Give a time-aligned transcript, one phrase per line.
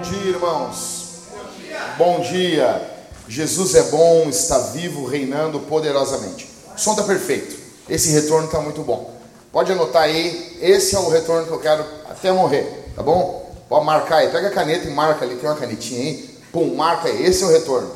[0.00, 1.04] Bom dia, irmãos.
[1.30, 1.94] Bom dia.
[1.98, 2.90] Bom dia.
[3.28, 6.48] Jesus é bom, está vivo, reinando poderosamente.
[6.74, 7.54] O som está perfeito.
[7.86, 9.14] Esse retorno está muito bom.
[9.52, 10.56] Pode anotar aí.
[10.62, 13.52] Esse é o retorno que eu quero até morrer, tá bom?
[13.68, 14.30] Pode marcar aí.
[14.30, 15.36] Pega a caneta e marca ali.
[15.36, 16.38] Tem uma canetinha aí.
[16.50, 17.22] Pum, marca aí.
[17.22, 17.90] Esse é o retorno.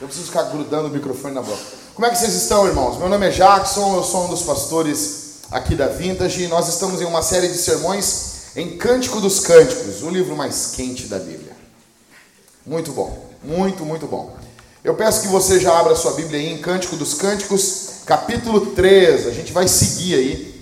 [0.00, 1.62] Eu preciso ficar grudando o microfone na boca.
[1.94, 2.98] Como é que vocês estão, irmãos?
[2.98, 7.04] Meu nome é Jackson, eu sou um dos pastores aqui da Vintage nós estamos em
[7.04, 8.25] uma série de sermões
[8.56, 11.54] em Cântico dos Cânticos, o livro mais quente da Bíblia.
[12.64, 14.34] Muito bom, muito, muito bom.
[14.82, 19.26] Eu peço que você já abra sua Bíblia aí em Cântico dos Cânticos, capítulo 3.
[19.26, 20.56] A gente vai seguir aí.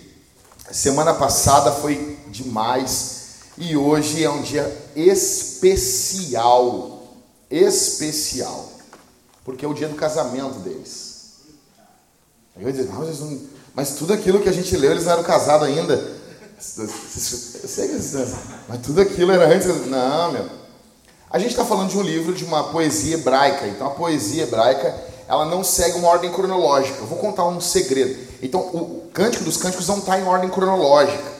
[0.72, 3.14] Semana passada foi demais
[3.56, 6.42] e hoje é um dia especial.
[7.48, 8.72] Especial.
[9.44, 11.14] Porque é o dia do casamento deles.
[12.58, 13.20] Eu dizer, mas,
[13.72, 16.23] mas tudo aquilo que a gente leu, eles não eram casados ainda.
[16.56, 17.94] Eu sei que
[18.68, 19.66] mas tudo aquilo era antes.
[19.86, 20.48] Não, meu.
[21.30, 23.66] A gente está falando de um livro de uma poesia hebraica.
[23.66, 24.94] Então a poesia hebraica
[25.26, 26.98] ela não segue uma ordem cronológica.
[26.98, 28.16] Eu vou contar um segredo.
[28.42, 31.32] Então o Cântico dos Cânticos não está em ordem cronológica.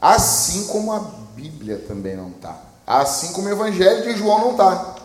[0.00, 1.00] Assim como a
[1.34, 2.58] Bíblia também não está.
[2.86, 4.96] Assim como o Evangelho de João não está.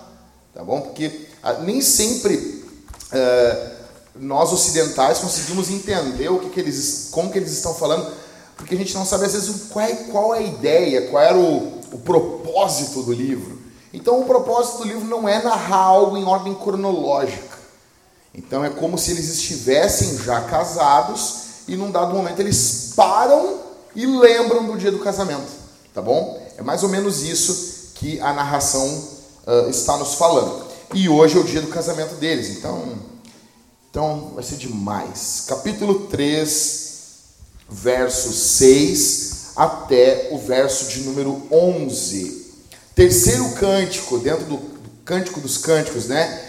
[0.53, 0.81] Tá bom?
[0.81, 2.61] Porque ah, nem sempre.
[3.11, 3.81] Uh,
[4.15, 8.11] nós ocidentais conseguimos entender o que, que eles, como que eles estão falando,
[8.61, 11.37] porque a gente não sabe às vezes qual é, qual é a ideia, qual era
[11.37, 13.59] o, o propósito do livro.
[13.91, 17.57] Então o propósito do livro não é narrar algo em ordem cronológica.
[18.33, 23.59] Então é como se eles estivessem já casados e num dado momento eles param
[23.95, 25.51] e lembram do dia do casamento,
[25.91, 26.39] tá bom?
[26.55, 30.65] É mais ou menos isso que a narração uh, está nos falando.
[30.93, 32.95] E hoje é o dia do casamento deles, então
[33.89, 35.45] então vai ser demais.
[35.47, 36.90] Capítulo 3,
[37.71, 42.51] verso 6 até o verso de número 11.
[42.93, 44.59] Terceiro cântico, dentro do,
[45.05, 46.45] cântico dos cânticos, né?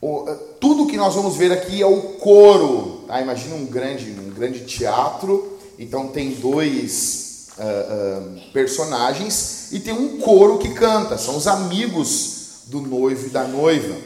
[0.00, 3.04] O, eh, tudo que nós vamos ver aqui é o coro.
[3.06, 3.20] Tá?
[3.20, 5.58] Imagina um grande, um grande teatro.
[5.78, 11.16] Então tem dois uh, uh, personagens e tem um coro que canta.
[11.16, 13.96] São os amigos do noivo e da noiva.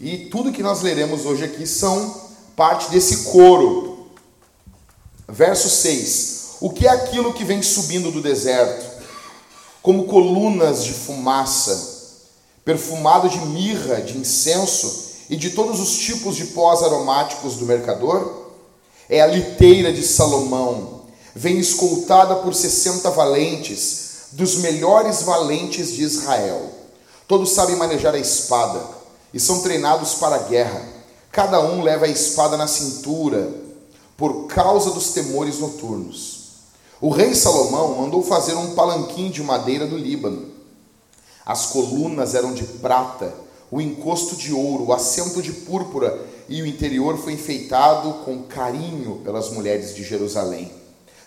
[0.00, 2.22] E tudo que nós leremos hoje aqui são
[2.54, 3.93] parte desse coro.
[5.28, 8.84] Verso 6: O que é aquilo que vem subindo do deserto,
[9.82, 11.92] como colunas de fumaça,
[12.64, 18.44] perfumado de mirra, de incenso e de todos os tipos de pós aromáticos do mercador?
[19.08, 21.02] É a liteira de Salomão,
[21.34, 26.70] vem escoltada por sessenta valentes, dos melhores valentes de Israel.
[27.26, 28.80] Todos sabem manejar a espada
[29.32, 30.82] e são treinados para a guerra.
[31.30, 33.63] Cada um leva a espada na cintura,
[34.16, 36.44] por causa dos temores noturnos.
[37.00, 40.52] O rei Salomão mandou fazer um palanquim de madeira do Líbano.
[41.44, 43.34] As colunas eram de prata,
[43.70, 49.20] o encosto de ouro, o assento de púrpura, e o interior foi enfeitado com carinho
[49.24, 50.70] pelas mulheres de Jerusalém.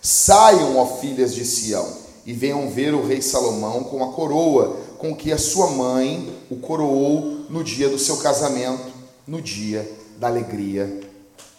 [0.01, 1.87] Saiam, ó filhas de Sião,
[2.25, 6.57] e venham ver o rei Salomão com a coroa com que a sua mãe o
[6.57, 8.91] coroou no dia do seu casamento,
[9.27, 11.01] no dia da alegria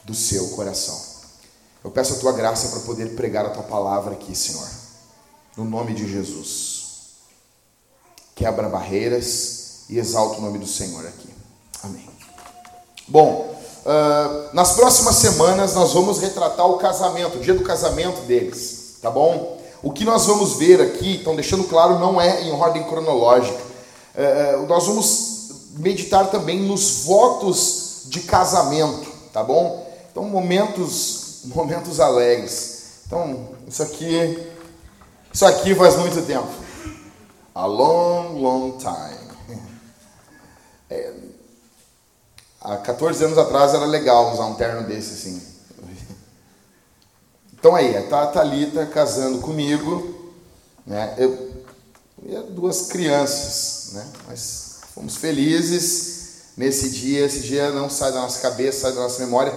[0.05, 1.08] do seu coração.
[1.89, 4.69] Eu peço a tua graça para poder pregar a tua palavra aqui, Senhor,
[5.57, 6.83] no nome de Jesus.
[8.35, 11.31] Quebra barreiras e exalta o nome do Senhor aqui.
[11.83, 12.07] Amém.
[13.09, 18.99] Bom, uh, nas próximas semanas nós vamos retratar o casamento, o dia do casamento deles,
[19.01, 19.59] tá bom?
[19.83, 23.63] O que nós vamos ver aqui, então deixando claro, não é em ordem cronológica.
[24.15, 29.91] É, nós vamos meditar também nos votos de casamento, tá bom?
[30.11, 33.03] Então, momentos, momentos alegres.
[33.07, 34.49] Então, isso aqui,
[35.33, 36.49] isso aqui faz muito tempo.
[37.55, 39.29] A long, long time.
[40.91, 41.13] É,
[42.63, 45.43] há 14 anos atrás era legal usar um terno desse assim.
[47.53, 50.33] Então aí, a Thalita casando comigo,
[50.87, 51.15] né?
[51.19, 51.49] Eu,
[52.23, 54.07] e duas crianças, né?
[54.27, 57.27] Mas fomos felizes nesse dia.
[57.27, 59.55] Esse dia não sai da nossa cabeça, sai da nossa memória.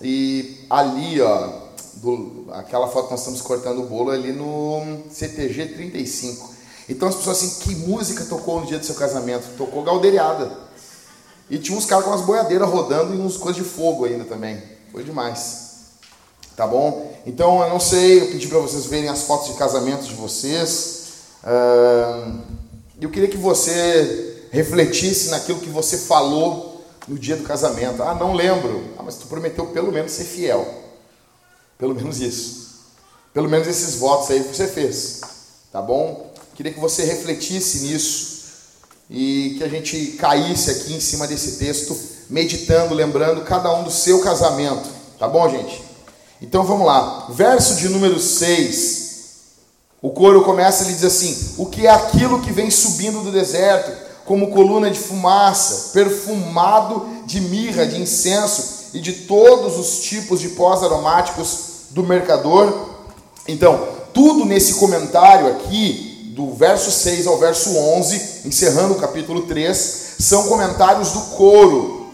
[0.00, 1.48] E ali, ó,
[1.96, 6.50] do, aquela foto que nós estamos cortando o bolo ali no CTG 35.
[6.88, 9.56] Então as pessoas assim, que música tocou no dia do seu casamento?
[9.56, 10.50] Tocou Galderiada.
[11.48, 14.62] E tinha uns caras com umas boiadeiras rodando e uns coisas de fogo ainda também.
[14.92, 15.70] Foi demais
[16.60, 17.10] tá bom?
[17.24, 21.04] Então eu não sei, eu pedi para vocês verem as fotos de casamento de vocês.
[23.00, 26.69] Eu queria que você refletisse naquilo que você falou
[27.10, 28.04] no dia do casamento.
[28.04, 28.84] Ah, não lembro.
[28.96, 30.64] Ah, mas tu prometeu pelo menos ser fiel.
[31.76, 32.70] Pelo menos isso.
[33.34, 35.20] Pelo menos esses votos aí que você fez.
[35.72, 36.32] Tá bom?
[36.54, 38.30] Queria que você refletisse nisso.
[39.12, 41.98] e que a gente caísse aqui em cima desse texto,
[42.28, 44.88] meditando, lembrando cada um do seu casamento.
[45.18, 45.82] Tá bom, gente?
[46.40, 47.26] Então vamos lá.
[47.30, 49.00] Verso de número 6.
[50.00, 53.90] O coro começa e diz assim: O que é aquilo que vem subindo do deserto,
[54.30, 60.50] como coluna de fumaça, perfumado de mirra, de incenso e de todos os tipos de
[60.50, 62.90] pós aromáticos do mercador?
[63.48, 70.14] Então, tudo nesse comentário aqui, do verso 6 ao verso 11, encerrando o capítulo 3,
[70.20, 72.06] são comentários do coro.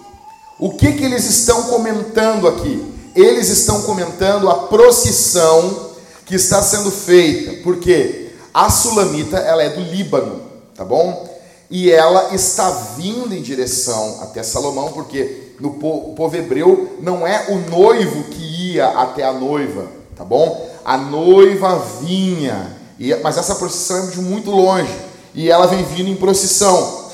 [0.58, 2.94] O que, que eles estão comentando aqui?
[3.14, 5.90] Eles estão comentando a procissão
[6.24, 10.40] que está sendo feita, porque a sulamita ela é do Líbano,
[10.74, 11.35] tá bom?
[11.70, 17.70] E ela está vindo em direção até Salomão, porque no povo hebreu não é o
[17.70, 20.70] noivo que ia até a noiva, tá bom?
[20.84, 22.76] A noiva vinha,
[23.22, 24.94] mas essa procissão é de muito longe,
[25.34, 27.06] e ela vem vindo em procissão.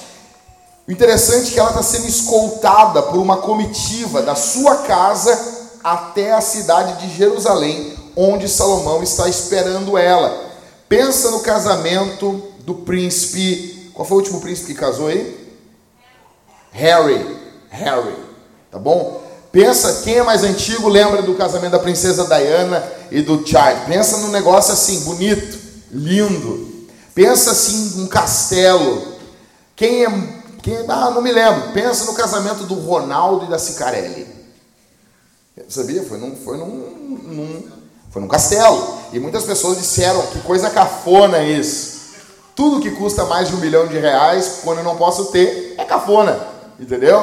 [0.86, 6.32] O interessante é que ela está sendo escoltada por uma comitiva da sua casa até
[6.32, 10.50] a cidade de Jerusalém, onde Salomão está esperando ela.
[10.88, 13.71] Pensa no casamento do príncipe.
[13.94, 15.56] Qual foi o último príncipe que casou aí?
[16.72, 17.36] Harry.
[17.70, 18.16] Harry.
[18.70, 19.22] Tá bom?
[19.52, 23.84] Pensa, quem é mais antigo lembra do casamento da princesa Diana e do Charles.
[23.84, 25.58] Pensa num negócio assim, bonito,
[25.90, 26.86] lindo.
[27.14, 29.12] Pensa assim, um castelo.
[29.76, 30.42] Quem é.
[30.62, 31.72] Quem, ah, não me lembro.
[31.72, 34.26] Pensa no casamento do Ronaldo e da Cicarelli.
[35.68, 36.02] Sabia?
[36.02, 37.68] Foi num, foi num, num,
[38.10, 38.98] foi num castelo.
[39.12, 41.91] E muitas pessoas disseram que coisa cafona isso.
[42.54, 45.84] Tudo que custa mais de um milhão de reais, quando eu não posso ter, é
[45.84, 46.38] cafona.
[46.78, 47.20] Entendeu?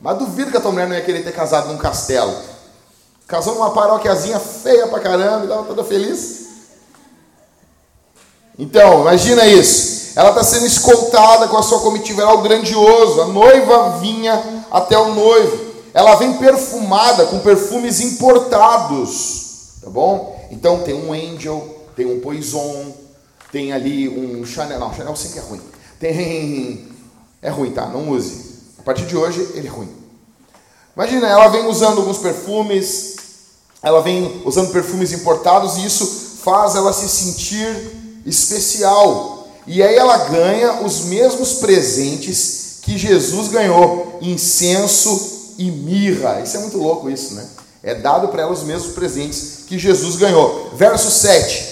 [0.00, 2.34] Mas duvido que a tua mulher não ia querer ter casado num castelo.
[3.26, 6.46] Casou numa paróquiazinha feia pra caramba e tava toda feliz.
[8.58, 10.18] Então, imagina isso.
[10.18, 13.22] Ela está sendo escoltada com a sua comitiva, era algo grandioso.
[13.22, 20.48] A noiva vinha até o noivo ela vem perfumada com perfumes importados, tá bom?
[20.50, 21.62] Então tem um Angel,
[21.94, 22.94] tem um Poison,
[23.52, 25.60] tem ali um Chanel, não, Chanel sempre é ruim.
[26.00, 26.88] Tem,
[27.42, 27.86] é ruim, tá?
[27.86, 28.52] Não use.
[28.78, 29.90] A partir de hoje ele é ruim.
[30.96, 33.16] Imagina, ela vem usando alguns perfumes,
[33.82, 36.06] ela vem usando perfumes importados e isso
[36.42, 39.46] faz ela se sentir especial.
[39.66, 46.40] E aí ela ganha os mesmos presentes que Jesus ganhou: incenso e mirra.
[46.40, 47.46] Isso é muito louco isso, né?
[47.82, 50.70] É dado para ela os mesmos presentes que Jesus ganhou.
[50.74, 51.71] Verso 7.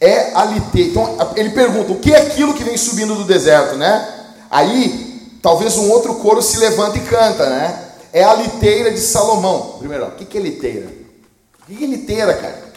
[0.00, 0.46] É a.
[0.74, 4.08] Então, ele pergunta: o que é aquilo que vem subindo do deserto, né?
[4.50, 7.88] Aí, talvez um outro coro se levanta e canta, né?
[8.12, 9.76] É a liteira de Salomão.
[9.78, 10.88] Primeiro, o que é liteira?
[11.62, 12.70] O que é liteira, cara?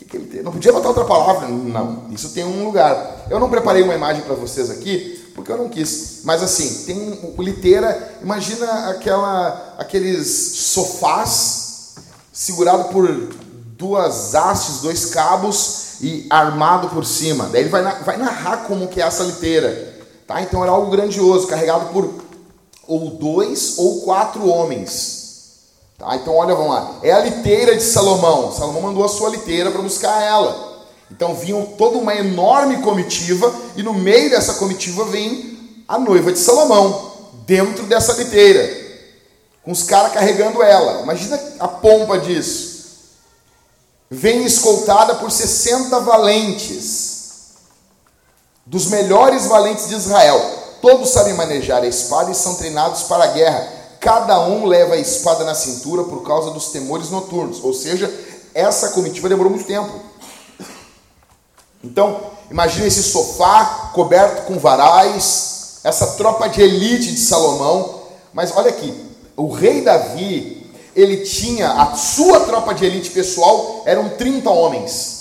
[0.00, 0.44] O que é liteira?
[0.44, 1.48] Não podia botar outra palavra?
[1.48, 3.26] Não, isso tem um lugar.
[3.28, 6.20] Eu não preparei uma imagem para vocês aqui, porque eu não quis.
[6.24, 11.96] Mas assim, tem um, liteira, imagina aquela, aqueles sofás
[12.32, 13.06] segurado por
[13.76, 17.48] duas hastes, dois cabos e armado por cima.
[17.52, 19.94] Daí ele vai, vai narrar como que é essa liteira.
[20.26, 20.40] Tá?
[20.40, 22.08] Então era algo grandioso, carregado por
[22.86, 25.20] ou dois ou quatro homens.
[25.98, 26.16] Tá?
[26.16, 26.98] Então olha, vamos lá.
[27.02, 28.52] É a liteira de Salomão.
[28.52, 30.70] Salomão mandou a sua liteira para buscar ela.
[31.10, 36.38] Então vinha toda uma enorme comitiva, e no meio dessa comitiva vem a noiva de
[36.38, 37.10] Salomão,
[37.44, 38.78] dentro dessa liteira,
[39.64, 41.02] com os caras carregando ela.
[41.02, 42.69] Imagina a pompa disso.
[44.12, 47.20] Vem escoltada por 60 valentes,
[48.66, 50.40] dos melhores valentes de Israel.
[50.82, 53.68] Todos sabem manejar a espada e são treinados para a guerra.
[54.00, 57.62] Cada um leva a espada na cintura por causa dos temores noturnos.
[57.62, 58.12] Ou seja,
[58.52, 59.92] essa comitiva demorou muito tempo.
[61.84, 68.00] Então, imagine esse sofá coberto com varais, essa tropa de elite de Salomão.
[68.32, 70.59] Mas olha aqui, o rei Davi,
[71.00, 75.20] ele tinha a sua tropa de elite pessoal, eram 30 homens.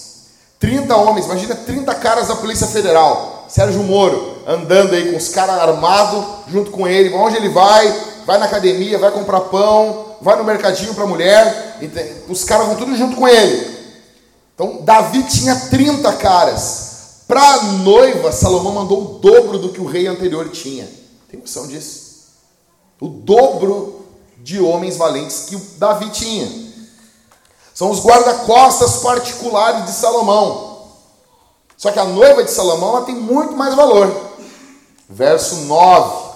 [0.59, 3.45] 30 homens, imagina 30 caras da Polícia Federal.
[3.47, 7.13] Sérgio Moro andando aí com os caras armados junto com ele.
[7.13, 7.87] Onde ele vai?
[8.25, 11.79] Vai na academia, vai comprar pão, vai no mercadinho para mulher.
[12.27, 13.79] Os caras vão tudo junto com ele.
[14.53, 17.23] Então, Davi tinha 30 caras.
[17.27, 20.87] Para a noiva, Salomão mandou o dobro do que o rei anterior tinha.
[21.29, 22.09] Tem noção disso?
[22.99, 23.98] O dobro
[24.49, 26.69] de homens valentes que Davi tinha.
[27.71, 30.87] São os guarda-costas particulares de Salomão.
[31.77, 34.11] Só que a noiva de Salomão ela tem muito mais valor.
[35.07, 36.29] Verso 9.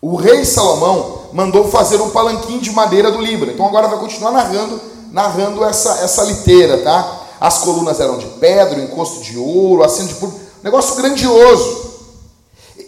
[0.00, 3.50] O rei Salomão mandou fazer um palanquim de madeira do Líbano.
[3.50, 4.80] Então agora vai continuar narrando
[5.10, 7.20] narrando essa, essa liteira, tá?
[7.40, 10.32] As colunas eram de pedra, encosto de ouro, acende por.
[10.62, 11.92] Negócio grandioso.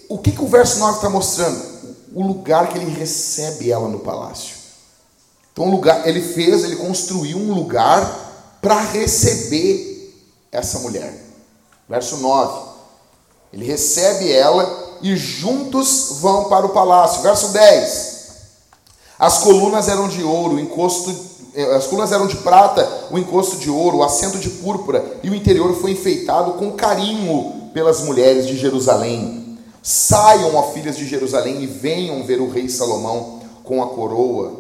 [0.08, 1.75] o que, que o verso 9 está mostrando?
[2.16, 4.56] O lugar que ele recebe ela no palácio.
[5.52, 10.16] Então, lugar, ele fez, ele construiu um lugar para receber
[10.50, 11.12] essa mulher.
[11.86, 12.70] Verso 9.
[13.52, 17.20] Ele recebe ela e juntos vão para o palácio.
[17.20, 18.16] Verso 10.
[19.18, 21.14] As colunas eram de ouro, encosto,
[21.54, 25.28] eh, as colunas eram de prata, o encosto de ouro, o assento de púrpura, e
[25.28, 29.45] o interior foi enfeitado com carinho pelas mulheres de Jerusalém.
[29.88, 34.52] Saiam, ó filhas de Jerusalém, e venham ver o rei Salomão com a coroa,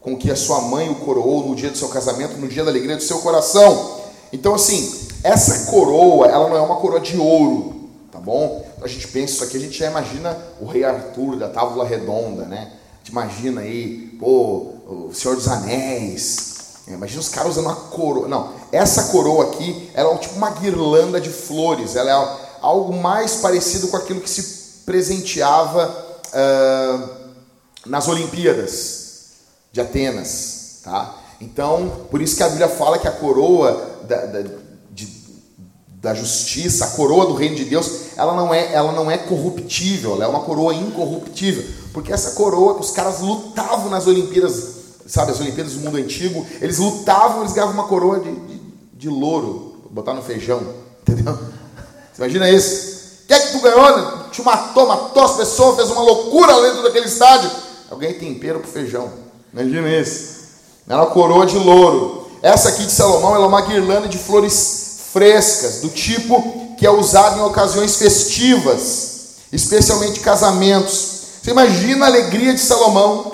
[0.00, 2.70] com que a sua mãe o coroou no dia do seu casamento, no dia da
[2.72, 4.00] alegria do seu coração.
[4.32, 8.66] Então, assim, essa coroa, ela não é uma coroa de ouro, tá bom?
[8.82, 12.46] A gente pensa isso aqui, a gente já imagina o rei Arthur da Távola Redonda,
[12.46, 12.72] né?
[12.94, 16.56] A gente imagina aí, pô, o Senhor dos Anéis.
[16.88, 18.26] É, imagina os caras usando uma coroa.
[18.26, 21.94] Não, essa coroa aqui, ela é tipo uma guirlanda de flores.
[21.94, 25.88] Ela é algo mais parecido com aquilo que se presenteava
[26.28, 27.08] uh,
[27.86, 29.02] nas Olimpíadas
[29.72, 31.16] de Atenas, tá?
[31.40, 34.42] Então, por isso que a Bíblia fala que a coroa da, da,
[34.90, 35.08] de,
[35.94, 40.12] da justiça, a coroa do reino de Deus, ela não é, ela não é corruptível,
[40.12, 44.68] ela é uma coroa incorruptível, porque essa coroa os caras lutavam nas Olimpíadas,
[45.06, 48.60] sabe, as Olimpíadas do mundo antigo, eles lutavam, eles ganhavam uma coroa de, de,
[48.94, 50.62] de louro, botar no feijão,
[51.02, 51.36] entendeu?
[52.12, 53.22] Você imagina isso?
[53.24, 54.21] O que é que tu ganhou?
[54.32, 57.50] Te matou, matou as pessoas, fez uma loucura dentro daquele estádio.
[57.90, 59.12] Alguém tempero pro feijão.
[59.52, 60.32] Imagina isso.
[60.88, 62.26] Ela é uma coroa de louro.
[62.42, 66.90] Essa aqui de Salomão ela é uma guirlanda de flores frescas, do tipo que é
[66.90, 71.20] usado em ocasiões festivas, especialmente casamentos.
[71.42, 73.32] Você imagina a alegria de Salomão,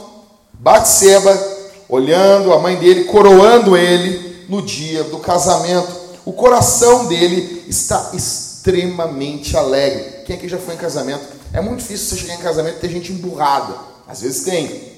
[0.52, 1.38] Batseba,
[1.88, 5.88] olhando a mãe dele, coroando ele no dia do casamento.
[6.24, 10.17] O coração dele está extremamente alegre.
[10.28, 11.24] Quem aqui já foi em casamento?
[11.54, 13.74] É muito difícil você chegar em casamento e ter gente emburrada.
[14.06, 14.92] Às vezes tem.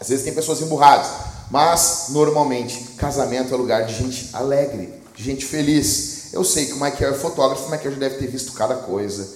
[0.00, 1.06] Às vezes tem pessoas emburradas,
[1.50, 6.32] mas normalmente casamento é lugar de gente alegre, de gente feliz.
[6.32, 9.28] Eu sei que o Michael é fotógrafo, o Michael já deve ter visto cada coisa.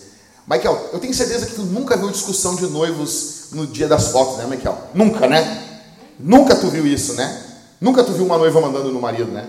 [0.47, 4.39] Michael, eu tenho certeza que tu nunca viu discussão de noivos no dia das fotos,
[4.39, 4.79] né, Michael?
[4.95, 5.83] Nunca, né?
[6.19, 7.45] Nunca tu viu isso, né?
[7.79, 9.47] Nunca tu viu uma noiva mandando no marido, né?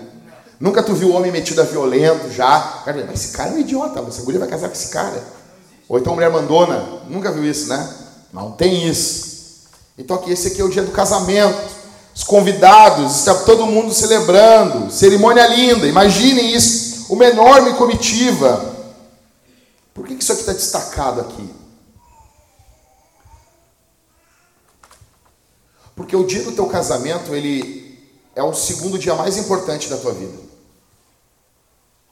[0.60, 2.82] Nunca tu viu homem metido a violento já.
[2.84, 5.39] Cara, esse cara é um idiota, essa mulher vai casar com esse cara.
[5.90, 7.02] Ou então mulher mandona.
[7.08, 7.96] Nunca viu isso, né?
[8.32, 9.64] Não tem isso.
[9.98, 11.80] Então aqui esse aqui é o dia do casamento.
[12.14, 15.88] Os convidados, está todo mundo celebrando, cerimônia linda.
[15.88, 18.76] Imaginem isso, uma enorme comitiva.
[19.92, 21.50] Por que isso aqui está destacado aqui?
[25.96, 27.98] Porque o dia do teu casamento, ele
[28.36, 30.38] é o segundo dia mais importante da tua vida.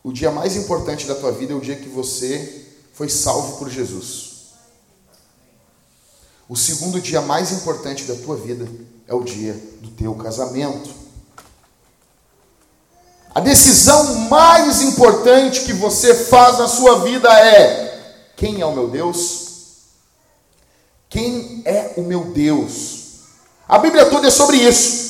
[0.03, 2.68] O dia mais importante da tua vida é o dia que você
[2.99, 4.31] foi salvo por Jesus.
[6.49, 8.69] O segundo dia mais importante da tua vida
[9.07, 10.91] é o dia do teu casamento.
[13.33, 18.89] A decisão mais importante que você faz na sua vida é: quem é o meu
[18.89, 19.47] Deus?
[21.09, 22.99] Quem é o meu Deus?
[23.69, 25.07] A Bíblia toda é sobre isso.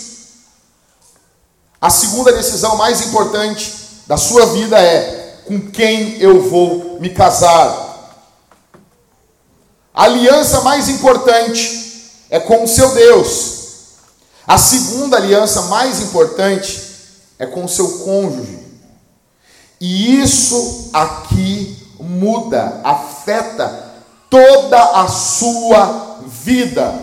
[1.80, 3.72] A segunda decisão mais importante
[4.06, 5.17] da sua vida é:
[5.48, 7.86] com quem eu vou me casar?
[9.94, 13.54] A aliança mais importante é com o seu Deus.
[14.46, 16.82] A segunda aliança mais importante
[17.38, 18.58] é com o seu cônjuge.
[19.80, 23.94] E isso aqui muda, afeta
[24.28, 26.94] toda a sua vida.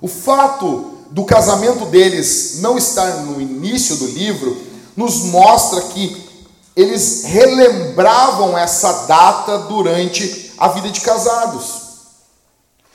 [0.00, 6.30] O fato do casamento deles não estar no início do livro nos mostra que
[6.74, 11.82] eles relembravam essa data durante a vida de casados.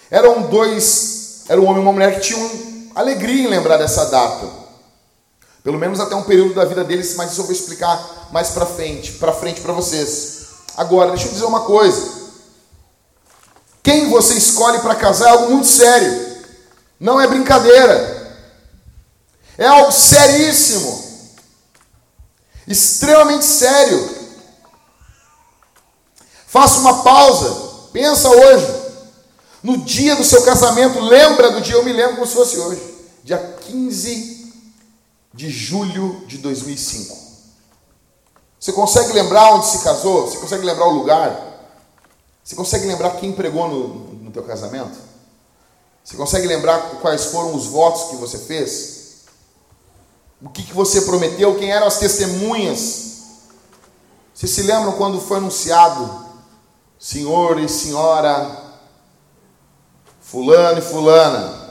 [0.09, 2.49] Eram dois, era um homem e uma mulher que tinham
[2.95, 4.47] alegria em lembrar dessa data.
[5.63, 8.65] Pelo menos até um período da vida deles, mas isso eu vou explicar mais para
[8.65, 10.47] frente, para frente para vocês.
[10.75, 12.27] Agora, deixa eu dizer uma coisa.
[13.83, 16.37] Quem você escolhe para casar é algo muito sério.
[16.99, 18.15] Não é brincadeira.
[19.57, 21.06] É algo seríssimo
[22.67, 24.09] extremamente sério.
[26.47, 28.87] Faça uma pausa, pensa hoje.
[29.63, 32.81] No dia do seu casamento, lembra do dia, eu me lembro como se fosse hoje,
[33.23, 34.53] dia 15
[35.33, 37.17] de julho de 2005.
[38.59, 40.27] Você consegue lembrar onde se casou?
[40.27, 41.47] Você consegue lembrar o lugar?
[42.43, 43.87] Você consegue lembrar quem pregou no,
[44.23, 44.97] no teu casamento?
[46.03, 48.96] Você consegue lembrar quais foram os votos que você fez?
[50.41, 51.57] O que, que você prometeu?
[51.57, 53.07] Quem eram as testemunhas?
[54.33, 56.27] Vocês se lembram quando foi anunciado
[56.99, 58.65] senhor e senhora,
[60.21, 61.67] fulano e fulana.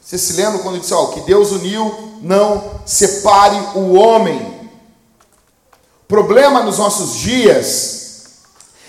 [0.00, 4.70] Você se lembra quando disse, ó, que Deus uniu, não separe o homem.
[6.02, 7.98] O problema nos nossos dias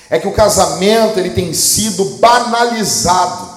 [0.10, 3.49] é que o casamento ele tem sido banalizado,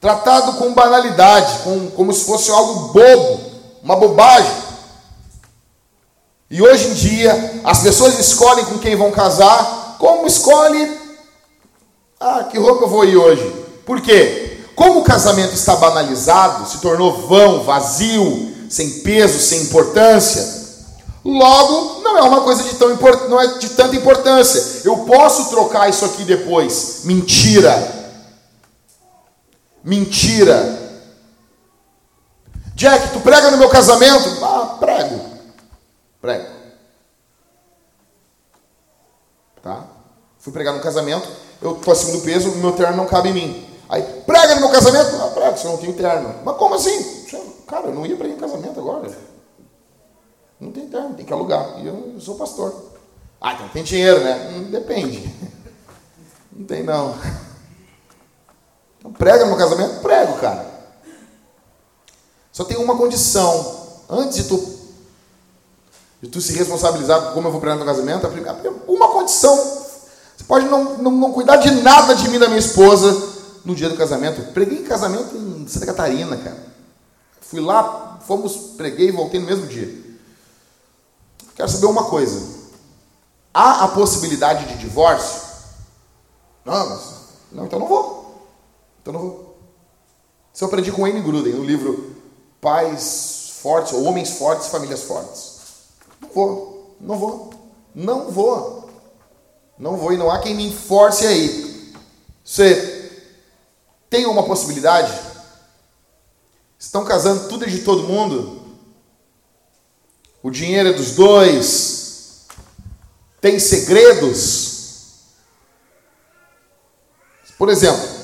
[0.00, 3.40] tratado com banalidade, com, como se fosse algo bobo,
[3.82, 4.68] uma bobagem.
[6.50, 10.98] E hoje em dia, as pessoas escolhem com quem vão casar, como escolhe.
[12.18, 13.66] Ah, que roupa eu vou ir hoje?
[13.84, 14.60] Por quê?
[14.74, 20.58] Como o casamento está banalizado, se tornou vão, vazio, sem peso, sem importância,
[21.24, 22.96] logo não é uma coisa de tão
[23.28, 24.82] não é de tanta importância.
[24.84, 27.00] Eu posso trocar isso aqui depois.
[27.04, 28.07] Mentira.
[29.88, 30.78] Mentira.
[32.74, 34.44] Jack, tu prega no meu casamento?
[34.44, 35.18] Ah, prego.
[36.20, 36.46] Prego.
[39.62, 39.86] Tá?
[40.38, 41.26] Fui pregar no casamento,
[41.62, 43.68] eu tô acima do peso, meu terno não cabe em mim.
[43.88, 45.16] Aí, prega no meu casamento?
[45.22, 46.34] Ah, prego, você não tem terno.
[46.44, 47.24] Mas como assim?
[47.66, 49.10] Cara, eu não ia pregar em casamento agora.
[50.60, 51.80] Não tem terno, tem que alugar.
[51.80, 52.74] E eu, eu sou pastor.
[53.40, 54.50] Ah, então tem dinheiro, né?
[54.52, 55.34] Hum, depende.
[56.52, 57.14] Não tem não.
[58.98, 60.00] Então, prega no meu casamento?
[60.00, 60.66] Prego, cara.
[62.52, 63.78] Só tem uma condição.
[64.08, 64.78] Antes de tu
[66.20, 68.26] de tu se responsabilizar por como eu vou pregar no casamento,
[68.88, 69.56] uma condição.
[69.56, 73.88] Você pode não, não, não, cuidar de nada de mim da minha esposa no dia
[73.88, 74.52] do casamento.
[74.52, 76.66] Preguei em casamento em Santa Catarina, cara.
[77.40, 80.06] Fui lá, fomos, preguei e voltei no mesmo dia.
[81.54, 82.58] Quero saber uma coisa.
[83.54, 85.40] Há a possibilidade de divórcio?
[86.64, 87.00] Não, mas,
[87.50, 88.17] não, então não vou.
[89.08, 89.58] Então não vou.
[90.52, 92.14] Isso eu aprendi com Wayne Gruden, no livro
[92.60, 95.60] Pais Fortes, ou Homens Fortes, Famílias Fortes.
[96.20, 97.54] Não vou, não vou,
[97.94, 98.90] não vou.
[99.78, 101.94] Não vou e não há quem me force aí.
[102.44, 103.22] Você
[104.10, 105.18] tem uma possibilidade?
[106.78, 108.60] Estão casando tudo de todo mundo?
[110.42, 112.46] O dinheiro é dos dois?
[113.40, 115.22] Tem segredos?
[117.56, 118.17] Por exemplo,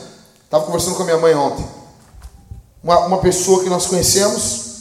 [0.55, 1.67] estava conversando com a minha mãe ontem.
[2.81, 4.75] Uma, uma pessoa que nós conhecemos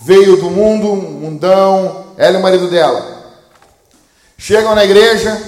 [0.00, 3.34] veio do mundo, mundão, ela e o marido dela.
[4.38, 5.38] Chegam na igreja,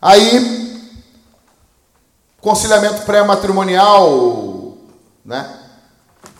[0.00, 0.94] aí,
[2.40, 4.76] conciliamento pré-matrimonial,
[5.24, 5.58] né?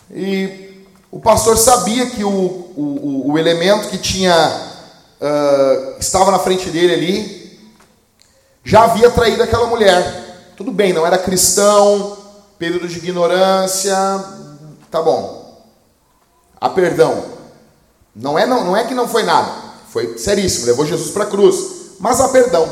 [0.09, 4.33] E o pastor sabia que o, o, o elemento que tinha,
[5.19, 7.59] uh, estava na frente dele ali,
[8.63, 10.28] já havia traído aquela mulher.
[10.59, 12.17] Tudo bem, não era cristão,
[12.57, 13.95] período de ignorância,
[14.91, 15.57] tá bom.
[16.59, 17.23] A perdão.
[18.13, 19.49] Não é, não, não é que não foi nada.
[19.87, 21.55] Foi seríssimo, levou Jesus para a cruz.
[21.97, 22.67] Mas há perdão.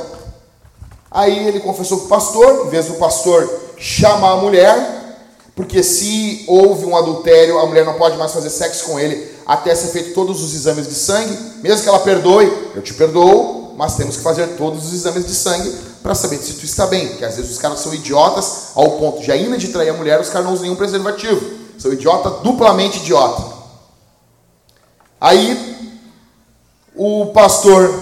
[1.09, 5.17] Aí ele confessou para o pastor, em vez do pastor chamar a mulher,
[5.55, 9.73] porque se houve um adultério, a mulher não pode mais fazer sexo com ele até
[9.73, 13.95] ser feito todos os exames de sangue, mesmo que ela perdoe, eu te perdoo, mas
[13.95, 15.73] temos que fazer todos os exames de sangue
[16.07, 19.21] para saber se tu está bem, porque às vezes os caras são idiotas ao ponto
[19.21, 21.41] de ainda de trair a mulher, os caras não usam nenhum preservativo.
[21.77, 23.43] São idiota duplamente idiota.
[25.19, 25.99] Aí,
[26.95, 27.93] o pastor,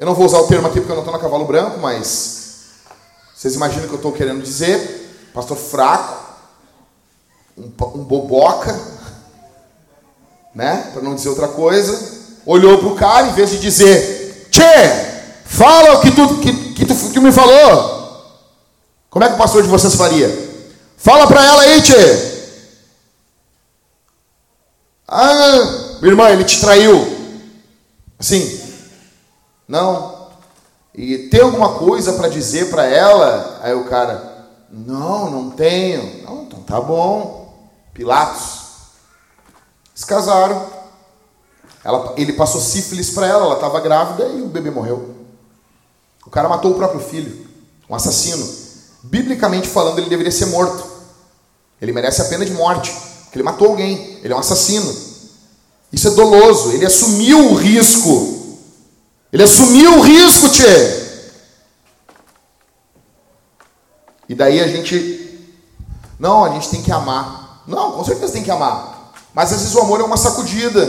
[0.00, 2.54] eu não vou usar o termo aqui porque eu não estou na cavalo branco, mas
[3.36, 5.30] vocês imaginam o que eu estou querendo dizer.
[5.32, 6.24] Pastor fraco,
[7.56, 8.76] um, um boboca,
[10.52, 10.90] né?
[10.92, 12.20] Para não dizer outra coisa.
[12.44, 16.94] Olhou para o cara, em vez de dizer, Tchê, fala o que tu, que, que
[16.94, 18.02] tu que me falou.
[19.08, 20.28] Como é que o pastor de vocês faria?
[20.96, 22.32] Fala para ela aí, Tchê.
[25.06, 27.06] Ah, irmã, ele te traiu.
[28.18, 28.60] Assim,
[29.68, 30.28] não.
[30.94, 33.60] E tem alguma coisa para dizer para ela?
[33.62, 36.24] Aí o cara, não, não tenho.
[36.24, 37.70] Não, então tá bom.
[37.92, 38.60] Pilatos.
[39.94, 40.66] Se casaram.
[41.84, 45.21] Ela, ele passou sífilis para ela, ela estava grávida e o bebê morreu.
[46.26, 47.46] O cara matou o próprio filho,
[47.88, 48.48] um assassino.
[49.02, 50.84] Biblicamente falando, ele deveria ser morto.
[51.80, 52.92] Ele merece a pena de morte,
[53.24, 55.12] porque ele matou alguém, ele é um assassino.
[55.92, 56.70] Isso é doloso.
[56.70, 58.58] Ele assumiu o risco.
[59.32, 61.02] Ele assumiu o risco, tchê.
[64.28, 65.20] E daí a gente.
[66.18, 67.62] Não, a gente tem que amar.
[67.66, 69.12] Não, com certeza tem que amar.
[69.34, 70.82] Mas às vezes o amor é uma sacudida.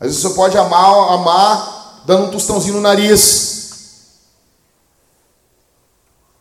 [0.00, 3.53] Às vezes você pode amar, amar dando um tostãozinho no nariz.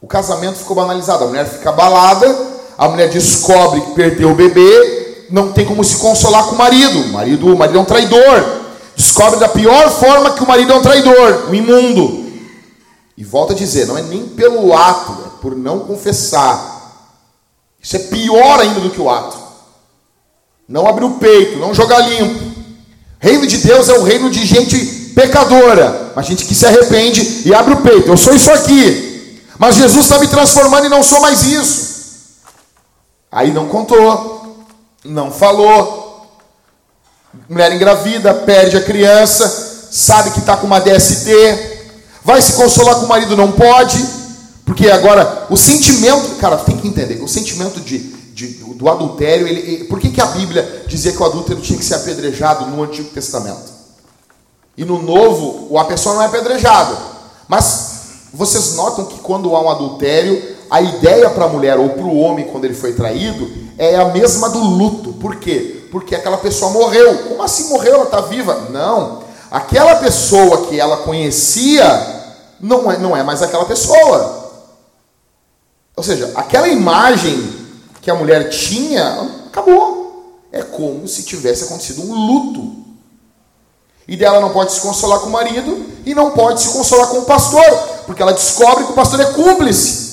[0.03, 1.23] O casamento ficou banalizado.
[1.23, 2.27] A mulher fica abalada,
[2.77, 6.99] a mulher descobre que perdeu o bebê, não tem como se consolar com o marido.
[6.99, 8.63] O marido, o marido é um traidor.
[8.97, 12.21] Descobre da pior forma que o marido é um traidor, um imundo.
[13.17, 17.07] E volta a dizer, não é nem pelo ato, é por não confessar.
[17.81, 19.37] Isso é pior ainda do que o ato.
[20.67, 22.43] Não abrir o peito, não jogar limpo.
[23.19, 24.77] Reino de Deus é o reino de gente
[25.15, 28.09] pecadora, mas gente que se arrepende e abre o peito.
[28.09, 29.12] Eu sou isso aqui,
[29.63, 32.33] mas Jesus está me transformando e não sou mais isso.
[33.31, 34.57] Aí não contou,
[35.05, 36.27] não falou.
[37.47, 39.47] Mulher engravida, perde a criança,
[39.89, 41.31] sabe que está com uma DST,
[42.25, 44.05] vai se consolar com o marido, não pode,
[44.65, 49.59] porque agora o sentimento, cara, tem que entender, o sentimento de de, do adultério, ele,
[49.59, 52.83] ele, por que, que a Bíblia dizia que o adúltero tinha que ser apedrejado no
[52.83, 53.71] Antigo Testamento?
[54.75, 56.97] E no Novo, a pessoa não é apedrejada.
[57.47, 57.92] Mas
[58.33, 62.17] vocês notam que quando há um adultério, a ideia para a mulher ou para o
[62.17, 65.13] homem, quando ele foi traído, é a mesma do luto.
[65.13, 65.87] Por quê?
[65.91, 67.15] Porque aquela pessoa morreu.
[67.29, 67.93] Como assim morreu?
[67.93, 68.69] Ela está viva?
[68.71, 69.21] Não.
[69.51, 71.83] Aquela pessoa que ela conhecia
[72.59, 74.51] não é, não é mais aquela pessoa.
[75.95, 77.53] Ou seja, aquela imagem
[78.01, 80.41] que a mulher tinha, acabou.
[80.51, 82.83] É como se tivesse acontecido um luto.
[84.07, 87.19] E dela não pode se consolar com o marido e não pode se consolar com
[87.19, 87.63] o pastor,
[88.05, 90.03] porque ela descobre que o pastor é cúmplice.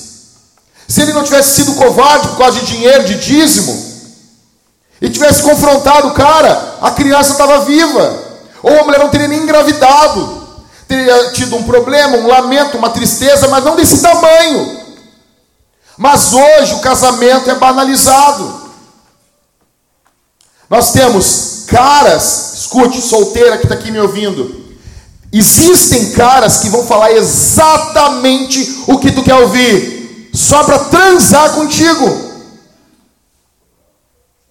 [0.87, 3.91] Se ele não tivesse sido covarde por causa de dinheiro, de dízimo,
[5.01, 8.19] e tivesse confrontado o cara, a criança estava viva,
[8.61, 10.41] ou a mulher não teria nem engravidado,
[10.87, 14.79] teria tido um problema, um lamento, uma tristeza, mas não desse tamanho.
[15.97, 18.61] Mas hoje o casamento é banalizado.
[20.69, 24.61] Nós temos caras, escute, solteira que está aqui me ouvindo.
[25.33, 32.29] Existem caras que vão falar exatamente o que tu quer ouvir, só para transar contigo.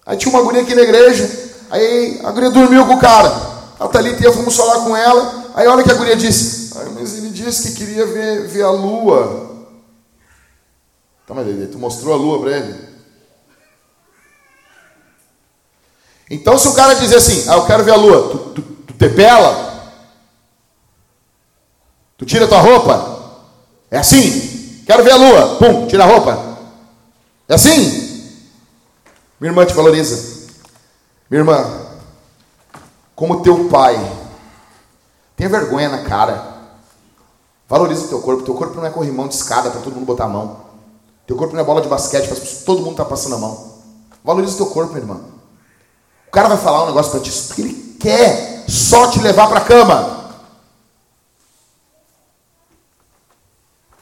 [0.06, 1.30] Aí tinha uma guria aqui na igreja,
[1.70, 3.50] aí a guria dormiu com o cara.
[3.78, 5.52] A Thalita ia, fomos falar com ela.
[5.54, 9.66] Aí olha que a guria disse: Mas ele disse que queria ver, ver a lua.
[11.26, 12.89] Tá, mas tu mostrou a lua para ele?
[16.30, 18.94] Então, se o cara dizer assim, ah, eu quero ver a lua, tu, tu, tu
[18.94, 19.68] te pela?
[22.16, 23.18] Tu tira tua roupa?
[23.90, 24.84] É assim?
[24.86, 26.38] Quero ver a lua, pum, tira a roupa.
[27.48, 27.74] É assim?
[29.40, 30.48] Minha irmã te valoriza.
[31.28, 31.64] Minha irmã,
[33.16, 33.96] como teu pai,
[35.34, 36.44] tenha vergonha na cara.
[37.68, 38.42] Valoriza o teu corpo.
[38.44, 40.60] Teu corpo não é corrimão de escada para todo mundo botar a mão.
[41.26, 42.28] Teu corpo não é bola de basquete,
[42.64, 43.74] todo mundo está passando a mão.
[44.22, 45.39] Valoriza o teu corpo, meu irmão.
[46.30, 49.58] O cara vai falar um negócio para ti porque ele quer só te levar para
[49.58, 50.30] a cama.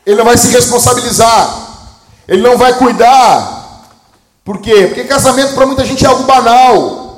[0.04, 1.88] Ele não vai se responsabilizar.
[2.28, 3.86] Ele não vai cuidar.
[4.44, 4.88] Por quê?
[4.88, 7.08] Porque casamento para muita gente é algo banal.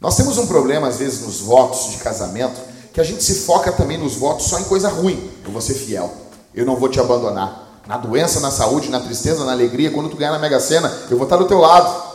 [0.00, 2.58] Nós temos um problema, às vezes, nos votos de casamento,
[2.94, 5.30] que a gente se foca também nos votos só em coisa ruim.
[5.44, 6.10] Eu vou ser fiel,
[6.54, 7.73] eu não vou te abandonar.
[7.86, 11.16] Na doença, na saúde, na tristeza, na alegria, quando tu ganhar na Mega Sena, eu
[11.16, 12.14] vou estar do teu lado.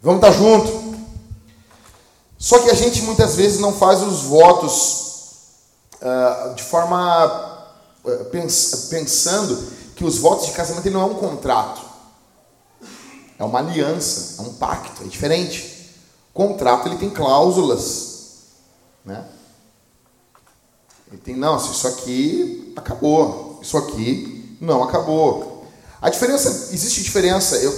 [0.00, 0.90] Vamos estar junto.
[2.38, 5.16] Só que a gente muitas vezes não faz os votos
[6.00, 7.66] uh, de forma
[8.04, 11.82] uh, pens pensando que os votos de casamento não é um contrato,
[13.38, 15.92] é uma aliança, é um pacto, é diferente.
[16.32, 18.10] O contrato ele tem cláusulas
[19.04, 19.24] né?
[21.08, 25.66] Ele tem, não, isso aqui acabou, isso aqui não acabou.
[26.00, 27.72] A diferença, existe diferença, eu,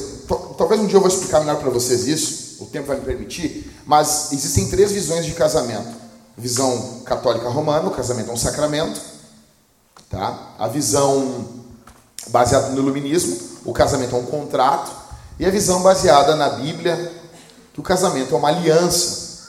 [0.57, 3.73] talvez um dia eu vou explicar melhor para vocês isso, o tempo vai me permitir,
[3.85, 6.03] mas existem três visões de casamento.
[6.37, 9.01] Visão católica romana, o casamento é um sacramento.
[10.09, 10.55] Tá?
[10.59, 11.49] A visão
[12.29, 14.92] baseada no iluminismo, o casamento é um contrato.
[15.38, 17.12] E a visão baseada na Bíblia,
[17.73, 19.49] que o casamento é uma aliança.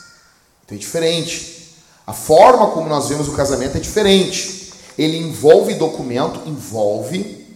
[0.65, 1.75] Então é diferente.
[2.05, 4.62] A forma como nós vemos o casamento é diferente.
[4.97, 7.47] Ele envolve documento, envolve,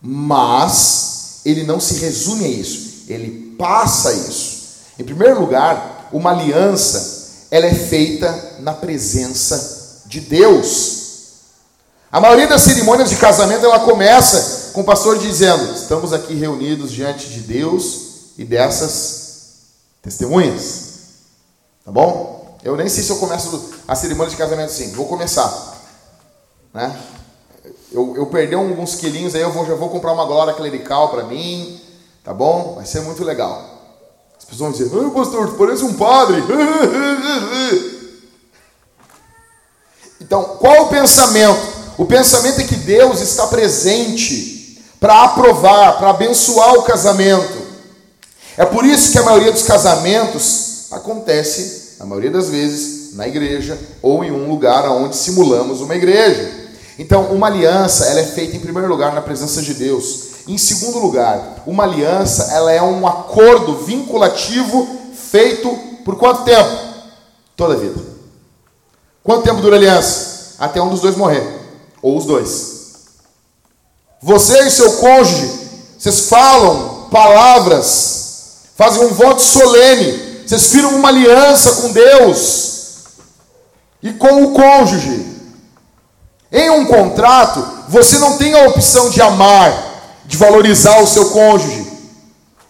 [0.00, 3.04] mas ele não se resume a isso.
[3.08, 4.60] Ele passa isso.
[4.98, 11.00] Em primeiro lugar, uma aliança, ela é feita na presença de Deus.
[12.12, 16.90] A maioria das cerimônias de casamento ela começa com o pastor dizendo: "Estamos aqui reunidos
[16.90, 18.00] diante de Deus
[18.36, 19.30] e dessas
[20.02, 20.90] testemunhas".
[21.84, 22.58] Tá bom?
[22.62, 24.90] Eu nem sei se eu começo a cerimônia de casamento assim.
[24.90, 25.79] Vou começar.
[26.72, 26.98] Né?
[27.92, 31.24] Eu, eu perdi alguns quilinhos aí, eu vou, já vou comprar uma glória clerical para
[31.24, 31.80] mim.
[32.22, 32.74] Tá bom?
[32.76, 33.64] Vai ser muito legal.
[34.38, 36.42] As pessoas vão dizer, ai pastor, tu parece um padre.
[40.22, 41.60] Então, qual o pensamento?
[41.96, 47.58] O pensamento é que Deus está presente para aprovar, para abençoar o casamento.
[48.56, 53.78] É por isso que a maioria dos casamentos acontece a maioria das vezes, na igreja
[54.00, 56.59] ou em um lugar onde simulamos uma igreja.
[57.00, 60.44] Então, uma aliança ela é feita em primeiro lugar na presença de Deus.
[60.46, 66.70] Em segundo lugar, uma aliança ela é um acordo vinculativo feito por quanto tempo?
[67.56, 67.98] Toda a vida.
[69.24, 70.56] Quanto tempo dura a aliança?
[70.58, 71.42] Até um dos dois morrer,
[72.02, 72.80] ou os dois.
[74.20, 81.80] Você e seu cônjuge, vocês falam palavras, fazem um voto solene, vocês firmam uma aliança
[81.80, 82.98] com Deus
[84.02, 85.29] e com o cônjuge.
[86.52, 89.72] Em um contrato, você não tem a opção de amar,
[90.26, 91.86] de valorizar o seu cônjuge,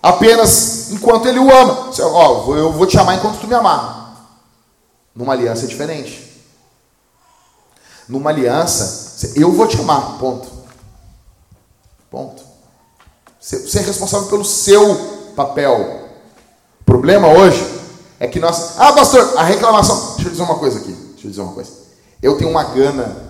[0.03, 1.87] apenas enquanto ele o ama.
[1.87, 4.01] Você, ó, eu vou te amar enquanto tu me amar.
[5.15, 6.31] Numa aliança é diferente.
[8.09, 10.49] Numa aliança, eu vou te amar, ponto.
[12.11, 12.43] Ponto.
[13.41, 16.09] Você é responsável pelo seu papel.
[16.81, 17.65] O problema hoje
[18.19, 18.79] é que nós.
[18.79, 20.15] Ah, pastor, a reclamação.
[20.15, 20.93] Deixa eu dizer uma coisa aqui.
[20.93, 21.71] Deixa eu dizer uma coisa.
[22.21, 23.30] Eu tenho uma gana.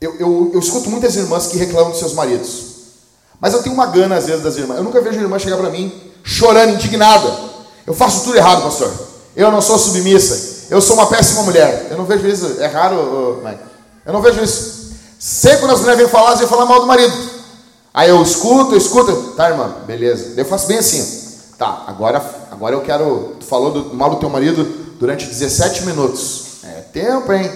[0.00, 2.68] Eu, eu, eu escuto muitas irmãs que reclamam dos seus maridos.
[3.40, 4.78] Mas eu tenho uma gana às vezes das irmãs.
[4.78, 7.32] Eu nunca vejo a irmã chegar para mim chorando, indignada.
[7.86, 8.92] Eu faço tudo errado, pastor.
[9.34, 10.66] Eu não sou submissa.
[10.70, 11.88] Eu sou uma péssima mulher.
[11.90, 12.60] Eu não vejo isso.
[12.60, 13.62] É raro, Mike.
[14.04, 14.92] Eu não vejo isso.
[15.18, 17.14] Sempre quando as mulheres vêm falar, elas vêm falar mal do marido.
[17.92, 20.34] Aí eu escuto, eu escuto, tá, irmã, beleza.
[20.36, 21.28] Eu faço bem assim.
[21.58, 23.36] Tá, agora, agora eu quero.
[23.40, 24.64] Tu falou do mal do teu marido
[24.98, 26.44] durante 17 minutos.
[26.62, 27.50] É tempo, hein?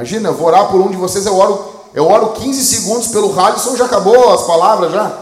[0.00, 3.38] Imagina, eu vou orar por um de vocês, eu oro, eu oro 15 segundos pelo
[3.38, 5.14] Halisson, já acabou as palavras já.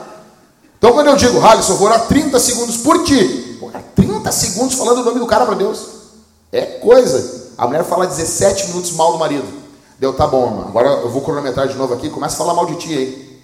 [0.78, 3.56] Então quando eu digo, Halisson, eu vou orar 30 segundos por ti.
[3.58, 5.84] Porra, 30 segundos falando o nome do cara para Deus.
[6.52, 7.48] É coisa.
[7.58, 9.48] A mulher fala 17 minutos mal do marido.
[9.98, 10.68] Deu, tá bom, irmão.
[10.68, 13.42] Agora eu vou cronometrar de novo aqui, começa a falar mal de ti aí.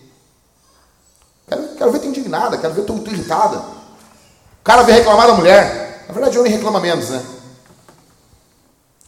[1.49, 3.57] Quero, quero ver tu indignada, quero ver tu, tu irritada.
[3.57, 6.05] O cara vem reclamar da mulher.
[6.07, 7.21] Na verdade, homem reclama menos, né?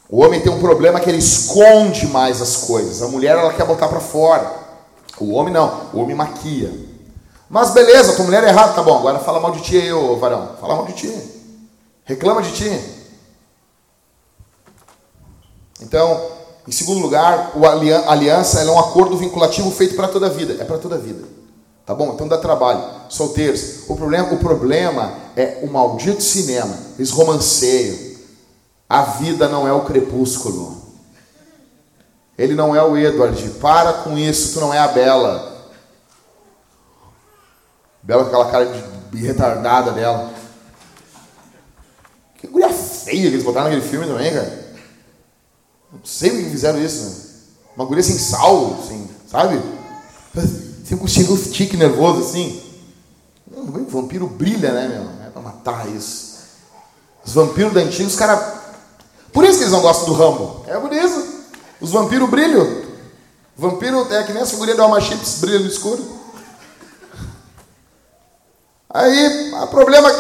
[0.09, 3.03] O homem tem um problema que ele esconde mais as coisas.
[3.03, 4.53] A mulher, ela quer botar para fora.
[5.19, 5.88] O homem não.
[5.92, 6.73] O homem maquia.
[7.49, 8.73] Mas beleza, tua mulher é errada.
[8.73, 10.57] Tá bom, agora fala mal de ti aí, ô varão.
[10.61, 11.12] Fala mal de ti.
[12.05, 12.81] Reclama de ti.
[15.81, 16.21] Então,
[16.66, 20.57] em segundo lugar, a aliança é um acordo vinculativo feito para toda a vida.
[20.61, 21.25] É para toda a vida.
[21.85, 22.12] Tá bom?
[22.12, 22.83] Então dá trabalho.
[23.09, 23.88] Solteiros.
[23.88, 26.77] O problema, o problema é o maldito cinema.
[26.99, 28.06] Eles romanceiam.
[28.88, 30.83] A vida não é o crepúsculo.
[32.38, 33.49] Ele não é o Edward.
[33.61, 35.70] Para com isso, tu não é a Bela.
[38.03, 38.66] Bela com aquela cara
[39.11, 40.33] de retardada dela.
[42.37, 44.66] Que guria feia que eles botaram naquele filme também, cara.
[45.92, 47.05] Não sei por que fizeram isso.
[47.05, 47.27] Né?
[47.77, 49.61] Uma guria sem sal, assim, sabe?
[50.85, 52.62] Sempre chega um tique nervoso assim.
[53.51, 55.27] O vampiro brilha, né, meu?
[55.27, 56.37] É pra matar isso.
[57.25, 58.65] Os vampiros da antiga, os caras.
[59.37, 60.64] Por isso que eles não gostam do Rambo.
[60.66, 61.22] É por isso.
[61.79, 62.85] Os vampiros brilham.
[63.55, 66.03] Vampiro é que nem a figurinha da Alma Chips brilha no escuro.
[68.88, 70.11] Aí, o problema,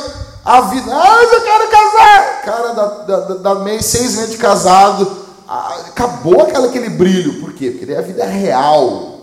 [0.44, 0.92] a vida.
[0.92, 2.42] Ah, eu quero casar!
[2.42, 5.10] Cara, dá, dá, dá mês, seis meses de casado.
[5.48, 7.40] Acabou aquela, aquele brilho.
[7.40, 7.70] Por quê?
[7.70, 9.20] Porque a vida é real.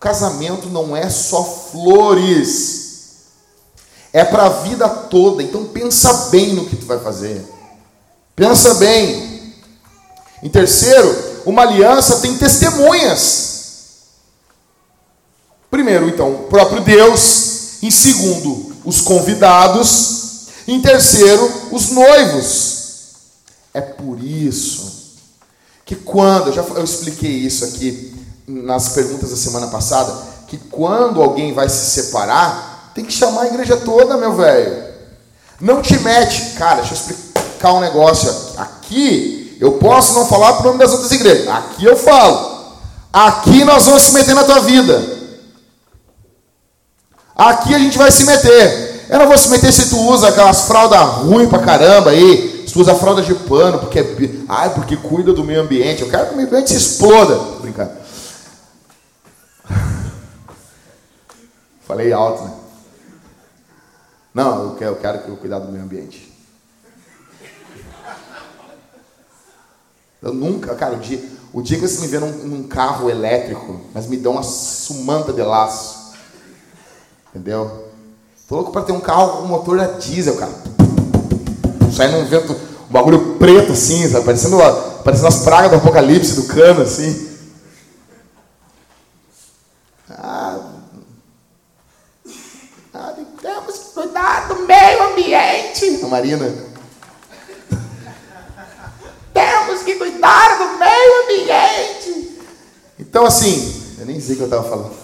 [0.00, 3.18] Casamento não é só flores.
[4.12, 5.44] É para a vida toda.
[5.44, 7.56] Então pensa bem no que tu vai fazer.
[8.38, 9.52] Pensa bem.
[10.44, 13.48] Em terceiro, uma aliança tem testemunhas.
[15.68, 17.82] Primeiro, então, o próprio Deus.
[17.82, 20.46] Em segundo, os convidados.
[20.68, 22.78] Em terceiro, os noivos.
[23.74, 24.98] É por isso
[25.84, 28.14] que quando, eu já eu expliquei isso aqui
[28.46, 30.14] nas perguntas da semana passada,
[30.46, 34.86] que quando alguém vai se separar, tem que chamar a igreja toda, meu velho.
[35.60, 36.52] Não te mete.
[36.56, 37.27] Cara, deixa eu explicar
[37.66, 38.32] um negócio.
[38.56, 41.48] Aqui, eu posso não falar para o nome das outras igrejas.
[41.48, 42.58] Aqui eu falo.
[43.12, 45.18] Aqui nós vamos se meter na tua vida.
[47.34, 49.06] Aqui a gente vai se meter.
[49.08, 52.64] Eu não vou se meter se tu usa aquelas fraldas ruins pra caramba aí.
[52.66, 54.04] Se tu usa fralda de pano, porque,
[54.48, 56.02] ai, porque cuida do meio ambiente.
[56.02, 57.36] Eu quero que o meio ambiente se exploda.
[57.60, 57.92] Brincando.
[61.86, 62.52] Falei alto, né?
[64.34, 66.27] Não, eu quero, eu quero cuidar do meio ambiente.
[70.22, 73.80] Eu nunca, cara, o dia, o dia que você me vê num, num carro elétrico,
[73.94, 76.12] mas me dão uma sumanta de laço.
[77.30, 77.88] Entendeu?
[78.48, 80.52] Tô louco para ter um carro com motor a diesel, cara.
[81.94, 84.24] Sai num vento, um bagulho preto assim, sabe?
[84.24, 84.58] Parecendo,
[85.04, 87.28] parecendo as pragas do apocalipse do cano, assim.
[94.18, 96.04] cuidar do meio ambiente.
[96.04, 96.67] A Marina
[99.68, 102.40] temos que cuidar do meio ambiente.
[102.98, 104.96] Então, assim, eu nem sei o que eu estava falando.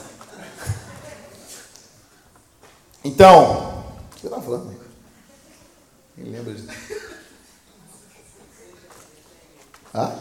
[3.04, 4.74] Então, o que eu estava falando?
[6.16, 6.66] Nem lembro de.
[9.92, 10.12] Ah?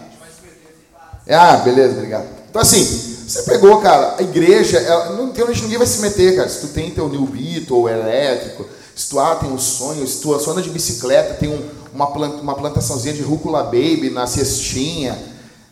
[1.25, 2.27] É, ah, beleza, obrigado.
[2.49, 6.35] Então, assim, você pegou, cara, a igreja, ela, não tem onde ninguém vai se meter,
[6.35, 6.49] cara.
[6.49, 10.19] Se tu tem teu new beat ou elétrico se tu ah, tem um sonho, se
[10.19, 15.17] tu anda de bicicleta, tem um, uma, planta, uma plantaçãozinha de rúcula baby na cestinha,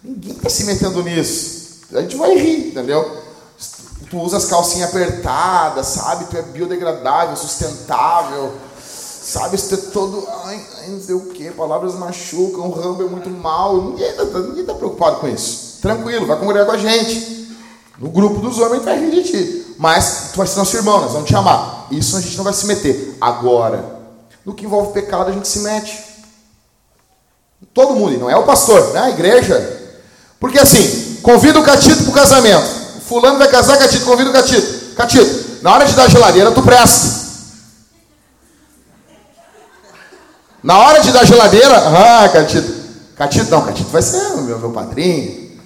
[0.04, 1.82] ninguém está se metendo nisso.
[1.94, 3.22] A gente vai rir, entendeu?
[4.10, 6.26] Tu usa as calcinhas apertadas, sabe?
[6.26, 9.58] Tu é biodegradável, sustentável, sabe?
[9.58, 10.28] Tu é todo.
[10.46, 13.82] Ai, ai não sei o que, palavras machucam, o rambo é muito mal.
[13.82, 15.78] Ninguém está tá preocupado com isso.
[15.82, 17.41] Tranquilo, vai congregar com a gente.
[18.02, 19.76] No grupo dos homens vai rir de ti.
[19.78, 21.86] Mas tu vai ser nosso irmão, nós vamos te amar.
[21.92, 23.16] Isso a gente não vai se meter.
[23.22, 23.86] Agora,
[24.44, 26.04] no que envolve pecado, a gente se mete.
[27.76, 29.96] Todo mundo, e não é o pastor, não é a igreja.
[30.40, 32.66] Porque assim, convida o Catito para o casamento.
[33.08, 34.96] fulano vai casar, Catito, convida o Catito.
[34.96, 37.22] Catito, na hora de dar geladeira, tu presta.
[40.64, 42.82] Na hora de dar geladeira, ah, Catito.
[43.16, 45.52] Catito, não, Catito vai ser meu, meu padrinho.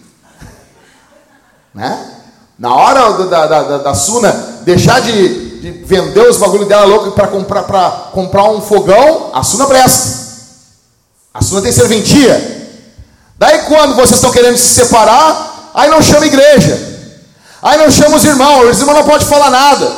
[1.74, 2.15] Né?
[2.58, 7.28] Na hora da, da, da, Suna deixar de, de vender os bagulhos dela louco para
[7.28, 10.26] comprar, comprar um fogão, a Suna presta.
[11.34, 12.56] A Suna tem serventia.
[13.38, 16.96] Daí quando vocês estão querendo se separar, aí não chama igreja.
[17.62, 19.92] Aí não chama os irmãos, os irmãos não podem falar nada.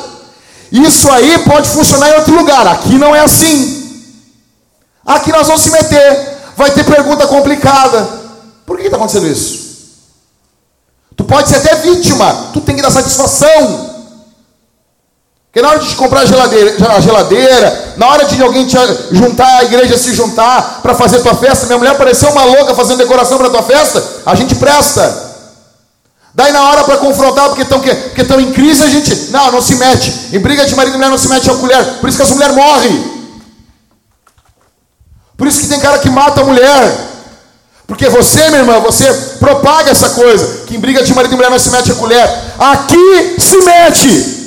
[0.72, 2.66] Isso aí pode funcionar em outro lugar.
[2.66, 3.78] Aqui não é assim.
[5.06, 6.38] Aqui nós vamos se meter.
[6.56, 8.08] Vai ter pergunta complicada.
[8.66, 9.67] Por que está acontecendo isso?
[11.18, 13.90] Tu pode ser até vítima, tu tem que dar satisfação.
[15.46, 18.76] Porque na hora de comprar a geladeira, a geladeira, na hora de alguém te
[19.10, 22.98] juntar, a igreja se juntar para fazer tua festa, minha mulher pareceu uma louca fazendo
[22.98, 25.26] decoração para tua festa, a gente presta.
[26.32, 29.74] Daí na hora para confrontar, porque estão porque em crise, a gente, não, não se
[29.74, 30.28] mete.
[30.32, 31.84] Em briga de marido e mulher não se mete a colher.
[31.98, 33.18] Por isso que as mulheres morrem.
[35.36, 37.07] Por isso que tem cara que mata a mulher.
[37.88, 41.50] Porque você, minha irmã, você propaga essa coisa, que em briga de marido e mulher
[41.50, 42.22] não se mete a colher.
[42.58, 44.38] Aqui se mete.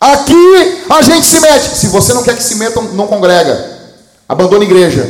[0.00, 1.76] Aqui a gente se mete.
[1.76, 3.72] Se você não quer que se metam, não congrega.
[4.28, 5.08] Abandone a igreja.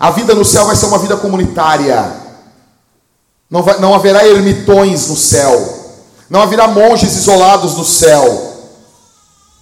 [0.00, 2.12] A vida no céu vai ser uma vida comunitária.
[3.48, 5.96] Não, vai, não haverá ermitões no céu.
[6.28, 8.66] Não haverá monges isolados no céu.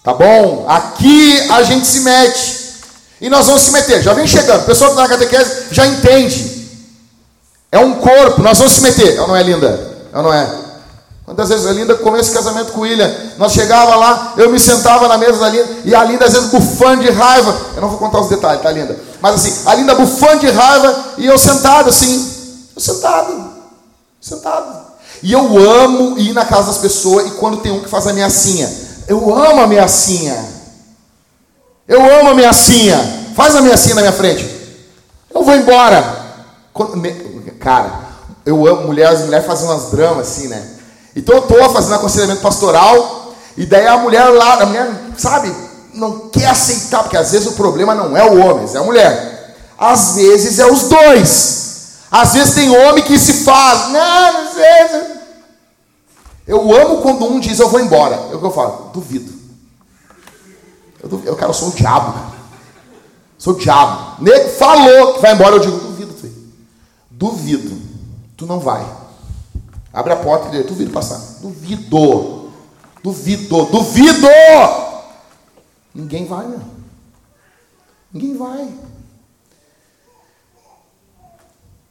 [0.03, 0.65] Tá bom?
[0.67, 2.66] Aqui a gente se mete.
[3.21, 4.03] E nós vamos se meter.
[4.03, 4.63] Já vem chegando.
[4.63, 6.69] O pessoal que está na catequese já entende.
[7.73, 8.43] É um corpo.
[8.43, 9.19] Nós vamos se meter.
[9.21, 9.97] Ou não é linda?
[10.13, 10.67] Ou não é?
[11.27, 13.13] Quantas vezes a Linda começa esse casamento com o William?
[13.37, 16.51] Nós chegava lá, eu me sentava na mesa da Linda, e a Linda às vezes
[16.51, 17.53] bufando de raiva.
[17.75, 18.97] Eu não vou contar os detalhes, tá, Linda?
[19.21, 22.33] Mas assim, a Linda bufando de raiva, e eu sentado assim.
[22.77, 23.51] Eu sentado.
[24.21, 24.87] Sentado.
[25.21, 28.11] E eu amo ir na casa das pessoas, e quando tem um que faz a
[28.11, 28.73] ameaçinha.
[29.09, 30.56] Eu amo a ameaçinha.
[31.89, 32.99] Eu amo a minha cinha.
[33.35, 34.49] Faz a minha cinha na minha frente.
[35.35, 36.03] Eu vou embora.
[37.61, 38.07] Cara,
[38.45, 40.77] eu amo mulher, mulheres fazem umas dramas assim, né?
[41.15, 45.53] Então eu estou fazendo aconselhamento pastoral, e daí a mulher lá, a mulher, sabe,
[45.95, 49.57] não quer aceitar, porque às vezes o problema não é o homem, é a mulher.
[49.79, 51.67] Às vezes é os dois.
[52.11, 55.07] Às vezes tem homem que se faz, não, às vezes.
[56.47, 58.15] Eu amo quando um diz eu vou embora.
[58.31, 59.36] É o que eu falo, duvido.
[61.11, 62.37] Eu, eu cara, eu sou o diabo.
[63.39, 64.23] Sou o diabo.
[64.23, 66.53] Nego falou que vai embora, eu digo, duvido, filho.
[67.11, 67.83] Duvido.
[68.37, 68.87] Tu não vai.
[69.93, 71.19] Abre a porta e diz, duvido passar.
[71.41, 72.51] Duvido.
[73.03, 73.67] Duvido.
[73.67, 74.29] Duvido!
[75.95, 76.61] Ninguém vai, meu.
[78.13, 78.69] Ninguém vai.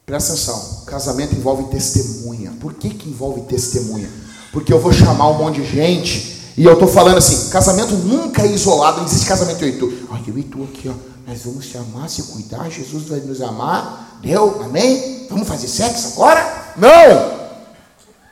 [0.04, 0.84] Presta atenção.
[0.86, 2.52] Casamento envolve testemunha.
[2.60, 4.08] Por que, que envolve testemunha?
[4.52, 8.42] Porque eu vou chamar um monte de gente e eu estou falando assim, casamento nunca
[8.42, 9.92] é isolado, não existe casamento eu e tu.
[10.26, 10.94] Eu e tu aqui, ó,
[11.26, 14.18] nós vamos te amar, se cuidar, Jesus vai nos amar.
[14.22, 14.62] Deu?
[14.64, 15.26] Amém?
[15.28, 16.72] Vamos fazer sexo agora?
[16.76, 17.36] Não!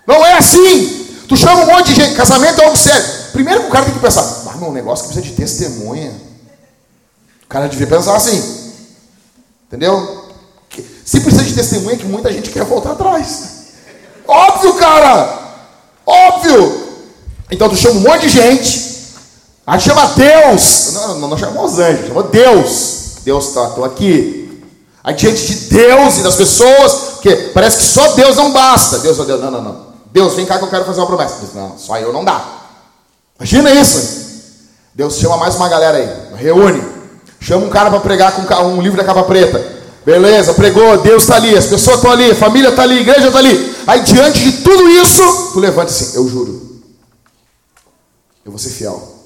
[0.06, 1.04] Não é assim!
[1.28, 3.04] Tu chama um monte de gente, casamento é algo sério.
[3.32, 6.12] Primeiro que o cara tem que pensar, ah, meu, um negócio que precisa de testemunha.
[7.44, 8.72] O cara devia pensar assim.
[9.66, 10.24] Entendeu?
[11.04, 13.42] Se precisa de testemunha, é que muita gente quer voltar atrás.
[14.26, 15.40] Óbvio, cara!
[16.06, 16.83] Óbvio!
[17.50, 18.94] Então tu chama um monte de gente,
[19.66, 23.04] aí chama Deus, não, não, não os anjos, chama Deus.
[23.24, 24.62] Deus está, aqui.
[25.02, 28.98] Aí diante de Deus e das pessoas, porque parece que só Deus não basta.
[28.98, 29.86] Deus, oh Deus, não, não, não.
[30.12, 31.36] Deus, vem cá que eu quero fazer uma promessa.
[31.40, 32.42] Deus, não, só eu não dá.
[33.38, 34.24] Imagina isso.
[34.94, 36.82] Deus chama mais uma galera aí, reúne.
[37.40, 39.74] Chama um cara para pregar com um livro da capa preta.
[40.04, 43.26] Beleza, pregou, Deus está ali, as pessoas estão ali, a família está ali, a igreja
[43.26, 43.74] está ali.
[43.86, 46.63] Aí diante de tudo isso, tu levanta assim, eu juro.
[48.44, 49.24] Eu vou ser fiel.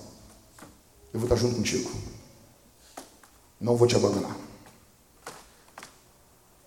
[1.12, 1.90] Eu vou estar junto contigo.
[3.60, 4.36] Não vou te abandonar.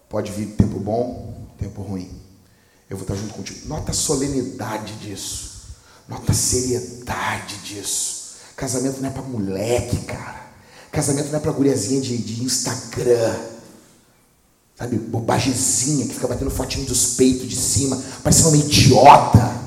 [0.09, 2.11] Pode vir tempo bom, tempo ruim.
[2.89, 3.67] Eu vou estar junto contigo.
[3.67, 5.51] Nota a solenidade disso.
[6.07, 8.35] Nota a seriedade disso.
[8.57, 10.51] Casamento não é para moleque, cara.
[10.91, 13.39] Casamento não é para guriazinha de, de Instagram.
[14.75, 19.60] Sabe, bobagemzinha que fica batendo fotinho dos peitos de cima, parecendo uma idiota.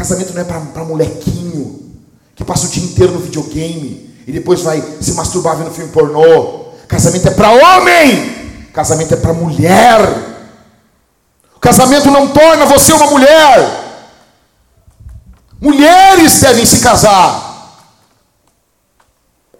[0.00, 1.92] Casamento não é para molequinho
[2.34, 6.70] que passa o dia inteiro no videogame e depois vai se masturbar vendo filme pornô.
[6.88, 8.70] Casamento é para homem.
[8.72, 10.00] Casamento é para mulher.
[11.60, 14.08] Casamento não torna você uma mulher.
[15.60, 17.76] Mulheres devem se casar.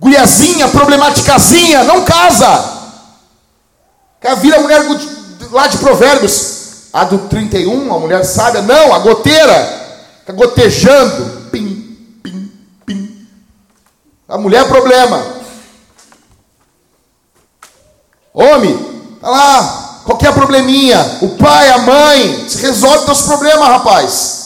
[0.00, 2.78] Guriazinha, problematicazinha, não casa.
[4.18, 4.80] Quer vir a mulher
[5.50, 9.79] lá de Provérbios, a do 31, a mulher sábia, não, a goteira,
[10.30, 12.52] está gotejando, pim, pim,
[12.86, 13.26] pim.
[14.28, 15.40] A mulher é problema.
[18.32, 24.40] Homem, tá lá, qualquer probleminha, o pai, a mãe, se resolve teus problemas, rapaz.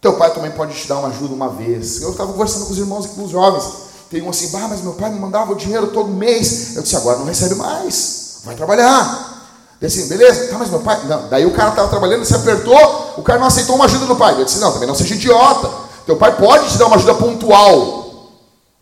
[0.00, 2.02] Teu pai também pode te dar uma ajuda uma vez.
[2.02, 3.88] Eu estava conversando com os irmãos e com os jovens.
[4.10, 6.76] Tem um assim, mas meu pai me mandava o dinheiro todo mês.
[6.76, 8.40] Eu disse, agora não recebe mais.
[8.44, 9.37] Vai trabalhar.
[9.80, 11.00] E assim, beleza, tá, mas meu pai.
[11.04, 11.28] Não.
[11.28, 14.34] Daí o cara estava trabalhando, se apertou, o cara não aceitou uma ajuda do pai.
[14.38, 15.70] Eu disse, não, também não seja idiota.
[16.04, 18.32] Teu pai pode te dar uma ajuda pontual.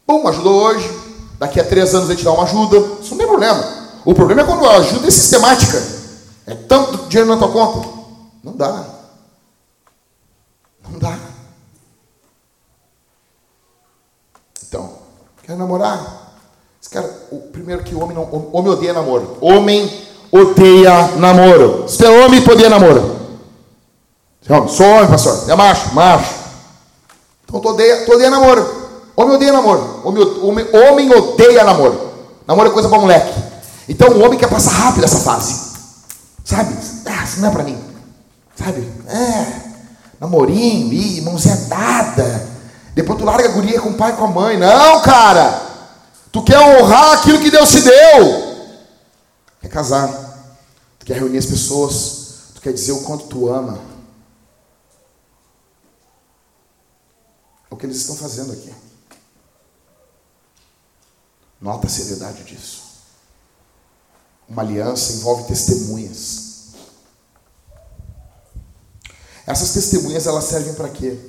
[0.07, 0.91] Pum, ajudou hoje.
[1.39, 2.79] Daqui a três anos ele te dá uma ajuda.
[3.01, 3.63] Isso não tem problema.
[4.05, 5.83] O problema é quando a ajuda é sistemática.
[6.47, 7.89] É tanto dinheiro na tua conta.
[8.43, 8.85] Não dá.
[10.89, 11.19] Não dá.
[14.67, 14.93] Então,
[15.43, 16.39] quer namorar?
[16.81, 18.51] Esse cara, o primeiro que o homem não.
[18.53, 19.37] Homem odeia namoro.
[19.41, 20.07] Homem
[20.41, 21.89] odeia namoro.
[21.89, 23.17] Se é homem, odeia namoro.
[24.69, 25.51] Sou homem, pastor.
[25.51, 26.35] É macho, macho.
[27.45, 28.87] Então tu odeia, tu odeia namoro.
[29.17, 30.01] Homem odeia namoro.
[30.05, 32.13] Homem, homem, homem odeia namoro.
[32.47, 33.35] Namoro é coisa para moleque.
[33.89, 35.67] Então o homem quer passar rápido essa fase.
[36.45, 36.77] Sabe?
[37.07, 37.79] Ah, isso não é para mim.
[38.55, 38.89] Sabe?
[39.09, 39.47] É,
[40.21, 42.49] namorinho, ih, mãozinha dada.
[42.95, 44.57] Depois tu larga a guria com o pai e com a mãe.
[44.57, 45.63] Não, cara.
[46.33, 48.57] Tu quer honrar aquilo que Deus te deu.
[49.61, 50.26] Quer casar.
[51.07, 52.51] Tu quer reunir as pessoas.
[52.57, 53.81] Tu quer dizer o quanto tu ama.
[57.71, 58.75] É o que eles estão fazendo aqui.
[61.61, 62.83] Nota a seriedade disso.
[64.49, 66.75] Uma aliança envolve testemunhas.
[69.47, 71.21] Essas testemunhas elas servem para quê?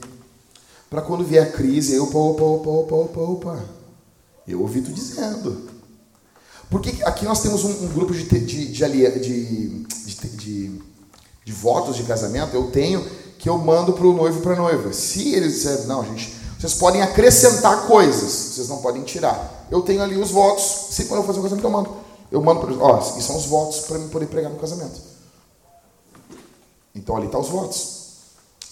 [0.90, 3.66] Para quando vier a crise, eu, opa, opa, opa, opa, opa, opa.
[4.48, 5.77] Eu ouvi tu dizendo.
[6.70, 10.82] Porque aqui nós temos um, um grupo de, de, de, de,
[11.46, 13.06] de, votos de casamento, eu tenho,
[13.38, 14.92] que eu mando para o noivo para a noiva.
[14.92, 19.68] Se eles disserem, não, gente, vocês podem acrescentar coisas, vocês não podem tirar.
[19.72, 21.90] Eu tenho ali os votos, se quando eu fazer um casamento eu mando.
[22.30, 25.00] Eu mando para ó, e são os votos para mim poder pregar no casamento.
[26.94, 27.98] Então ali estão tá os votos.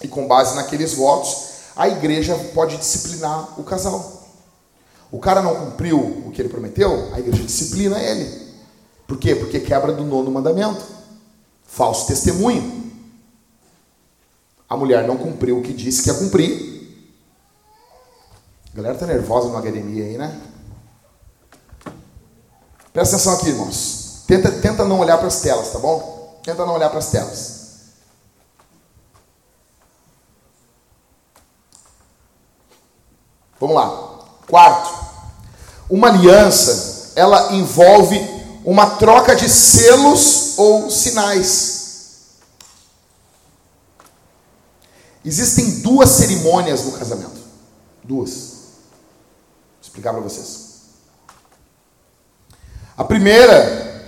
[0.02, 1.36] E com base naqueles votos,
[1.74, 4.15] a igreja pode disciplinar o casal.
[5.16, 8.52] O cara não cumpriu o que ele prometeu, a igreja disciplina ele.
[9.06, 9.34] Por quê?
[9.34, 10.84] Porque quebra do nono mandamento.
[11.64, 12.92] Falso testemunho.
[14.68, 17.08] A mulher não cumpriu o que disse que ia cumprir.
[18.74, 20.38] A galera tá nervosa no academia aí, né?
[22.92, 24.22] Presta atenção aqui, irmãos.
[24.26, 26.42] Tenta, tenta não olhar para as telas, tá bom?
[26.44, 27.56] Tenta não olhar para as telas.
[33.58, 34.18] Vamos lá.
[34.46, 35.05] Quarto.
[35.88, 38.18] Uma aliança, ela envolve
[38.64, 41.76] uma troca de selos ou sinais.
[45.24, 47.40] Existem duas cerimônias no casamento.
[48.02, 48.30] Duas.
[48.30, 50.66] Vou explicar para vocês.
[52.96, 54.04] A primeira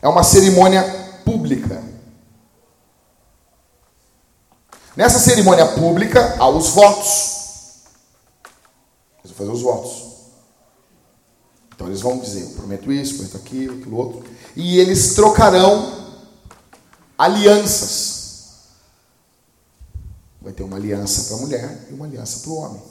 [0.00, 0.82] é uma cerimônia
[1.24, 1.82] pública.
[4.96, 7.39] Nessa cerimônia pública há os votos.
[9.24, 10.10] Eles vão fazer os votos.
[11.74, 14.24] Então eles vão dizer: eu prometo isso, prometo aquilo, aquilo outro.
[14.54, 15.92] E eles trocarão
[17.16, 18.20] alianças.
[20.42, 22.82] Vai ter uma aliança para a mulher e uma aliança para o homem.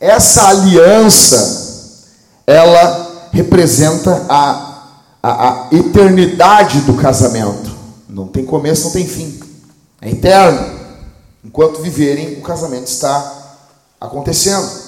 [0.00, 2.04] Essa aliança,
[2.46, 4.90] ela representa a,
[5.22, 7.74] a, a eternidade do casamento.
[8.08, 9.40] Não tem começo, não tem fim.
[10.00, 10.76] É eterno.
[11.44, 13.56] Enquanto viverem, o casamento está
[14.00, 14.85] acontecendo.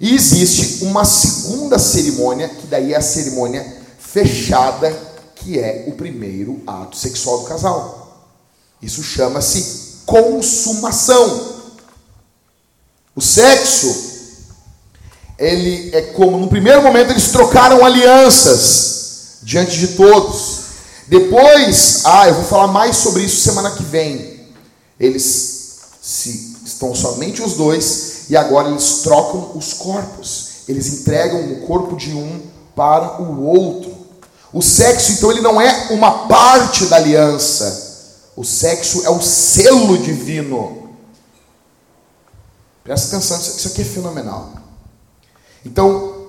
[0.00, 3.66] E existe uma segunda cerimônia, que daí é a cerimônia
[3.98, 4.96] fechada,
[5.34, 8.26] que é o primeiro ato sexual do casal.
[8.80, 11.58] Isso chama-se consumação.
[13.14, 13.92] O sexo,
[15.36, 20.58] ele é como no primeiro momento eles trocaram alianças diante de todos.
[21.08, 24.46] Depois, ah, eu vou falar mais sobre isso semana que vem.
[25.00, 25.58] Eles
[26.00, 30.48] se estão somente os dois e agora eles trocam os corpos.
[30.68, 32.42] Eles entregam o corpo de um
[32.74, 33.96] para o outro.
[34.52, 37.86] O sexo, então, ele não é uma parte da aliança.
[38.36, 40.90] O sexo é o selo divino.
[42.84, 44.52] Presta atenção, isso aqui é fenomenal.
[45.64, 46.28] Então,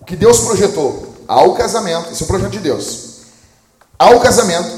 [0.00, 3.12] o que Deus projetou ao casamento, esse é o projeto de Deus
[4.02, 4.68] ao casamento,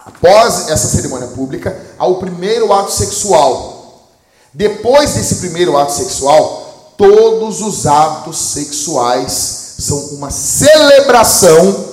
[0.00, 3.73] após essa cerimônia pública, ao primeiro ato sexual.
[4.54, 11.92] Depois desse primeiro ato sexual, todos os atos sexuais são uma celebração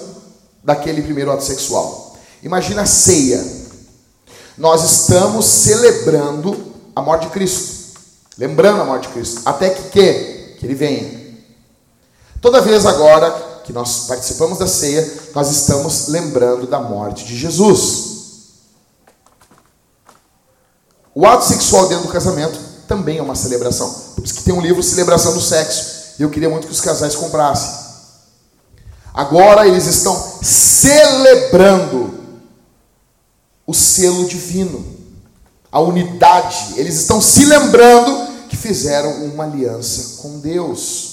[0.64, 2.16] daquele primeiro ato sexual.
[2.44, 3.44] Imagina a ceia.
[4.58, 8.00] Nós estamos celebrando a morte de Cristo.
[8.38, 9.42] Lembrando a morte de Cristo.
[9.44, 10.56] Até que que?
[10.60, 11.22] Que ele venha.
[12.40, 13.32] Toda vez agora
[13.64, 18.21] que nós participamos da ceia, nós estamos lembrando da morte de Jesus.
[21.14, 22.58] O ato sexual dentro do casamento
[22.88, 23.90] também é uma celebração.
[24.16, 26.14] Por isso que tem um livro Celebração do Sexo.
[26.20, 27.82] Eu queria muito que os casais comprassem.
[29.14, 32.20] Agora eles estão celebrando
[33.68, 34.86] o selo divino,
[35.72, 36.76] a unidade.
[36.78, 41.12] Eles estão se lembrando que fizeram uma aliança com Deus.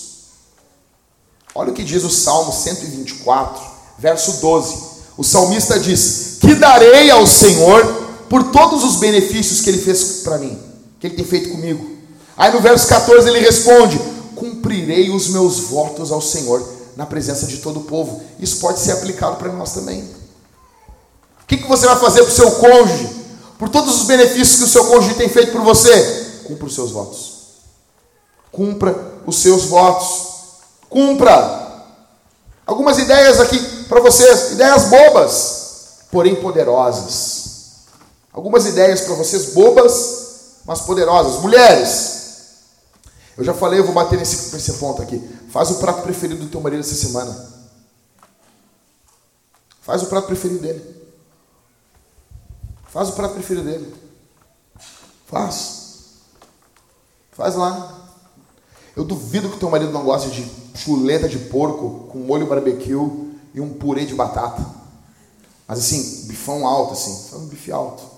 [1.54, 3.62] Olha o que diz o Salmo 124,
[3.98, 4.78] verso 12.
[5.16, 10.38] O salmista diz: Que darei ao Senhor por todos os benefícios que ele fez para
[10.38, 10.58] mim,
[11.00, 11.98] que ele tem feito comigo.
[12.36, 13.98] Aí no verso 14 ele responde:
[14.36, 16.64] Cumprirei os meus votos ao Senhor
[16.96, 18.22] na presença de todo o povo.
[18.38, 20.02] Isso pode ser aplicado para nós também.
[21.42, 23.08] O que, que você vai fazer para o seu cônjuge?
[23.58, 26.42] Por todos os benefícios que o seu cônjuge tem feito por você?
[26.44, 27.32] Cumpra os seus votos.
[28.52, 28.94] Cumpra
[29.26, 30.26] os seus votos.
[30.88, 31.84] Cumpra.
[32.66, 33.58] Algumas ideias aqui
[33.88, 35.62] para vocês, ideias bobas,
[36.10, 37.37] porém poderosas.
[38.38, 41.42] Algumas ideias para vocês bobas, mas poderosas.
[41.42, 42.60] Mulheres,
[43.36, 45.18] eu já falei, eu vou bater nesse, nesse ponto aqui.
[45.50, 47.52] Faz o prato preferido do teu marido essa semana.
[49.80, 51.10] Faz o prato preferido dele.
[52.86, 53.92] Faz o prato preferido dele.
[55.26, 56.12] Faz.
[57.32, 58.08] Faz lá.
[58.94, 63.60] Eu duvido que teu marido não goste de chuleta de porco com molho barbecue e
[63.60, 64.64] um purê de batata.
[65.66, 67.30] Mas assim, bifão alto, assim.
[67.30, 68.17] Faz um bife alto.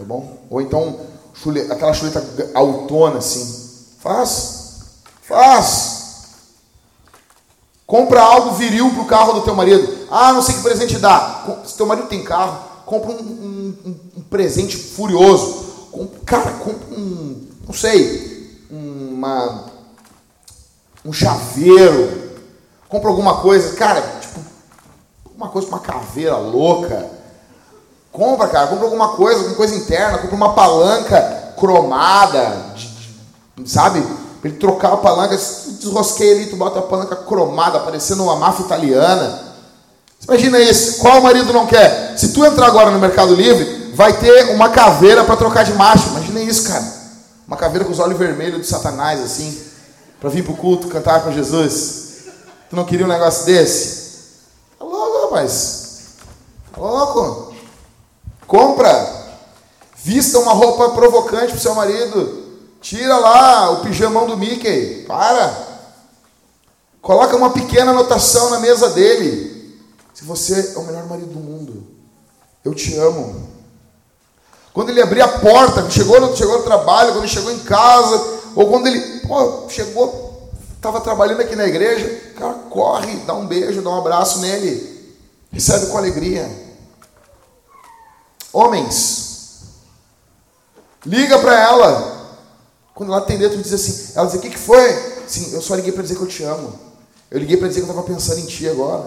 [0.00, 0.38] Tá bom?
[0.48, 0.98] Ou então,
[1.70, 2.24] aquela chuleta
[2.54, 3.68] autona, assim.
[3.98, 4.78] Faz.
[5.20, 6.00] Faz.
[7.86, 10.06] Compra algo viril pro carro do teu marido.
[10.10, 11.62] Ah, não sei que presente dá.
[11.66, 15.90] Se teu marido tem carro, compra um, um, um presente furioso.
[16.24, 17.46] Cara, compra um.
[17.66, 18.58] Não sei.
[18.70, 19.66] Uma
[21.04, 22.38] um chaveiro,
[22.88, 24.40] compra alguma coisa, cara, tipo,
[25.34, 27.19] uma coisa, uma caveira louca.
[28.12, 32.56] Compra, cara, compra alguma coisa, alguma coisa interna, compra uma palanca cromada,
[33.64, 34.02] sabe?
[34.40, 38.64] Pra ele trocar a palanca, desrosquei ali, tu bota a palanca cromada, parecendo uma máfia
[38.64, 39.40] italiana.
[40.24, 42.14] Imagina isso, qual marido não quer?
[42.16, 46.08] Se tu entrar agora no Mercado Livre, vai ter uma caveira para trocar de macho.
[46.08, 46.84] Imagina isso, cara.
[47.46, 49.70] Uma caveira com os olhos vermelhos de Satanás, assim
[50.20, 52.10] para vir para o culto cantar com Jesus.
[52.68, 54.10] Tu não queria um negócio desse?
[54.78, 56.00] Tá louco, rapaz.
[56.72, 57.49] Tá louco.
[58.50, 59.30] Compra.
[59.94, 62.50] Vista uma roupa provocante para o seu marido.
[62.80, 65.04] Tira lá o pijamão do Mickey.
[65.06, 65.68] Para.
[67.00, 69.78] Coloca uma pequena anotação na mesa dele.
[70.12, 71.86] Se você é o melhor marido do mundo,
[72.64, 73.48] eu te amo.
[74.72, 78.68] Quando ele abrir a porta, chegou no, chegou no trabalho, quando chegou em casa, ou
[78.68, 83.80] quando ele pô, chegou, estava trabalhando aqui na igreja, o cara corre, dá um beijo,
[83.80, 85.16] dá um abraço nele,
[85.52, 86.69] recebe com alegria.
[88.52, 89.60] Homens,
[91.04, 92.20] liga para ela.
[92.94, 94.92] Quando ela atender, tu diz assim, ela diz, o que, que foi?
[95.26, 96.72] Sim, eu só liguei para dizer que eu te amo.
[97.30, 99.06] Eu liguei para dizer que eu estava pensando em ti agora.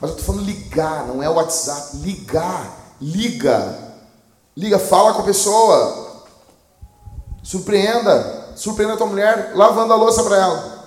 [0.00, 1.96] Mas eu estou falando ligar, não é o WhatsApp.
[1.98, 3.78] Ligar, liga.
[4.56, 6.24] Liga, fala com a pessoa.
[7.42, 10.84] Surpreenda surpreenda a tua mulher lavando a louça para ela.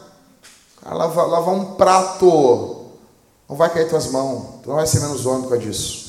[0.81, 2.85] Cara, lavar, lavar um prato
[3.47, 4.61] não vai cair tuas mãos.
[4.63, 6.04] Tu não vai ser menos homem com disso.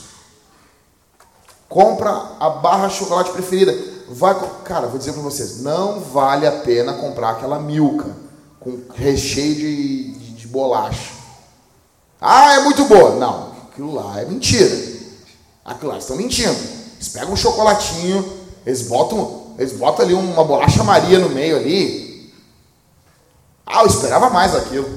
[1.69, 3.75] Compra a barra de chocolate preferida.
[4.09, 8.09] Vai, cara, vou dizer para vocês, não vale a pena comprar aquela milka
[8.61, 11.13] com recheio de, de, de bolacha.
[12.21, 13.17] Ah, é muito boa.
[13.17, 14.97] Não, aquilo lá é mentira.
[15.65, 16.57] Aquilo lá, estão mentindo.
[16.95, 18.25] Eles pegam um chocolatinho,
[18.65, 22.33] eles botam, eles botam ali uma bolacha Maria no meio ali.
[23.67, 24.89] Ah, eu esperava mais aquilo.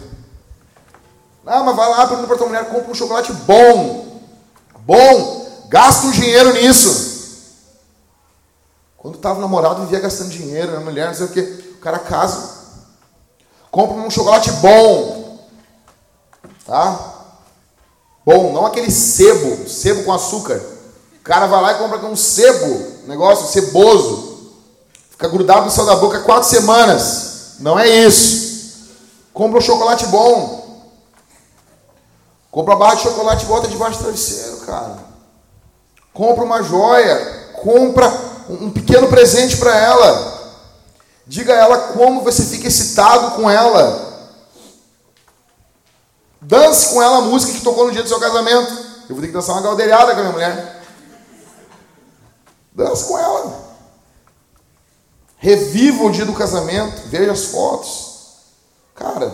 [1.45, 4.22] Ah, mas vai lá, para tua mulher, compra um chocolate bom.
[4.86, 5.38] Bom.
[5.70, 7.20] Gasta um dinheiro nisso.
[8.97, 11.39] Quando estava namorado, vivia gastando dinheiro, na mulher, não sei o que.
[11.39, 12.57] O cara casa,
[13.72, 15.39] compra um chocolate bom.
[16.65, 17.13] Tá?
[18.26, 20.59] Bom, não aquele sebo, sebo com açúcar.
[21.20, 24.51] O cara vai lá e compra um sebo, negócio ceboso.
[25.11, 27.57] Fica grudado no céu da boca quatro semanas.
[27.59, 28.88] Não é isso.
[29.34, 30.84] Compra um chocolate bom.
[32.49, 35.09] Compra a barra de chocolate e bota debaixo do travesseiro, cara.
[36.20, 37.15] Compra uma joia.
[37.53, 38.05] Compra
[38.49, 40.57] um pequeno presente para ela.
[41.26, 44.36] Diga a ela como você fica excitado com ela.
[46.41, 48.70] Dance com ela a música que tocou no dia do seu casamento.
[49.07, 50.84] Eu vou ter que dançar uma galdeirada com a minha mulher.
[52.74, 53.57] Dance com ela.
[55.38, 57.01] Reviva o dia do casamento.
[57.07, 58.09] Veja as fotos.
[58.93, 59.34] Cara,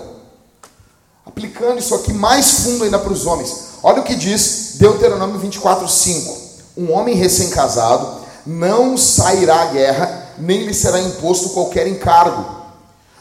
[1.26, 3.70] aplicando isso aqui mais fundo ainda para os homens.
[3.82, 6.45] Olha o que diz Deuteronômio 24, 5.
[6.78, 12.46] Um homem recém-casado não sairá à guerra, nem lhe será imposto qualquer encargo.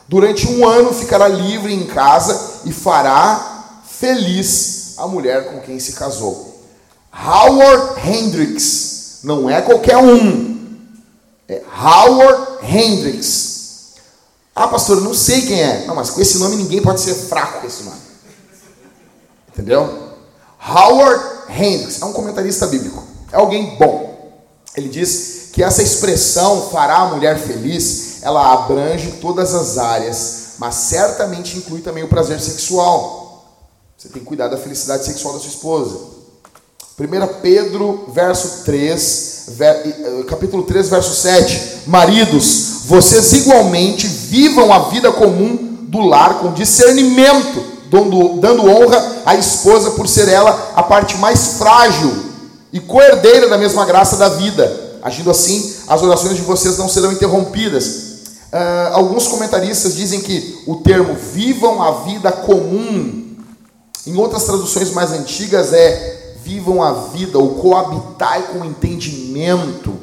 [0.09, 5.93] Durante um ano ficará livre em casa e fará feliz a mulher com quem se
[5.93, 6.63] casou.
[7.13, 10.55] Howard Hendricks, não é qualquer um,
[11.49, 13.95] é Howard Hendricks.
[14.55, 15.85] Ah, pastor, não sei quem é.
[15.87, 18.01] Não, mas com esse nome ninguém pode ser fraco com esse nome.
[19.49, 20.15] Entendeu?
[20.67, 23.04] Howard Hendricks é um comentarista bíblico.
[23.35, 24.32] É alguém bom.
[24.76, 30.76] Ele diz que essa expressão fará a mulher feliz, ela abrange todas as áreas, mas
[30.76, 33.45] certamente inclui também o prazer sexual.
[33.99, 35.99] Você tem que cuidar da felicidade sexual da sua esposa.
[36.97, 41.89] 1 Pedro, verso 3, ver, capítulo 3, verso 7.
[41.89, 49.35] Maridos, vocês igualmente vivam a vida comum do lar com discernimento, dando, dando honra à
[49.35, 52.34] esposa por ser ela a parte mais frágil
[52.75, 54.99] e coerdeira da mesma graça da vida.
[55.01, 57.85] Agindo assim, as orações de vocês não serão interrompidas.
[58.53, 63.37] Uh, alguns comentaristas dizem que o termo vivam a vida comum,
[64.05, 69.95] em outras traduções mais antigas, é vivam a vida ou coabitai com entendimento.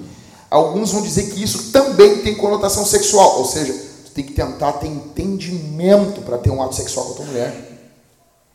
[0.49, 3.73] Alguns vão dizer que isso também tem conotação sexual, ou seja,
[4.05, 7.91] tu tem que tentar ter entendimento para ter um ato sexual com a tua mulher.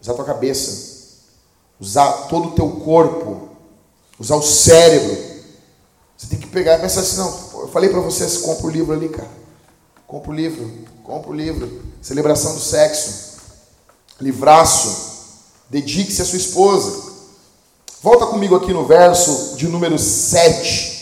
[0.01, 0.97] Usar a tua cabeça,
[1.79, 3.46] usar todo o teu corpo,
[4.19, 5.17] usar o cérebro.
[6.17, 9.09] Você tem que pegar pensar assim, não, eu falei para vocês, compra o livro ali,
[9.09, 9.31] cara.
[10.07, 11.83] Compra o livro, compra o livro.
[12.01, 13.37] Celebração do sexo.
[14.21, 15.15] Livraço.
[15.69, 17.15] Dedique-se à sua esposa.
[18.03, 20.97] Volta comigo aqui no verso de número 7.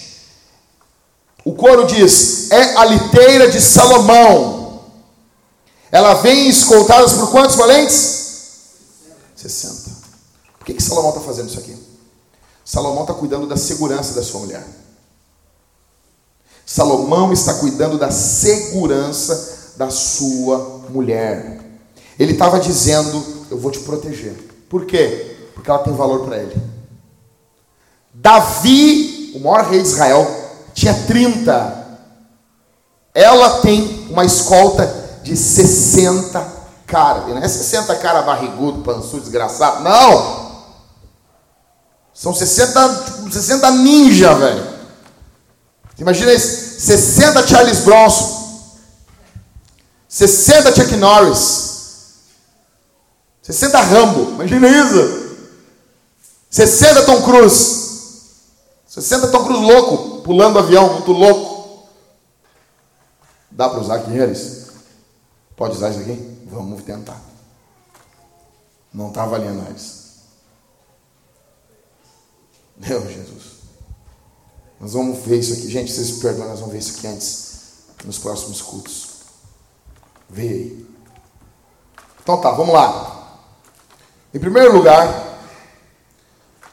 [1.45, 4.81] O coro diz: É a liteira de Salomão.
[5.93, 8.25] Ela vem escoltada por quantos valentes?
[9.37, 9.91] 60.
[10.59, 11.77] Por que, que Salomão está fazendo isso aqui?
[12.65, 14.65] Salomão está cuidando da segurança da sua mulher.
[16.65, 21.61] Salomão está cuidando da segurança da sua mulher.
[22.19, 24.35] Ele estava dizendo: Eu vou te proteger.
[24.69, 25.37] Por quê?
[25.55, 26.57] Porque ela tem valor para ele.
[28.15, 30.27] Davi, o maior rei de Israel,
[30.73, 31.85] tinha 30.
[33.13, 36.53] Ela tem uma escolta de 60
[36.87, 37.29] caras.
[37.29, 39.83] Não é 60 cara barrigudo, pançudo, desgraçado.
[39.83, 40.44] Não!
[42.15, 44.75] São 60, 60 ninja, velho.
[45.99, 46.81] Imagina isso.
[46.81, 48.45] 60 Charles Bronson.
[50.09, 51.75] 60 Chuck Norris.
[53.43, 54.31] 60 Rambo.
[54.31, 55.37] Imagina isso.
[56.49, 57.85] 60 Tom Cruise.
[58.87, 60.23] 60 Tom Cruise louco.
[60.23, 61.89] Pulando avião, muito louco.
[63.51, 64.69] Dá para usar aqui eles?
[65.57, 66.39] Pode usar isso aqui?
[66.47, 67.21] Vamos tentar.
[68.93, 70.04] Não está valendo eles.
[72.77, 73.55] Meu Jesus.
[74.81, 75.71] Nós vamos ver isso aqui.
[75.71, 77.53] Gente, vocês me perdoem, nós vamos ver isso aqui antes,
[78.05, 79.09] nos próximos cultos.
[80.29, 80.87] Vê aí.
[82.23, 83.39] Então tá, vamos lá.
[84.33, 85.39] Em primeiro lugar,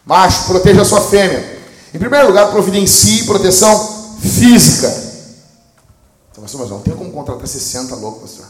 [0.05, 1.61] macho, proteja a sua fêmea.
[1.93, 4.87] Em primeiro lugar, providencie proteção física.
[6.31, 8.47] Então, mas não tem como contratar 60 loucos, pastor.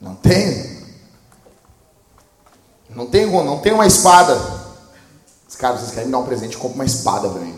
[0.00, 0.82] Não tem.
[2.90, 4.61] Não tem, não tem uma espada.
[5.52, 7.54] Os caras, vocês querem me dar um presente, compra uma espada pra mim.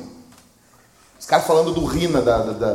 [1.18, 2.72] Os caras falando do Rina, da, da, da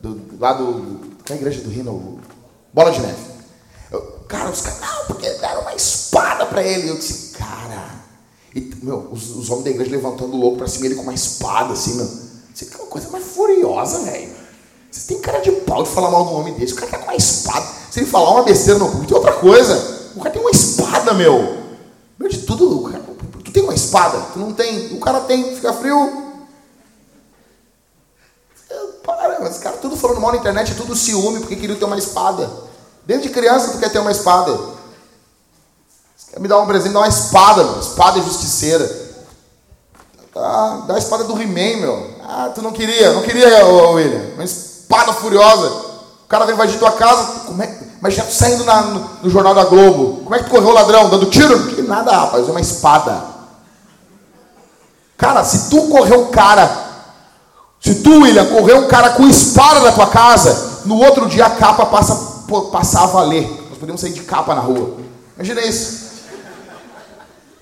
[0.00, 1.12] do, lá do.
[1.26, 1.90] Qual é a igreja do Rina?
[1.90, 2.18] O
[2.72, 3.20] Bola de Neve.
[3.90, 6.88] Eu, cara, os caras, não, porque deram uma espada para ele.
[6.88, 7.84] Eu disse, cara.
[8.54, 11.74] E, meu, os, os, homens da igreja levantando louco para cima, ele com uma espada,
[11.74, 12.06] assim, meu.
[12.06, 14.32] Isso é uma coisa mais furiosa, velho.
[14.90, 16.72] Você tem cara de pau de falar mal do homem desse.
[16.72, 17.66] O cara tá com uma espada.
[17.90, 20.12] Se ele falar uma besteira no público, tem outra coisa.
[20.16, 21.60] O cara tem uma espada, meu.
[22.18, 23.01] Meu, de tudo, cara,
[23.52, 24.18] tem uma espada?
[24.32, 24.94] Tu não tem.
[24.94, 26.22] O cara tem, fica frio.
[29.04, 32.50] Para, esse cara tudo falando mal na internet, tudo ciúme, porque queria ter uma espada.
[33.04, 34.52] Desde criança tu quer ter uma espada.
[36.16, 37.80] Você quer me dar um presente, dá uma espada, meu.
[37.80, 39.02] Espada justiceira.
[40.34, 42.10] Ah, dá a espada do He-Man, meu.
[42.22, 44.34] Ah, tu não queria, não queria, William.
[44.34, 45.68] Uma espada furiosa.
[46.24, 47.40] O cara vem invadir tua casa.
[47.46, 50.22] Como é, mas já saindo na, no, no, Jornal da Globo.
[50.22, 51.10] Como é que tu correu o ladrão?
[51.10, 51.74] Dando tiro?
[51.74, 52.48] Que nada, rapaz.
[52.48, 53.31] É uma espada.
[55.22, 56.68] Cara, se tu correr um cara.
[57.80, 61.50] Se tu, William, correr um cara com espada na tua casa, no outro dia a
[61.50, 62.42] capa passa,
[62.72, 63.48] passar a valer.
[63.70, 64.96] Nós podemos sair de capa na rua.
[65.36, 66.10] Imagina isso.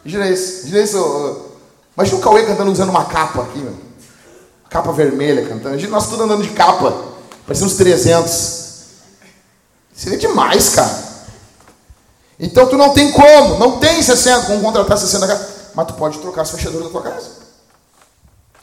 [0.02, 0.60] Imagina isso.
[0.60, 1.46] Imagina isso.
[1.94, 3.74] Imagina o Cauê cantando usando uma capa aqui, meu.
[4.70, 5.74] Capa vermelha cantando.
[5.74, 6.94] Imagina nós tudo andando de capa.
[7.46, 8.60] Parecendo uns 300.
[9.94, 10.98] Seria demais, cara.
[12.38, 15.46] Então tu não tem como, não tem 60, como contratar 60 casas.
[15.74, 17.39] Mas tu pode trocar as fechaduras da tua casa.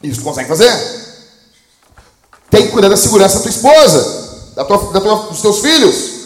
[0.01, 0.71] Isso consegue fazer.
[2.49, 6.17] Tem que cuidar da segurança da tua esposa, da tua, da tua, dos teus filhos.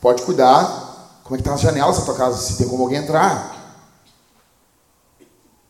[0.00, 2.98] Pode cuidar como é que tá as janelas da tua casa, se tem como alguém
[2.98, 3.54] entrar.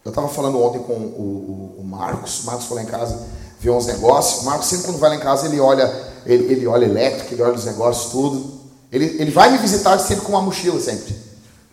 [0.04, 3.26] Eu estava falando ontem com o, o, o, Marcos, o Marcos foi lá em casa
[3.58, 4.42] ver uns negócios.
[4.42, 5.90] O Marcos sempre quando vai lá em casa ele olha,
[6.26, 8.60] ele, ele olha elétrico, ele olha os negócios, tudo.
[8.92, 11.16] Ele, ele vai me visitar sempre com uma mochila, sempre.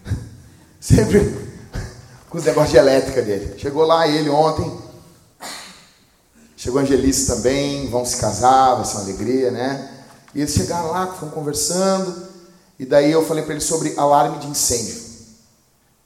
[0.80, 1.49] sempre
[2.30, 3.59] com os negócios de elétrica dele.
[3.59, 4.80] Chegou lá ele ontem.
[6.62, 9.89] Chegou a Angelice também, vão se casar, vai ser uma alegria, né?
[10.36, 12.30] E eles chegaram lá, foram conversando.
[12.78, 14.95] E daí eu falei para ele sobre alarme de incêndio.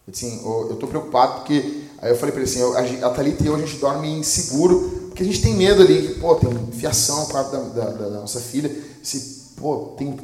[0.08, 3.44] Eu disse assim, eu estou preocupado porque Aí eu falei para ele assim, a Thalita
[3.44, 7.22] e eu a gente dorme inseguro, porque a gente tem medo ali, pô, tem fiação
[7.22, 10.16] no quarto da, da, da, nossa filha, se, pô, tem,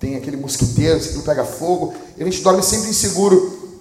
[0.00, 3.76] tem aquele mosquiteiro, se aquilo pega fogo, e a gente dorme sempre inseguro.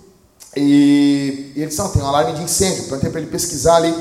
[0.57, 3.95] E, e ele disse, não, tem um alarme de incêndio, perguntei para ele pesquisar ali,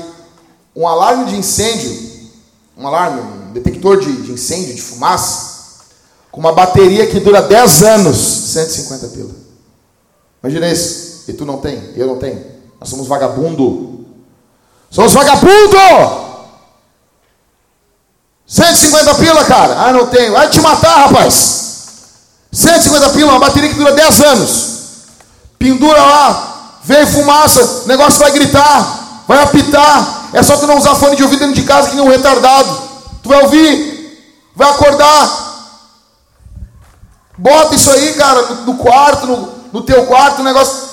[0.75, 2.29] um alarme de incêndio,
[2.77, 5.51] um alarme, um detector de, de incêndio, de fumaça,
[6.31, 9.31] com uma bateria que dura 10 anos, 150 pila.
[10.41, 12.43] Imagina isso, e tu não tem, eu não tenho.
[12.79, 14.05] Nós somos vagabundo.
[14.89, 15.77] Somos vagabundo!
[18.47, 19.75] 150 pila, cara.
[19.77, 20.33] Ah, não tenho.
[20.33, 21.61] Vai te matar, rapaz.
[22.51, 24.71] 150 pila, uma bateria que dura 10 anos.
[25.57, 30.20] Pendura lá, vem fumaça, o negócio vai gritar, vai apitar.
[30.33, 32.81] É só tu não usar fone de ouvido dentro de casa que nem um retardado.
[33.21, 35.41] Tu vai ouvir, vai acordar.
[37.37, 40.91] Bota isso aí, cara, no, no quarto, no, no teu quarto, o negócio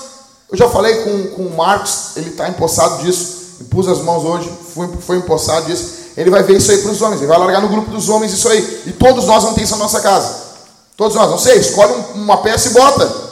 [0.51, 4.51] eu já falei com, com o Marcos, ele está empossado disso, pus as mãos hoje,
[4.75, 5.99] foi, foi empossado disso.
[6.17, 8.33] Ele vai ver isso aí para os homens, ele vai largar no grupo dos homens
[8.33, 8.83] isso aí.
[8.87, 10.49] E todos nós vamos ter isso na nossa casa.
[10.97, 13.29] Todos nós, não sei, escolhe um, uma peça e bota.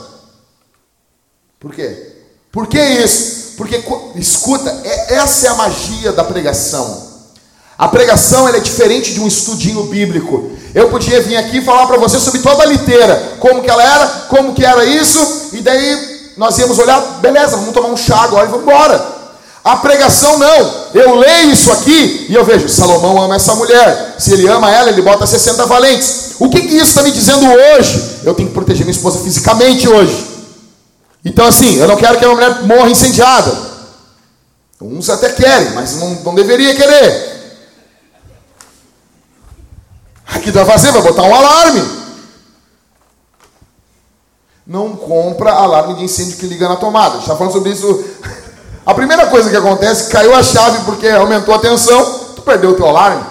[1.59, 2.13] Por quê?
[2.53, 3.36] Por que isso?
[3.57, 3.83] Porque,
[4.17, 7.07] escuta, é, essa é a magia da pregação.
[7.79, 10.51] A pregação é diferente de um estudinho bíblico.
[10.75, 14.07] Eu podia vir aqui falar para você sobre toda a liteira, como que ela era,
[14.29, 18.47] como que era isso, e daí nós íamos olhar, beleza, vamos tomar um chá agora
[18.47, 19.17] e vamos embora.
[19.65, 20.87] A pregação não.
[20.95, 24.15] Eu leio isso aqui e eu vejo, Salomão ama essa mulher.
[24.19, 26.37] Se ele ama ela, ele bota 60 valentes.
[26.39, 28.21] O que, que isso está me dizendo hoje?
[28.23, 30.36] Eu tenho que proteger minha esposa fisicamente hoje.
[31.27, 33.53] Então, assim, eu não quero que a mulher morra incendiada.
[34.81, 37.37] Uns até querem, mas não, não deveria querer.
[40.27, 42.07] Aqui vai fazer, vai botar um alarme
[44.67, 47.19] não compra alarme de incêndio que liga na tomada.
[47.19, 48.05] Está falando sobre isso.
[48.85, 52.75] A primeira coisa que acontece, caiu a chave porque aumentou a tensão, tu perdeu o
[52.75, 53.25] teu alarme.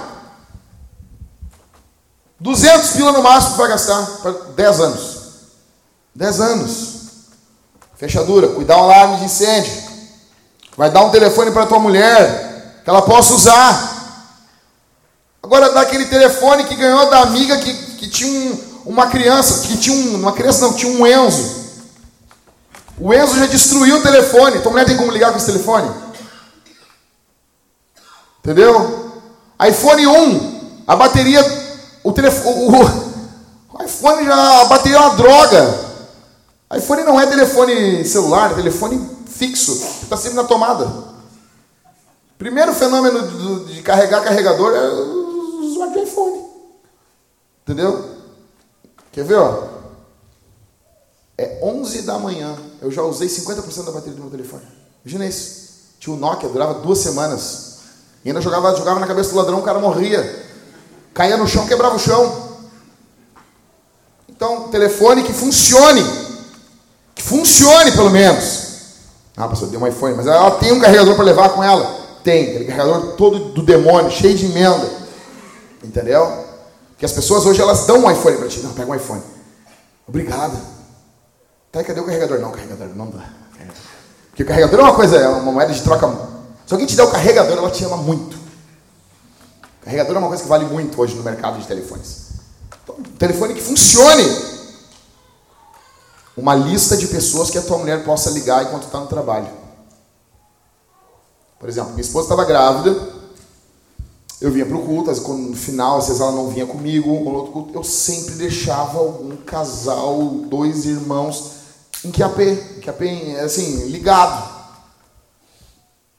[2.39, 5.17] 200 pila no máximo tu vai gastar para 10 anos.
[6.15, 6.95] 10 anos.
[7.97, 9.71] Fechadura, cuidar o alarme de incêndio.
[10.77, 13.95] Vai dar um telefone para tua mulher, que ela possa usar.
[15.41, 19.77] Agora dá aquele telefone que ganhou da amiga que, que tinha um, uma criança, que
[19.77, 21.65] tinha um, uma criança não, tinha um Enzo.
[22.99, 24.59] O Enzo já destruiu o telefone.
[24.59, 25.89] Tua mulher tem como ligar com esse telefone?
[28.39, 29.05] Entendeu?
[29.67, 31.41] iPhone 1, a bateria,
[32.03, 35.85] o telefone, o, o, iPhone já, a bateria é uma droga.
[36.77, 39.71] iPhone não é telefone celular, é telefone fixo,
[40.01, 41.15] está sempre na tomada.
[42.37, 46.45] Primeiro fenômeno de carregar carregador é o usuário de iPhone.
[47.63, 48.03] Entendeu?
[49.11, 49.63] Quer ver, ó?
[51.37, 52.55] É 11 da manhã.
[52.81, 54.63] eu já usei 50% da bateria do meu telefone.
[55.03, 55.65] Imagina isso.
[55.99, 57.79] Tinha o Nokia, durava duas semanas.
[58.23, 60.45] E ainda jogava, jogava na cabeça do ladrão, o cara morria.
[61.13, 62.57] Caía no chão, quebrava o chão.
[64.27, 66.24] Então, telefone que funcione.
[67.25, 68.65] Funcione, pelo menos.
[69.35, 72.05] Ah, pastor, deu um iPhone, mas ela tem um carregador para levar com ela.
[72.23, 74.87] Tem, aquele carregador todo do demônio, cheio de emenda.
[75.83, 76.45] Entendeu?
[76.89, 78.59] Porque as pessoas hoje elas dão um iPhone para ti.
[78.59, 79.23] Não, pega um iPhone.
[80.07, 80.55] Obrigado.
[81.71, 82.39] Tá, cadê o carregador?
[82.39, 83.25] Não, o carregador não dá.
[84.29, 86.07] Porque o carregador é uma coisa, é uma moeda de troca.
[86.67, 88.35] Se alguém te der o carregador, ela te ama muito.
[89.81, 92.33] O carregador é uma coisa que vale muito hoje no mercado de telefones.
[92.83, 94.54] Então, um telefone que funcione.
[96.37, 99.47] Uma lista de pessoas que a tua mulher possa ligar enquanto está no trabalho.
[101.59, 103.15] Por exemplo, minha esposa estava grávida,
[104.41, 107.53] eu vinha para o culto, no final, às vezes ela não vinha comigo, no outro
[107.53, 111.51] culto, eu sempre deixava algum casal, dois irmãos,
[112.03, 114.53] em QAP, em QAP, assim, ligado.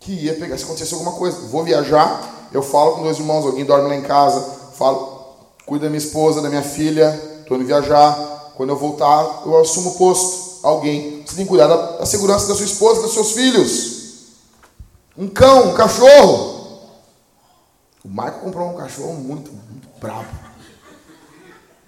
[0.01, 1.37] Que ia pegar, se acontecesse alguma coisa.
[1.49, 4.41] Vou viajar, eu falo com dois irmãos, alguém dorme lá em casa,
[4.75, 5.37] falo,
[5.67, 9.91] cuida da minha esposa, da minha filha, estou indo viajar, quando eu voltar, eu assumo
[9.91, 10.67] o posto.
[10.67, 13.97] Alguém, você tem que cuidar da, da segurança da sua esposa, dos seus filhos.
[15.17, 16.81] Um cão, um cachorro.
[18.03, 20.29] O Marco comprou um cachorro muito, muito brabo.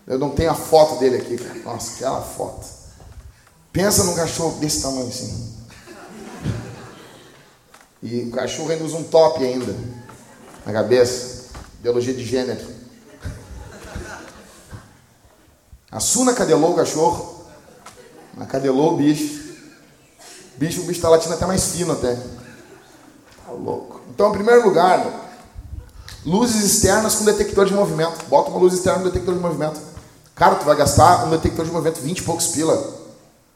[0.07, 1.59] Eu não tenho a foto dele aqui, cara.
[1.61, 2.67] Nossa, aquela foto.
[3.73, 5.55] Pensa num cachorro desse tamanho assim.
[8.03, 9.75] E o cachorro ainda usa um top ainda.
[10.67, 11.49] Na cabeça.
[11.81, 12.78] Ideologia de gênero.
[15.91, 17.45] A Suna cadelou o cachorro.
[18.39, 19.57] A cadelou o bicho.
[20.57, 22.15] Bicho, o bicho está latindo até mais fino até.
[22.15, 24.01] Tá louco.
[24.11, 25.07] Então, em primeiro lugar,
[26.25, 28.25] luzes externas com detector de movimento.
[28.27, 29.81] Bota uma luz externa no detector de movimento.
[30.35, 32.99] Cara, tu vai gastar um detector de movimento 20 e poucos pila.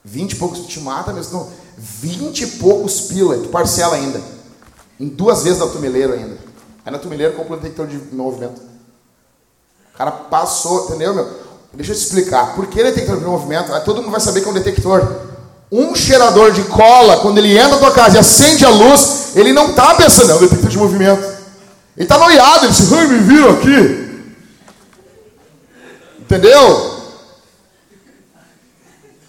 [0.04, 1.38] 20 e poucos, te mata mesmo.
[1.38, 4.20] Não, 20 e poucos pila, tu parcela ainda.
[4.98, 6.38] Em duas vezes na tumeleiro ainda.
[6.84, 8.60] Aí na tumeleiro compra um detector de movimento.
[9.94, 11.51] O cara passou, entendeu, meu?
[11.74, 12.54] Deixa eu te explicar.
[12.54, 13.72] Por que detector de movimento?
[13.72, 15.32] Aí todo mundo vai saber que é um detector.
[15.70, 19.54] Um cheirador de cola, quando ele entra na tua casa e acende a luz, ele
[19.54, 21.22] não está pensando, é um detector de movimento.
[21.96, 24.02] Ele está noiado, ele disse, me viram aqui.
[26.20, 26.92] Entendeu?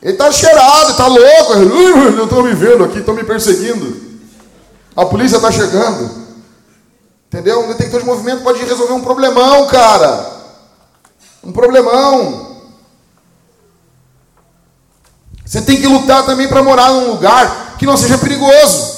[0.02, 1.56] Ele está cheirado, está louco.
[2.12, 4.02] Não estão me vendo aqui, estão me perseguindo.
[4.96, 6.24] A polícia está chegando.
[7.28, 7.62] Entendeu?
[7.62, 10.33] Um detector de movimento pode resolver um problemão, cara.
[11.44, 12.54] Um problemão.
[15.46, 18.94] Você tem que lutar também para morar num lugar que não seja perigoso.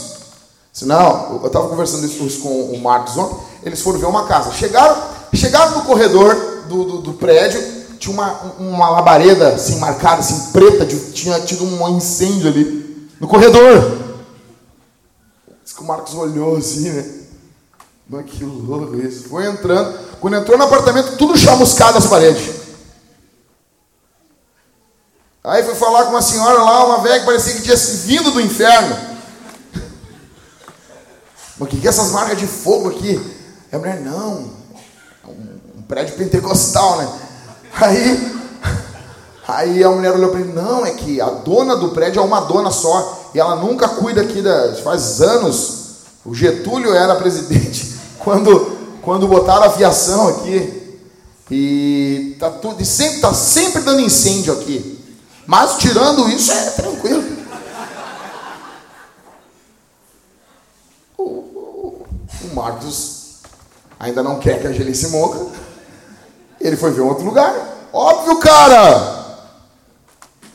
[0.71, 4.51] Senão, eu estava conversando isso com o Marcos ontem, eles foram ver uma casa.
[4.51, 5.01] Chegaram,
[5.33, 6.35] chegaram no corredor
[6.67, 7.61] do, do, do prédio,
[7.97, 13.27] tinha uma, uma labareda assim, marcada, assim, preta, de, tinha tido um incêndio ali no
[13.27, 13.99] corredor.
[15.63, 17.24] Diz que o Marcos olhou assim, né?
[18.07, 19.29] Mas que louco isso.
[19.29, 19.97] Foi entrando.
[20.19, 22.65] Quando entrou no apartamento, tudo chamuscado as paredes.
[25.43, 28.41] Aí foi falar com uma senhora lá, uma velha que parecia que tinha vindo do
[28.41, 28.95] inferno.
[31.57, 33.21] Mas o que, que é essas marcas de fogo aqui?
[33.71, 34.51] É mulher, não.
[35.23, 37.09] É um, um prédio pentecostal, né?
[37.73, 38.35] Aí,
[39.47, 42.41] aí a mulher olhou para ele, não, é que a dona do prédio é uma
[42.41, 43.31] dona só.
[43.33, 44.75] E ela nunca cuida aqui da.
[44.83, 45.85] Faz anos.
[46.25, 47.94] O Getúlio era presidente
[48.25, 50.83] quando, quando botaram a aviação aqui.
[51.51, 52.81] E tá tudo.
[52.81, 54.99] E sempre, tá sempre dando incêndio aqui.
[55.45, 57.23] Mas tirando isso, é tranquilo.
[61.19, 62.03] O
[62.55, 63.35] Marcos
[63.99, 65.45] ainda não quer que a Angelice morra.
[66.59, 67.53] Ele foi ver um outro lugar.
[67.93, 69.23] Óbvio, cara!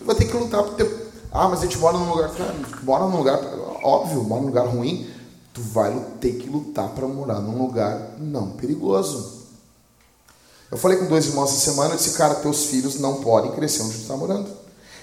[0.00, 0.90] Vai ter que lutar ter.
[1.30, 2.30] Ah, mas a gente mora num lugar.
[2.30, 3.38] Cara, mora num lugar.
[3.84, 5.19] Óbvio, mora num lugar ruim.
[5.60, 9.40] Tu vai ter que lutar para morar num lugar não perigoso.
[10.70, 13.82] Eu falei com dois irmãos essa semana, eu disse, cara, teus filhos não podem crescer
[13.82, 14.48] onde tu está morando.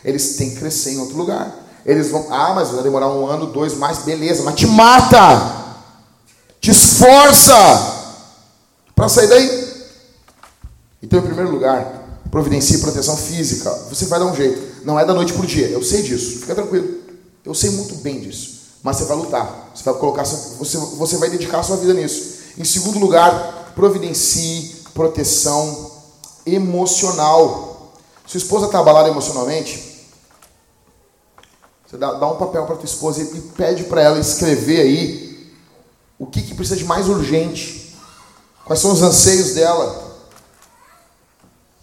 [0.04, 1.54] Eles têm que crescer em outro lugar.
[1.86, 5.76] Eles vão, ah, mas vai demorar um ano, dois mais, beleza, mas te mata!
[6.60, 7.54] Te esforça
[8.96, 9.68] para sair daí.
[11.04, 13.70] Então, em primeiro lugar, providencie proteção física.
[13.90, 14.84] Você vai dar um jeito.
[14.84, 15.68] Não é da noite para o dia.
[15.68, 16.40] Eu sei disso.
[16.40, 16.98] Fica tranquilo.
[17.46, 18.58] Eu sei muito bem disso.
[18.82, 19.67] Mas você vai lutar.
[19.78, 20.24] Você vai colocar.
[20.24, 22.40] Você, você vai dedicar sua vida nisso.
[22.58, 25.92] Em segundo lugar, providencie proteção
[26.46, 27.94] emocional.
[28.26, 30.08] Sua esposa está abalada emocionalmente?
[31.88, 35.54] Você dá, dá um papel para tua esposa e pede para ela escrever aí
[36.18, 37.96] o que, que precisa de mais urgente?
[38.66, 40.18] Quais são os anseios dela?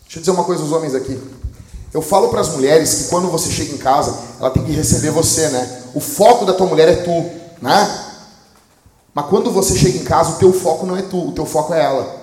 [0.02, 1.18] Deixa eu dizer uma coisa aos homens aqui.
[1.92, 5.10] Eu falo para as mulheres que quando você chega em casa, ela tem que receber
[5.12, 5.84] você, né?
[5.94, 8.04] O foco da tua mulher é tu, né?
[9.14, 11.72] Mas quando você chega em casa, o teu foco não é tu, o teu foco
[11.72, 12.14] é ela.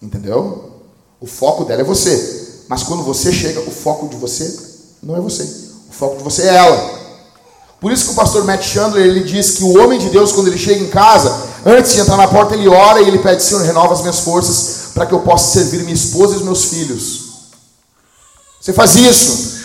[0.00, 0.72] Entendeu?
[1.20, 2.64] O foco dela é você.
[2.68, 4.58] Mas quando você chega, o foco de você
[5.02, 5.42] não é você.
[5.90, 6.98] O foco de você é ela.
[7.80, 10.48] Por isso que o pastor Matt Chandler ele diz que o homem de Deus, quando
[10.48, 13.62] ele chega em casa, antes de entrar na porta, ele ora e ele pede, Senhor,
[13.62, 17.28] renova as minhas forças para que eu possa servir minha esposa e os meus filhos.
[18.58, 19.58] Você faz isso.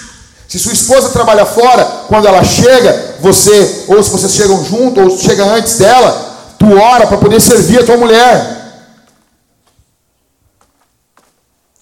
[0.50, 5.18] Se sua esposa trabalha fora, quando ela chega, você, ou se vocês chegam junto, ou
[5.18, 8.84] chega antes dela, tu ora para poder servir a tua mulher.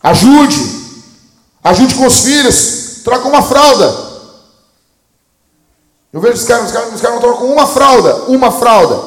[0.04, 0.82] Ajude.
[1.64, 3.02] Ajude com os filhos.
[3.04, 4.12] Troca uma fralda.
[6.14, 9.02] Eu vejo os caras, os caras, os caras não trocam uma fralda, uma fralda.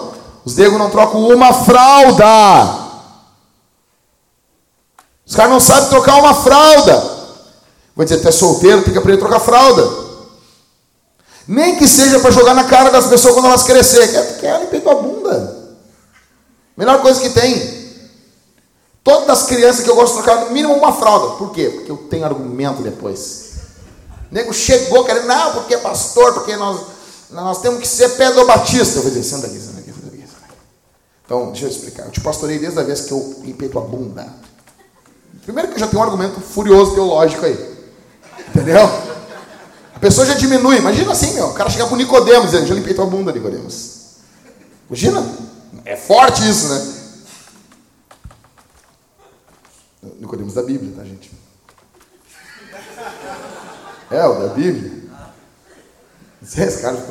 [0.45, 2.85] Os negros não trocam uma fralda.
[5.25, 7.15] Os caras não sabem trocar uma fralda.
[7.95, 10.04] Vou dizer, tu é solteiro, tem que aprender a trocar fralda.
[11.47, 14.09] Nem que seja para jogar na cara das pessoas quando elas crescerem.
[14.09, 15.65] Quer, quer limpar tua bunda.
[16.77, 17.85] Melhor coisa que tem.
[19.03, 21.37] Todas as crianças que eu gosto de trocar, no mínimo uma fralda.
[21.37, 21.71] Por quê?
[21.75, 23.53] Porque eu tenho argumento depois.
[24.31, 26.81] O nego chegou querendo, não, porque é pastor, porque nós,
[27.31, 28.99] nós temos que ser pedobatista.
[28.99, 30.25] Eu vou dizer, senta aqui, senta aqui, senta aqui.
[31.27, 32.07] Então, deixa eu explicar.
[32.07, 34.27] Eu te pastorei desde a vez que eu limpei tua bunda.
[35.45, 37.77] Primeiro que eu já tenho um argumento furioso teológico aí.
[38.49, 38.89] Entendeu?
[40.05, 40.77] Pessoa já diminui.
[40.77, 41.47] Imagina assim, meu.
[41.47, 44.17] O cara chega pro Nicodemos dizendo, já limpei tua bunda, Nicodemos.
[44.87, 45.27] Imagina.
[45.83, 46.95] É forte isso, né?
[50.21, 51.33] Nicodemos da Bíblia, tá, gente?
[54.11, 55.05] É, o da Bíblia.
[56.43, 57.03] Esse cara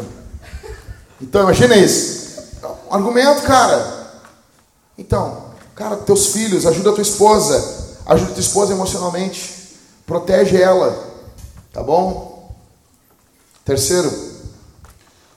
[1.20, 2.44] Então, imagina isso.
[2.92, 4.22] Um argumento, cara.
[5.00, 7.96] Então, cara, teus filhos, ajuda a tua esposa.
[8.06, 9.80] Ajuda a tua esposa emocionalmente.
[10.06, 11.12] Protege ela.
[11.72, 12.33] Tá bom?
[13.66, 14.12] Terceiro,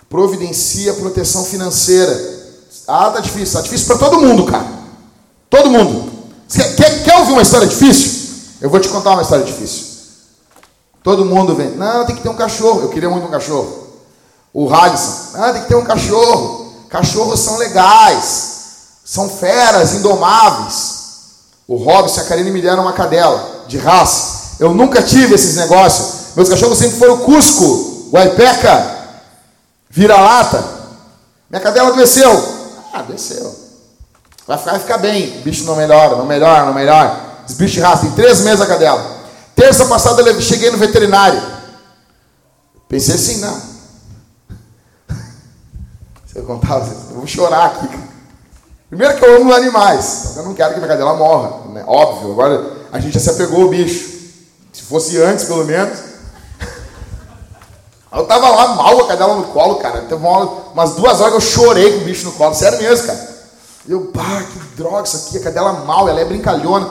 [0.09, 2.37] providencia proteção financeira.
[2.89, 3.55] Ah, tá difícil.
[3.55, 4.67] Tá difícil para todo mundo, cara.
[5.49, 6.13] Todo mundo.
[6.49, 8.17] Quer, quer, quer ouvir uma história difícil?
[8.61, 9.85] Eu vou te contar uma história difícil.
[11.03, 11.71] Todo mundo vem.
[11.71, 12.83] Não, tem que ter um cachorro.
[12.83, 13.87] Eu queria muito um cachorro.
[14.53, 15.31] O Halisson.
[15.35, 16.73] Ah, tem que ter um cachorro.
[16.89, 18.57] Cachorros são legais.
[19.05, 20.97] São feras indomáveis.
[21.69, 24.57] O Robson e a Karine me deram uma cadela de raça.
[24.59, 26.35] Eu nunca tive esses negócios.
[26.35, 28.97] Meus cachorros sempre foram Cusco, Guaipeca,
[29.97, 30.63] Vira-lata.
[31.49, 32.31] Minha cadela adoeceu.
[32.93, 33.55] Ah, adoeceu.
[34.47, 35.39] Vai ficar, vai ficar bem.
[35.39, 37.19] O bicho não melhora, não melhora, não melhora.
[37.49, 39.17] Os bichos de raça, tem três meses a cadela.
[39.55, 41.41] Terça passada eu cheguei no veterinário.
[42.89, 43.59] Pensei assim, não.
[46.27, 47.89] Se eu contar, eu vou chorar aqui.
[48.91, 50.35] Primeiro que eu amo animais.
[50.37, 51.71] Eu não quero que minha cadela morra.
[51.73, 51.83] Né?
[51.87, 54.15] Óbvio, agora a gente já se apegou ao bicho.
[54.73, 55.99] Se fosse antes, pelo menos,
[58.17, 60.03] eu tava lá mal, a cadela no colo, cara.
[60.03, 62.55] Teve uma, umas duas horas que eu chorei com o bicho no colo.
[62.55, 63.37] Sério mesmo, cara.
[63.87, 65.39] Eu, pá, que droga isso aqui.
[65.39, 66.91] A cadela mal, ela é brincalhona.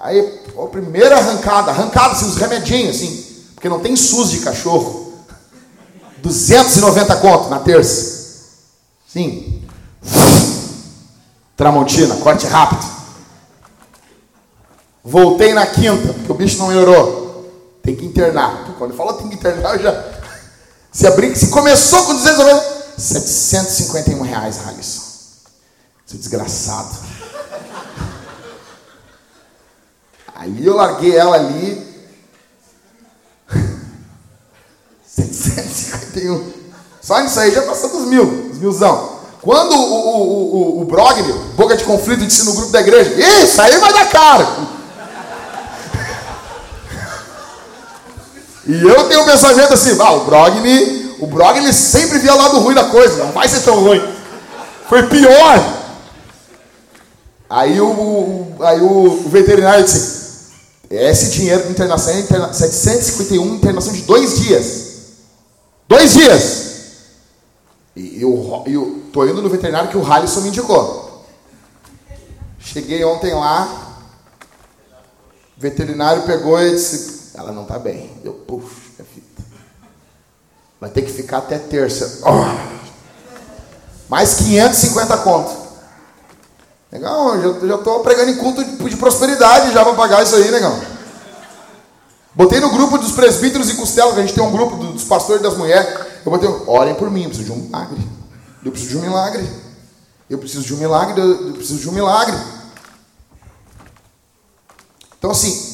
[0.00, 3.24] Aí, a primeira arrancada, arrancada, assim, os remedinhos, assim.
[3.54, 5.12] Porque não tem SUS de cachorro.
[6.18, 8.24] 290 conto na terça.
[9.06, 9.62] Sim.
[11.56, 12.84] Tramontina, corte rápido.
[15.04, 17.50] Voltei na quinta, porque o bicho não melhorou.
[17.82, 18.74] Tem que internar.
[18.78, 19.92] Quando ele falou tem que internar, eu já
[20.94, 25.02] se, abrir, se começou com 290, 751 reais, Alisson.
[26.06, 26.96] Seu desgraçado.
[30.36, 31.94] Aí eu larguei ela ali.
[35.04, 36.52] 751.
[37.02, 39.18] Só nisso aí já passou dos mil, dos milzão.
[39.42, 43.76] Quando o, o, o, o boca de conflito, disse no grupo da igreja: Isso aí
[43.78, 44.83] vai dar caro.
[48.66, 52.74] E eu tenho um pensamento assim, ah, o Brogni, o Brogni sempre via lado ruim
[52.74, 54.02] da coisa, não vai ser tão ruim.
[54.88, 55.84] Foi pior.
[57.48, 60.24] Aí o, aí o veterinário disse,
[60.90, 64.84] esse dinheiro de internação interna, 751 internação de dois dias.
[65.86, 66.64] Dois dias.
[67.94, 71.24] E eu, eu tô indo no veterinário que o Halisson me indicou.
[72.58, 74.00] Cheguei ontem lá,
[75.56, 78.10] o veterinário pegou e disse, ela não está bem.
[78.24, 79.44] Eu, puxa vida.
[80.80, 82.20] Vai ter que ficar até terça.
[82.22, 82.74] Oh.
[84.08, 85.64] Mais 550 conto.
[86.92, 90.50] Legal, eu já estou pregando em culto de, de prosperidade já para pagar isso aí,
[90.50, 90.80] negão.
[92.34, 95.42] Botei no grupo dos presbíteros e costelas, que a gente tem um grupo dos pastores
[95.42, 95.88] das mulheres.
[96.24, 98.08] Eu botei, orem por mim, eu preciso de um milagre.
[98.64, 99.50] Eu preciso de um milagre.
[100.30, 102.36] Eu preciso de um milagre, eu preciso de um milagre.
[105.18, 105.73] Então assim,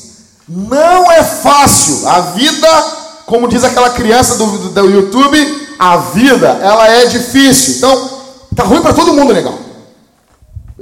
[0.53, 2.09] Não é fácil.
[2.09, 2.69] A vida,
[3.25, 7.77] como diz aquela criança do, do, do YouTube, a vida, ela é difícil.
[7.77, 8.21] Então,
[8.57, 9.57] tá ruim para todo mundo, legal.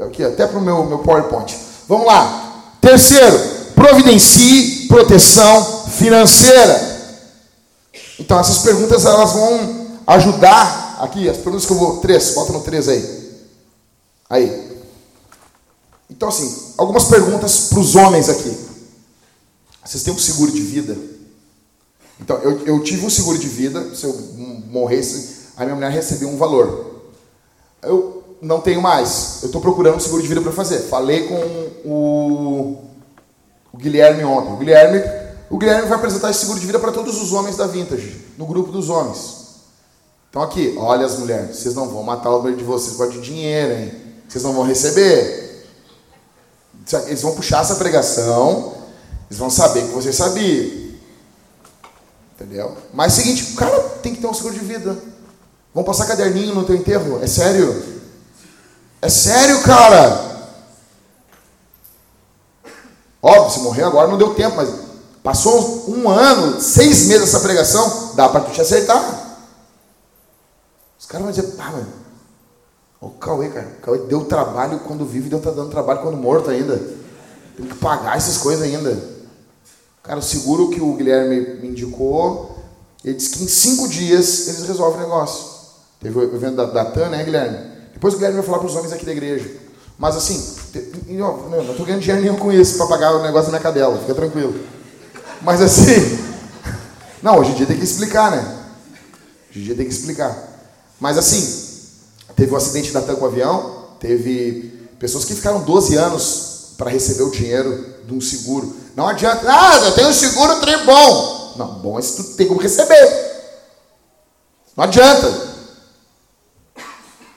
[0.06, 1.54] Aqui, até para o meu, meu PowerPoint.
[1.86, 2.62] Vamos lá.
[2.80, 3.38] Terceiro,
[3.74, 6.96] providencie proteção financeira.
[8.18, 10.96] Então, essas perguntas elas vão ajudar.
[11.00, 11.98] Aqui, as perguntas que eu vou.
[11.98, 13.38] Três, bota no três aí.
[14.30, 14.78] Aí.
[16.08, 18.67] Então, assim, algumas perguntas para os homens aqui.
[19.85, 20.97] Vocês têm um seguro de vida?
[22.20, 23.95] Então, eu, eu tive um seguro de vida.
[23.95, 24.12] Se eu
[24.66, 27.03] morresse, a minha mulher recebeu um valor.
[27.83, 29.39] Eu não tenho mais.
[29.43, 30.79] Eu estou procurando um seguro de vida para fazer.
[30.81, 32.79] Falei com o,
[33.72, 34.53] o Guilherme ontem.
[34.53, 35.03] O Guilherme,
[35.51, 38.47] o Guilherme vai apresentar esse seguro de vida para todos os homens da Vintage, no
[38.47, 39.39] grupo dos homens.
[40.31, 43.72] Então aqui, olha as mulheres, vocês não vão matar o de vocês por de dinheiro,
[43.72, 43.93] hein?
[44.29, 45.66] Vocês não vão receber.
[47.07, 48.74] Eles vão puxar essa pregação,
[49.29, 50.89] eles vão saber que você sabia.
[52.35, 52.76] Entendeu?
[52.93, 54.97] Mas é o seguinte, o cara tem que ter um seguro de vida.
[55.74, 57.22] Vão passar caderninho no teu enterro?
[57.22, 57.99] É sério?
[59.03, 60.29] É sério, cara?
[63.20, 64.68] Óbvio, se morrer agora não deu tempo, mas
[65.22, 69.37] passou um ano, seis meses essa pregação, dá para tu te acertar.
[70.99, 71.89] Os caras vão dizer, pá, mano,
[73.01, 76.51] o Cauê, cara, o Cauê deu trabalho quando vive, deu tá dando trabalho quando morto
[76.51, 76.81] ainda.
[77.57, 79.17] Tem que pagar essas coisas ainda.
[80.09, 82.64] Cara, o seguro que o Guilherme me indicou,
[83.04, 85.44] ele disse que em cinco dias eles resolvem o negócio.
[86.00, 87.59] Teve o evento da, da TAN, né, Guilherme?
[87.92, 89.50] Depois o Guilherme vai falar para os homens aqui da igreja.
[89.98, 90.42] Mas assim,
[91.11, 94.14] não estou ganhando dinheiro nenhum com isso para pagar o negócio da minha cadela, fica
[94.14, 94.59] tranquilo.
[95.42, 96.18] Mas assim,
[97.22, 98.38] não, hoje em dia tem que explicar, né?
[99.50, 100.34] Hoje em dia tem que explicar.
[100.98, 101.84] Mas assim,
[102.34, 106.72] teve o um acidente da TAM com o avião, teve pessoas que ficaram 12 anos
[106.78, 108.74] para receber o dinheiro de um seguro.
[108.99, 111.55] Não adianta, ah, eu tenho um seguro trem bom.
[111.57, 113.07] Não, bom é se tu tem como receber.
[114.76, 115.32] Não adianta.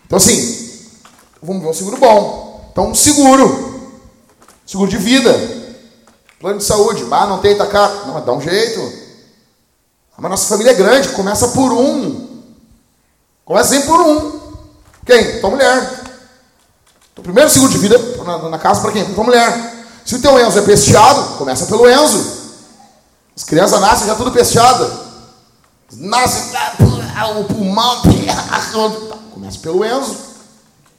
[0.03, 0.89] Então assim,
[1.39, 2.68] vamos ver um seguro bom.
[2.72, 3.91] Então um seguro.
[4.66, 5.32] Seguro de vida.
[6.39, 7.05] Plano de saúde.
[7.12, 8.07] Ah, não tem, tá caro.
[8.07, 8.82] Não, mas dá um jeito.
[10.14, 12.41] Ah, mas nossa família é grande, começa por um.
[13.45, 14.41] Começa sempre por um.
[15.05, 15.39] Quem?
[15.39, 16.01] Tua mulher.
[17.16, 19.05] O primeiro seguro de vida na, na casa para quem?
[19.05, 19.80] Para tua mulher.
[20.06, 22.41] Se o teu Enzo é pesteado, começa pelo Enzo.
[23.36, 24.89] As crianças nascem já tudo pesteada.
[25.93, 26.52] Nasce
[27.39, 28.02] o pulmão.
[29.34, 30.16] Começa pelo Enzo.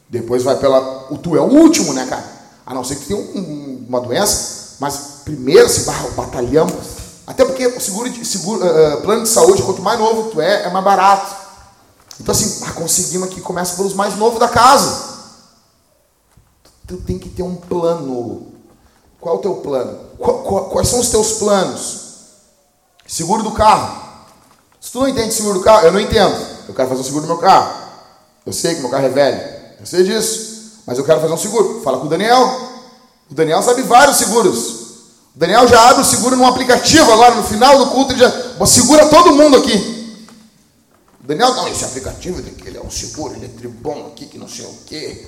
[0.08, 1.06] Depois vai pela.
[1.10, 2.24] O tu é o último, né, cara?
[2.66, 4.76] A não ser que tenha um, uma doença.
[4.78, 6.66] Mas primeiro se batalhão.
[7.26, 10.64] Até porque o seguro de, seguro, uh, plano de saúde, quanto mais novo tu é,
[10.64, 11.34] é mais barato.
[12.20, 15.12] Então assim, ah, conseguimos aqui, começa pelos mais novos da casa.
[16.86, 18.51] Tu tem que ter um plano.
[19.22, 20.00] Qual é o teu plano?
[20.18, 22.00] Quais são os teus planos?
[23.06, 24.02] Seguro do carro.
[24.80, 26.34] Se tu não entende seguro do carro, eu não entendo.
[26.68, 27.72] Eu quero fazer um seguro do meu carro.
[28.44, 29.40] Eu sei que meu carro é velho.
[29.78, 30.80] Eu sei disso.
[30.84, 31.82] Mas eu quero fazer um seguro.
[31.84, 32.44] Fala com o Daniel.
[33.30, 34.58] O Daniel sabe vários seguros.
[35.36, 38.66] O Daniel já abre o seguro num aplicativo agora, no final do culto, ele já
[38.66, 40.26] segura todo mundo aqui.
[41.22, 44.48] O Daniel, não, esse aplicativo ele é um seguro, ele é tribom aqui, que não
[44.48, 45.26] sei o quê.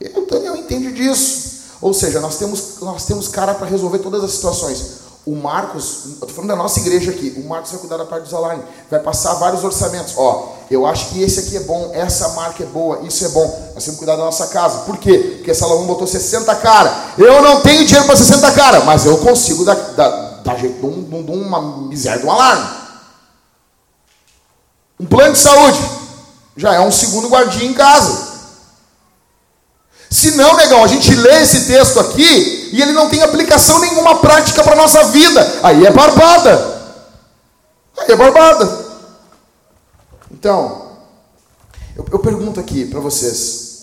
[0.00, 1.55] E o Daniel entende disso.
[1.80, 5.06] Ou seja, nós temos, nós temos cara para resolver todas as situações.
[5.26, 8.34] O Marcos, eu falando da nossa igreja aqui, o Marcos vai cuidar da parte dos
[8.34, 10.14] alarmes, vai passar vários orçamentos.
[10.16, 13.44] Ó, eu acho que esse aqui é bom, essa marca é boa, isso é bom.
[13.74, 14.84] Nós temos que cuidar da nossa casa.
[14.84, 15.34] Por quê?
[15.38, 16.94] Porque Salomão botou 60 cara.
[17.18, 20.10] Eu não tenho dinheiro para 60 cara, mas eu consigo dar, dar,
[20.44, 22.68] dar jeito de, um, de uma miséria de um alarme.
[25.00, 25.78] Um plano de saúde
[26.56, 28.35] já é um segundo guardinha em casa.
[30.16, 34.18] Se não, negão, a gente lê esse texto aqui e ele não tem aplicação nenhuma
[34.18, 35.46] prática para a nossa vida.
[35.62, 36.96] Aí é barbada.
[37.98, 38.86] Aí é barbada.
[40.30, 40.92] Então,
[41.94, 43.82] eu, eu pergunto aqui para vocês: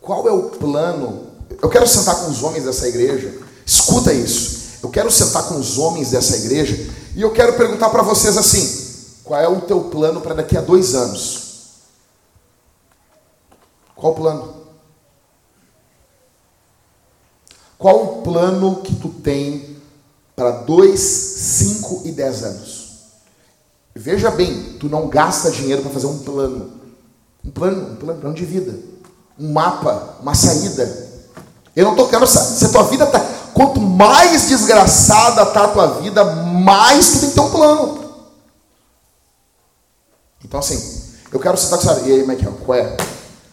[0.00, 1.26] qual é o plano?
[1.60, 3.34] Eu quero sentar com os homens dessa igreja.
[3.66, 4.78] Escuta isso.
[4.80, 9.18] Eu quero sentar com os homens dessa igreja e eu quero perguntar para vocês assim:
[9.24, 11.51] qual é o teu plano para daqui a dois anos?
[14.02, 14.54] Qual o plano?
[17.78, 19.76] Qual o plano que tu tem
[20.34, 22.88] para dois, cinco e dez anos?
[23.94, 26.72] Veja bem, tu não gasta dinheiro para fazer um plano.
[27.44, 28.76] Um plano, um plano, plano de vida.
[29.38, 31.22] Um mapa, uma saída.
[31.76, 33.20] Eu não estou querendo se a tua vida tá.
[33.54, 38.04] Quanto mais desgraçada tá a tua vida, mais tu tem que ter um plano.
[40.44, 42.08] Então, assim, eu quero citar você.
[42.08, 43.11] E aí, Michael, qual é?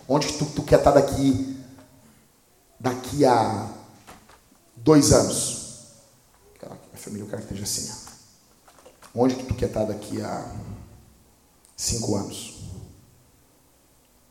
[0.09, 1.63] Onde que tu, tu quer estar daqui,
[2.79, 3.69] daqui a
[4.75, 5.59] dois anos?
[6.99, 7.91] família eu quero que esteja assim.
[9.15, 9.23] Ó.
[9.23, 10.45] Onde que tu quer estar daqui a
[11.75, 12.59] cinco anos?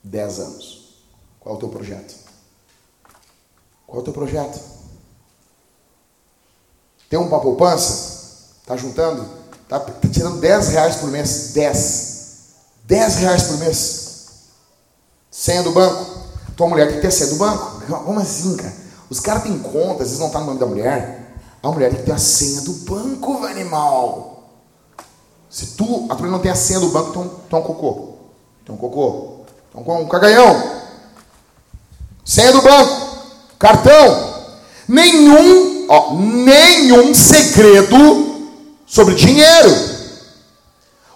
[0.05, 1.03] Dez anos?
[1.41, 2.15] Qual é o teu projeto?
[3.87, 4.61] Qual é o teu projeto?
[7.09, 8.59] Tem uma poupança?
[8.67, 9.27] Tá juntando?
[9.67, 11.53] Tá, tá tirando 10 reais por mês.
[11.55, 12.19] 10.
[12.85, 14.08] 10 reais por mês.
[15.39, 16.05] Senha do banco.
[16.57, 17.81] Tua mulher tem que ter senha do banco.
[17.87, 18.75] Como assim, cara?
[19.09, 21.33] Os caras têm conta, às vezes não tá no nome da mulher.
[21.63, 24.51] A mulher tem que ter a senha do banco, animal.
[25.49, 28.15] Se tu, a tua não tem a senha do banco, tu, tu é um cocô.
[28.69, 29.45] É um cocô.
[29.73, 30.61] Tu é um caganhão.
[32.25, 33.09] Senha do banco.
[33.61, 34.35] Cartão.
[34.89, 38.51] Nenhum, ó, nenhum segredo
[38.85, 39.71] sobre dinheiro.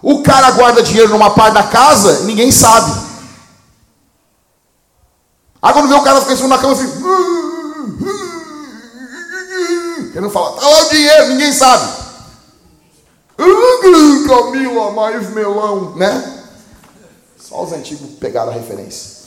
[0.00, 3.11] O cara guarda dinheiro numa parte da casa, ninguém sabe.
[5.62, 6.90] Aí quando vê o cara fica da cama assim.
[10.12, 12.02] Querendo falar, tá lá o dinheiro, ninguém sabe.
[14.26, 16.40] Camila, mais melão, né?
[17.38, 19.22] Só os antigos pegaram a referência.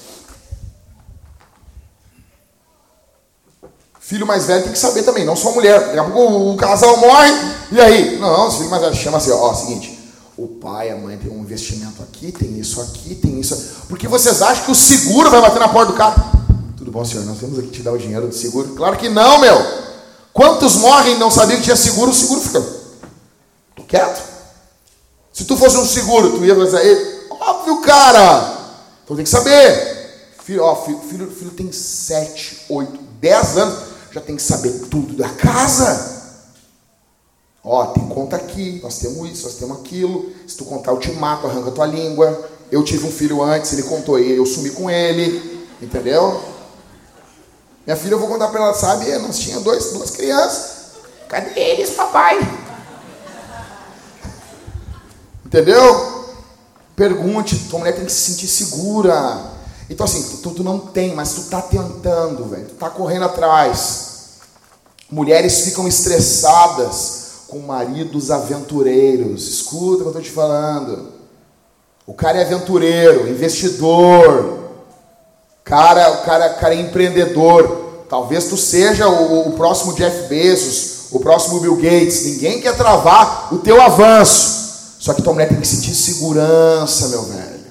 [3.99, 5.79] Filho mais velho tem que saber também, não só mulher.
[5.79, 7.31] Daqui a pouco o casal morre,
[7.71, 8.19] e aí?
[8.19, 9.94] Não, os filhos mais velhos chama assim, ó, ó, seguinte,
[10.37, 13.55] o pai, a mãe tem um investimento aqui, tem isso aqui, tem isso.
[13.87, 16.23] Porque vocês acham que o seguro vai bater na porta do carro?
[16.77, 17.25] Tudo bom, senhor?
[17.25, 18.75] Nós temos aqui te dar o dinheiro do seguro?
[18.75, 19.55] Claro que não, meu.
[20.33, 22.11] Quantos morrem e não sabiam que tinha seguro?
[22.11, 22.61] O seguro fica.
[23.75, 24.21] Tô quieto.
[25.31, 28.57] Se tu fosse um seguro, tu ia fazer, óbvio, cara.
[29.03, 30.33] Então tem que saber.
[30.43, 35.13] Filho, ó, filho, filho, filho tem 7, 8, 10 anos já tem que saber tudo
[35.15, 36.14] da casa.
[37.67, 40.31] Ó, tem conta aqui, nós temos isso, nós temos aquilo.
[40.47, 42.47] Se tu contar, eu te mato, arranca tua língua.
[42.71, 45.67] Eu tive um filho antes, ele contou ele, eu sumi com ele.
[45.81, 46.43] Entendeu?
[47.83, 49.11] Minha filha, eu vou contar para ela, sabe?
[49.17, 50.75] Nós tínhamos dois, duas crianças.
[51.27, 52.37] Cadê eles, papai?
[55.43, 56.35] Entendeu?
[56.95, 59.53] Pergunte, tua mulher tem que se sentir segura.
[59.89, 62.65] Então assim, tu, tu não tem, mas tu tá tentando, velho.
[62.65, 64.05] Tu tá correndo atrás.
[65.09, 69.47] Mulheres ficam estressadas com maridos aventureiros.
[69.47, 71.13] Escuta o que eu estou te falando.
[72.05, 74.59] O cara é aventureiro, investidor.
[75.63, 78.05] Cara, o cara, cara é empreendedor.
[78.09, 82.25] Talvez tu seja o, o próximo Jeff Bezos, o próximo Bill Gates.
[82.25, 84.95] Ninguém quer travar o teu avanço.
[84.99, 87.65] Só que tua mulher tem que sentir segurança, meu velho.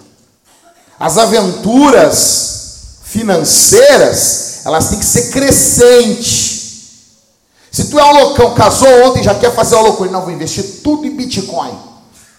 [0.99, 2.55] As aventuras
[3.03, 6.54] financeiras, elas têm que ser crescentes.
[7.75, 10.81] Se tu é um loucão, casou ontem já quer fazer uma loucura, não, vou investir
[10.81, 11.77] tudo em Bitcoin.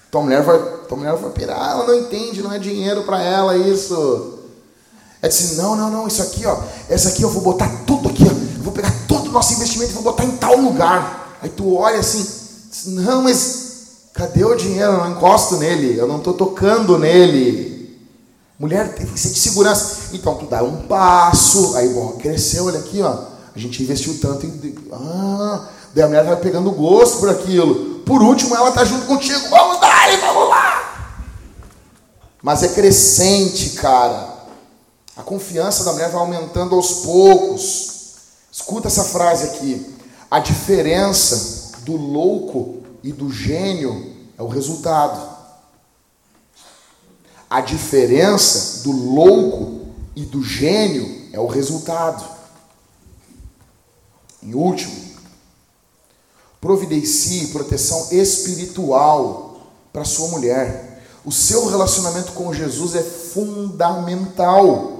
[0.09, 0.57] Tua mulher vai,
[0.87, 4.39] tua mulher vai pirar, ela não entende, não é dinheiro para ela isso.
[5.21, 6.57] É assim, não, não, não, isso aqui, ó,
[6.87, 9.91] essa aqui eu vou botar tudo aqui, ó, eu vou pegar todo o nosso investimento
[9.91, 11.37] e vou botar em tal lugar.
[11.41, 12.25] Aí tu olha assim,
[12.85, 13.73] não, mas
[14.13, 14.93] cadê o dinheiro?
[14.93, 17.99] Eu não encosto nele, eu não estou tocando nele.
[18.57, 20.11] Mulher tem que ser de segurança.
[20.13, 23.34] Então tu dá um passo, aí bom, cresceu, olha aqui, ó.
[23.55, 24.75] A gente investiu tanto em.
[24.91, 27.99] Ah, daí a mulher vai pegando gosto por aquilo.
[27.99, 29.49] Por último, ela tá junto contigo.
[29.49, 31.15] Vamos dar, vamos lá.
[32.41, 34.35] Mas é crescente, cara.
[35.15, 37.93] A confiança da mulher vai aumentando aos poucos.
[38.51, 39.95] Escuta essa frase aqui.
[40.29, 45.33] A diferença do louco e do gênio é o resultado.
[47.49, 52.34] A diferença do louco e do gênio é o resultado.
[54.45, 54.93] Em último,
[56.61, 59.57] providencie proteção espiritual
[59.91, 61.03] para sua mulher.
[61.25, 64.99] O seu relacionamento com Jesus é fundamental.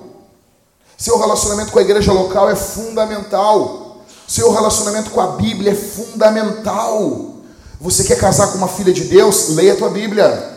[0.98, 4.04] Seu relacionamento com a igreja local é fundamental.
[4.28, 7.36] Seu relacionamento com a Bíblia é fundamental.
[7.80, 9.50] Você quer casar com uma filha de Deus?
[9.50, 10.54] Leia a tua Bíblia.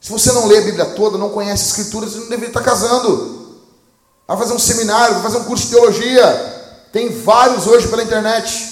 [0.00, 2.62] Se você não lê a Bíblia toda, não conhece a Escritura, você não deveria estar
[2.62, 3.60] casando.
[4.26, 6.51] Vai fazer um seminário, vai fazer um curso de teologia.
[6.92, 8.70] Tem vários hoje pela internet.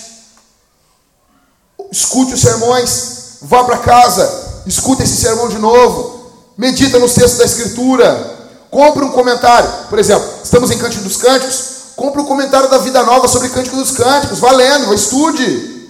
[1.90, 7.47] Escute os sermões, vá para casa, escute esse sermão de novo, medita nos textos da
[7.47, 8.38] Escritura,
[8.70, 9.68] compre um comentário.
[9.88, 13.76] Por exemplo, estamos em Cântico dos Cânticos, compre um comentário da Vida Nova sobre Cântico
[13.76, 15.80] dos Cânticos, valendo, estude.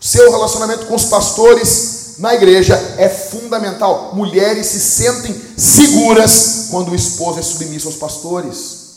[0.00, 4.14] Seu relacionamento com os pastores na igreja é fundamental.
[4.14, 8.88] Mulheres se sentem seguras quando o esposo é submisso aos pastores.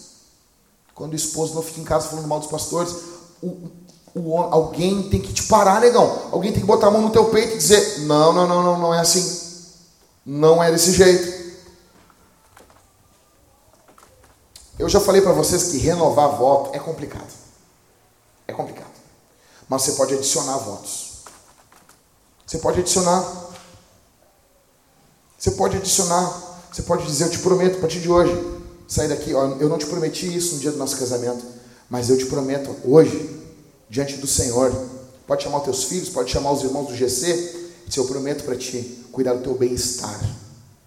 [0.96, 2.94] Quando o esposo não fica em casa falando mal dos pastores,
[3.42, 3.70] o,
[4.16, 6.30] o, alguém tem que te parar, negão.
[6.32, 8.80] Alguém tem que botar a mão no teu peito e dizer: não, não, não, não,
[8.80, 9.40] não é assim.
[10.26, 11.42] Não é desse jeito.
[14.78, 17.32] Eu já falei para vocês que renovar voto é complicado.
[18.48, 18.92] É complicado.
[19.70, 21.01] Mas você pode adicionar votos.
[22.52, 23.50] Você pode adicionar.
[25.38, 26.60] Você pode adicionar.
[26.70, 28.34] Você pode dizer, eu te prometo, a partir de hoje,
[28.90, 31.46] sair daqui, ó, eu não te prometi isso no dia do nosso casamento,
[31.90, 33.42] mas eu te prometo hoje,
[33.90, 34.70] diante do Senhor,
[35.26, 38.58] pode chamar os teus filhos, pode chamar os irmãos do GC, se eu prometo para
[38.58, 40.20] ti cuidar do teu bem-estar.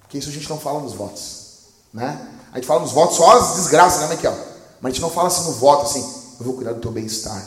[0.00, 1.60] Porque isso a gente não fala nos votos,
[1.94, 2.28] né?
[2.52, 4.36] A gente fala nos votos só as desgraças, né, Miquel?
[4.82, 6.02] Mas a gente não fala assim no voto, assim,
[6.38, 7.42] eu vou cuidar do teu bem-estar.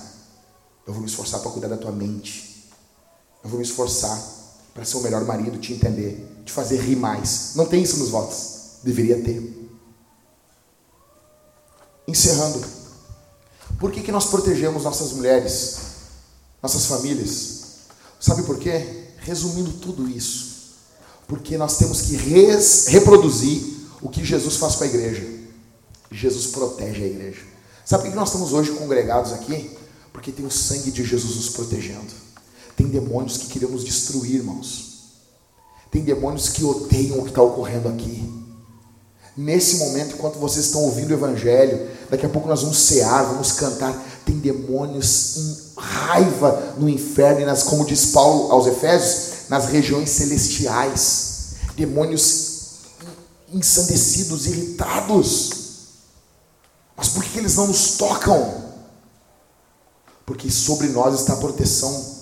[0.88, 2.57] Eu vou me esforçar para cuidar da tua mente.
[3.44, 4.22] Eu vou me esforçar
[4.74, 7.54] para ser o melhor marido, te entender, te fazer rir mais.
[7.56, 8.78] Não tem isso nos votos.
[8.84, 9.72] Deveria ter.
[12.08, 12.64] Encerrando.
[13.80, 15.78] Por que, que nós protegemos nossas mulheres,
[16.62, 17.58] nossas famílias?
[18.20, 19.10] Sabe por quê?
[19.18, 20.76] Resumindo tudo isso.
[21.28, 25.28] Porque nós temos que res, reproduzir o que Jesus faz com a igreja.
[26.12, 27.42] Jesus protege a igreja.
[27.86, 29.76] Sabe por que nós estamos hoje congregados aqui?
[30.14, 32.27] Porque tem o sangue de Jesus nos protegendo.
[32.78, 35.02] Tem demônios que queriam nos destruir, irmãos.
[35.90, 38.32] Tem demônios que odeiam o que está ocorrendo aqui.
[39.36, 43.54] Nesse momento, enquanto vocês estão ouvindo o Evangelho, daqui a pouco nós vamos cear, vamos
[43.54, 43.96] cantar.
[44.24, 50.12] Tem demônios em raiva no inferno, e nas, como diz Paulo aos Efésios, nas regiões
[50.12, 51.56] celestiais.
[51.76, 52.58] Demônios
[53.52, 55.50] ensandecidos, irritados.
[56.96, 58.66] Mas por que eles não nos tocam?
[60.28, 62.17] Porque sobre nós está a proteção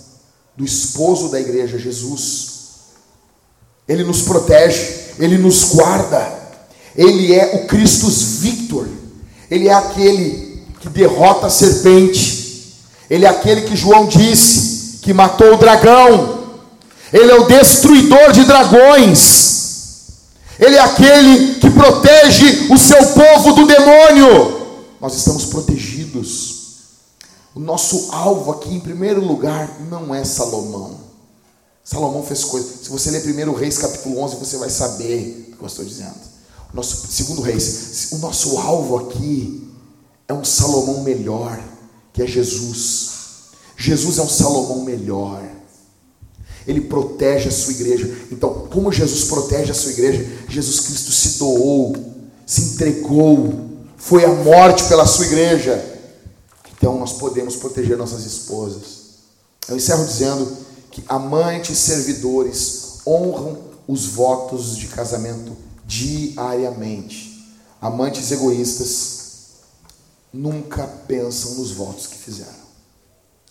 [0.55, 2.55] do esposo da igreja, Jesus.
[3.87, 6.45] Ele nos protege, ele nos guarda.
[6.95, 8.87] Ele é o Christus Victor.
[9.51, 12.73] Ele é aquele que derrota a serpente.
[13.09, 16.45] Ele é aquele que João disse que matou o dragão.
[17.13, 19.55] Ele é o destruidor de dragões.
[20.57, 24.65] Ele é aquele que protege o seu povo do demônio.
[24.99, 26.54] Nós estamos protegidos.
[27.55, 30.99] O nosso alvo aqui, em primeiro lugar, não é Salomão.
[31.85, 32.81] Salomão fez coisas.
[32.83, 36.15] Se você ler 1 Reis capítulo 11, você vai saber o que eu estou dizendo.
[36.73, 39.71] O nosso, segundo Reis, o nosso alvo aqui
[40.27, 41.57] é um Salomão melhor,
[42.11, 43.11] que é Jesus.
[43.77, 45.41] Jesus é um Salomão melhor.
[46.67, 48.13] Ele protege a sua igreja.
[48.31, 50.27] Então, como Jesus protege a sua igreja?
[50.49, 51.95] Jesus Cristo se doou,
[52.45, 55.94] se entregou, foi à morte pela sua igreja.
[56.85, 58.83] Então, nós podemos proteger nossas esposas.
[59.67, 60.55] Eu encerro dizendo
[60.91, 63.57] que amantes e servidores honram
[63.87, 67.43] os votos de casamento diariamente.
[67.81, 69.15] Amantes egoístas
[70.31, 72.53] nunca pensam nos votos que fizeram.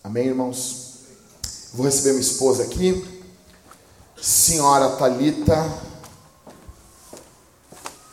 [0.04, 0.98] Amém, irmãos?
[1.72, 3.04] Vou receber minha esposa aqui,
[4.16, 5.76] senhora Talita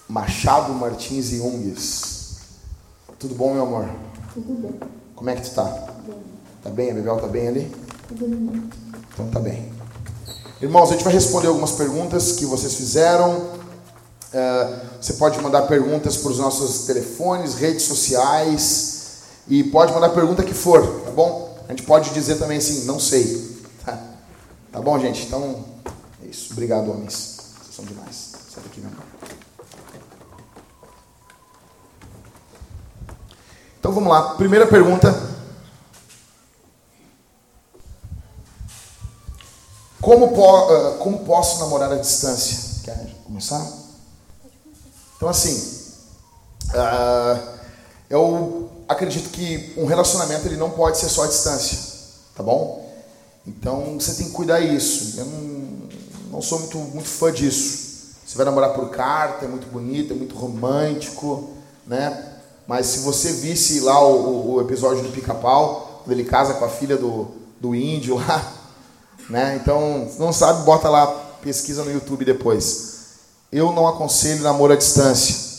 [0.10, 2.38] Machado Martins e Ungues.
[3.20, 3.88] Tudo bom, meu amor?
[4.34, 5.01] Tudo bem.
[5.22, 5.66] Como é que tu tá?
[5.66, 6.24] Bem.
[6.64, 6.90] Tá bem?
[6.90, 7.72] A Bebel tá bem ali?
[8.10, 8.72] Bem.
[9.14, 9.72] Então tá bem.
[10.60, 13.52] Irmãos, a gente vai responder algumas perguntas que vocês fizeram.
[14.34, 20.42] É, você pode mandar perguntas para os nossos telefones, redes sociais e pode mandar pergunta
[20.42, 21.56] que for, tá bom?
[21.68, 23.62] A gente pode dizer também assim, não sei.
[24.72, 25.28] Tá bom, gente?
[25.28, 25.64] Então,
[26.24, 26.54] é isso.
[26.54, 27.54] Obrigado, homens.
[27.62, 28.32] Vocês são demais.
[28.50, 29.04] Sai daqui, meu irmão.
[33.82, 34.36] Então vamos lá.
[34.36, 35.12] Primeira pergunta.
[40.00, 42.84] Como, po uh, como posso namorar à distância?
[42.84, 43.68] Quer começar?
[45.18, 45.56] Então, assim,
[46.76, 47.58] uh,
[48.08, 51.80] eu acredito que um relacionamento ele não pode ser só à distância,
[52.36, 52.88] tá bom?
[53.48, 55.20] Então você tem que cuidar isso.
[55.20, 55.90] Eu não,
[56.34, 58.14] não sou muito, muito fã disso.
[58.28, 61.50] Você vai namorar por carta, é muito bonito, é muito romântico,
[61.88, 62.31] né?
[62.68, 66.70] Mas se você visse lá o, o episódio do Pica-Pau, quando ele casa com a
[66.70, 67.28] filha do,
[67.60, 68.54] do índio lá,
[69.30, 69.60] né?
[69.62, 71.08] Então, se não sabe, bota lá,
[71.42, 72.92] pesquisa no YouTube depois.
[73.52, 75.52] Eu não aconselho namoro à distância.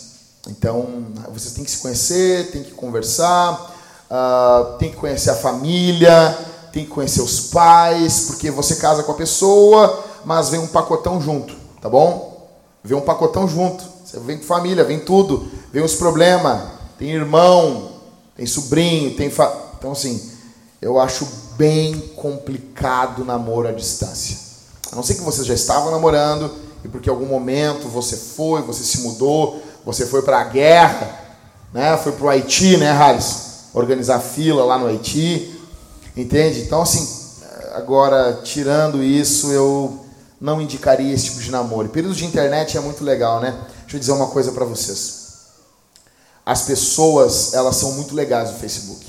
[0.49, 3.75] Então, você tem que se conhecer, tem que conversar,
[4.11, 6.37] uh, tem que conhecer a família,
[6.73, 11.21] tem que conhecer os pais, porque você casa com a pessoa, mas vem um pacotão
[11.21, 12.51] junto, tá bom?
[12.83, 13.85] Vem um pacotão junto.
[14.05, 16.61] Você vem com família, vem tudo, vem os problemas,
[17.03, 17.95] tem irmão,
[18.37, 19.53] tem sobrinho, tem fa...
[19.77, 20.31] então assim,
[20.81, 21.27] eu acho
[21.57, 24.39] bem complicado namoro à distância.
[24.93, 26.49] A não ser que você já estava namorando
[26.85, 31.11] e porque em algum momento você foi, você se mudou, você foi para a guerra,
[31.75, 31.97] né?
[31.97, 33.65] Foi para o Haiti, né, Harris?
[33.75, 35.59] Organizar fila lá no Haiti.
[36.17, 36.61] Entende?
[36.61, 37.05] Então, assim,
[37.75, 40.05] agora, tirando isso, eu
[40.41, 41.89] não indicaria esse tipo de namoro.
[41.89, 43.59] Período de internet é muito legal, né?
[43.81, 45.22] Deixa eu dizer uma coisa para vocês.
[46.45, 49.07] As pessoas, elas são muito legais no Facebook.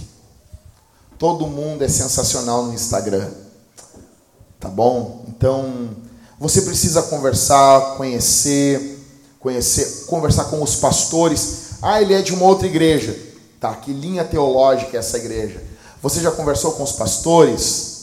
[1.18, 3.30] Todo mundo é sensacional no Instagram.
[4.60, 5.26] Tá bom?
[5.28, 5.90] Então,
[6.40, 9.00] você precisa conversar, conhecer,
[9.40, 11.74] conhecer, conversar com os pastores.
[11.82, 13.18] Ah, ele é de uma outra igreja.
[13.60, 15.64] Tá, que linha teológica é essa igreja?
[16.02, 17.94] Você já conversou com os pastores?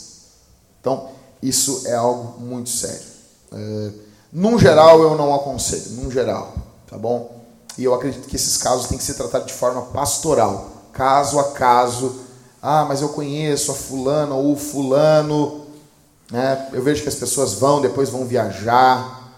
[0.81, 1.11] Então,
[1.43, 3.07] isso é algo muito sério.
[3.53, 3.91] É,
[4.33, 6.55] num geral, eu não aconselho, num geral,
[6.89, 7.40] tá bom?
[7.81, 11.53] E eu acredito que esses casos têm que ser tratados de forma pastoral, caso a
[11.53, 12.15] caso.
[12.61, 15.65] Ah, mas eu conheço a fulana ou o fulano.
[16.31, 16.69] Né?
[16.75, 19.33] Eu vejo que as pessoas vão, depois vão viajar,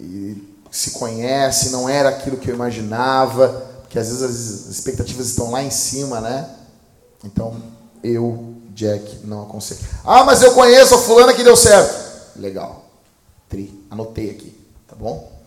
[0.00, 3.48] e se conhece, não era aquilo que eu imaginava,
[3.82, 6.48] porque às vezes as expectativas estão lá em cima, né?
[7.22, 7.54] Então,
[8.02, 9.80] eu, Jack, não aconselho.
[10.06, 12.32] Ah, mas eu conheço a fulana que deu certo.
[12.34, 12.86] Legal.
[13.46, 13.78] Tri.
[13.90, 14.58] Anotei aqui.
[14.86, 15.37] Tá bom?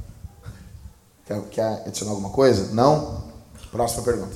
[1.32, 2.74] Quer, quer adicionar alguma coisa?
[2.74, 3.24] Não?
[3.72, 4.36] Próxima pergunta.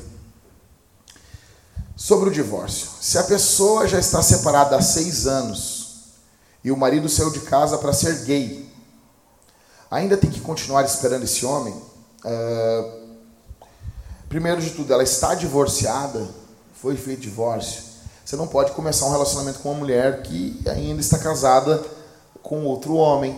[1.95, 2.87] Sobre o divórcio.
[3.01, 6.13] Se a pessoa já está separada há seis anos
[6.63, 8.69] e o marido saiu de casa para ser gay,
[9.91, 11.73] ainda tem que continuar esperando esse homem?
[12.23, 13.07] Uh,
[14.29, 16.27] primeiro de tudo, ela está divorciada,
[16.73, 17.83] foi feito divórcio.
[18.23, 21.83] Você não pode começar um relacionamento com uma mulher que ainda está casada
[22.41, 23.37] com outro homem,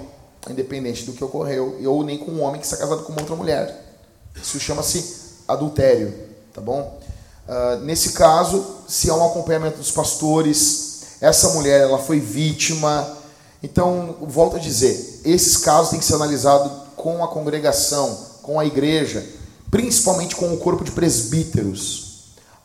[0.51, 3.97] independente do que ocorreu, ou nem com um homem que está casado com outra mulher.
[4.41, 6.13] Isso chama-se adultério,
[6.53, 6.99] tá bom?
[7.47, 13.17] Uh, nesse caso, se há um acompanhamento dos pastores, essa mulher ela foi vítima.
[13.63, 18.65] Então, volto a dizer, esses casos têm que ser analisados com a congregação, com a
[18.65, 19.25] igreja,
[19.71, 22.07] principalmente com o corpo de presbíteros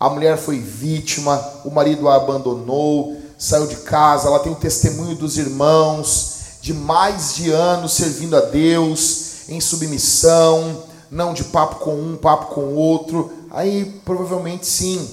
[0.03, 5.15] a mulher foi vítima, o marido a abandonou, saiu de casa, ela tem o testemunho
[5.15, 11.95] dos irmãos de mais de anos servindo a Deus, em submissão, não de papo com
[11.95, 13.31] um, papo com outro.
[13.51, 15.07] Aí provavelmente sim,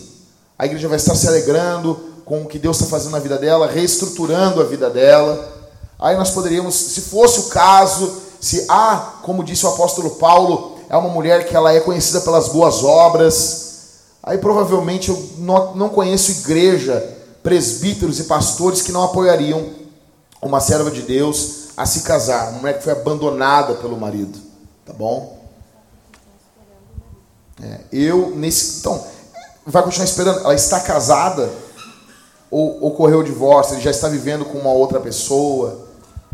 [0.57, 3.67] a igreja vai estar se alegrando com o que Deus está fazendo na vida dela,
[3.67, 5.57] reestruturando a vida dela.
[5.99, 10.95] Aí nós poderíamos, se fosse o caso, se ah, como disse o apóstolo Paulo, é
[10.95, 13.69] uma mulher que ela é conhecida pelas boas obras,
[14.21, 19.78] Aí provavelmente eu não conheço igreja, presbíteros e pastores que não apoiariam
[20.41, 24.37] uma serva de Deus a se casar, uma mulher que foi abandonada pelo marido,
[24.85, 25.39] tá bom?
[27.61, 29.03] É, eu nesse, então
[29.65, 30.39] vai continuar esperando.
[30.39, 31.49] Ela está casada
[32.49, 33.75] ou ocorreu o divórcio?
[33.75, 35.87] Ele já está vivendo com uma outra pessoa?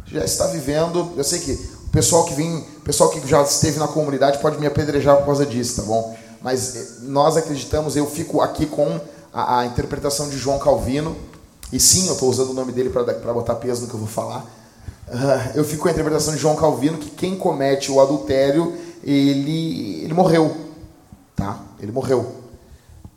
[0.06, 1.14] Já está vivendo?
[1.18, 1.52] Eu sei que
[1.88, 5.46] o pessoal que vem, pessoal que já esteve na comunidade pode me apedrejar por causa
[5.46, 6.16] disso, tá bom?
[6.46, 9.02] mas eh, nós acreditamos, eu fico aqui com
[9.34, 11.16] a, a interpretação de João Calvino,
[11.72, 14.08] e sim, eu estou usando o nome dele para botar peso no que eu vou
[14.08, 14.46] falar.
[15.08, 20.04] Uh, eu fico com a interpretação de João Calvino que quem comete o adultério, ele,
[20.04, 20.56] ele morreu.
[21.36, 21.60] Tá?
[21.80, 22.44] Ele morreu.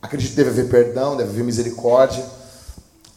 [0.01, 2.25] Acredito que deve haver perdão, deve haver misericórdia.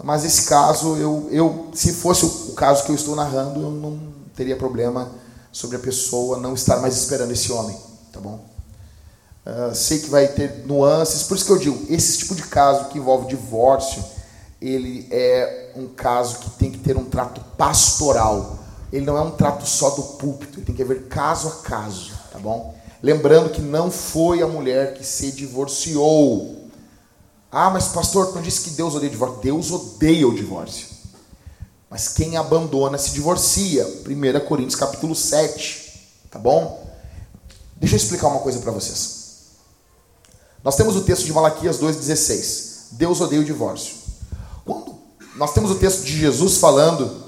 [0.03, 3.99] Mas esse caso, eu, eu, se fosse o caso que eu estou narrando, eu não
[4.35, 5.11] teria problema
[5.51, 7.77] sobre a pessoa não estar mais esperando esse homem.
[8.11, 8.43] Tá bom?
[9.45, 12.89] Uh, sei que vai ter nuances, por isso que eu digo, esse tipo de caso
[12.89, 14.03] que envolve divórcio,
[14.61, 18.59] ele é um caso que tem que ter um trato pastoral.
[18.93, 22.11] Ele não é um trato só do púlpito, ele tem que haver caso a caso,
[22.31, 22.75] tá bom?
[23.01, 26.67] Lembrando que não foi a mulher que se divorciou.
[27.51, 29.41] Ah, mas pastor, não disse que Deus odeia o divórcio?
[29.41, 30.87] Deus odeia o divórcio.
[31.89, 33.85] Mas quem abandona se divorcia.
[33.85, 36.87] 1 Coríntios capítulo 7, tá bom?
[37.75, 39.21] Deixa eu explicar uma coisa para vocês.
[40.63, 42.91] Nós temos o texto de Malaquias 2,16.
[42.91, 44.00] Deus odeia o divórcio.
[45.35, 47.23] Nós temos o texto de Jesus falando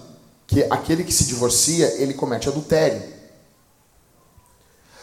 [0.46, 3.02] que aquele que se divorcia, ele comete adultério.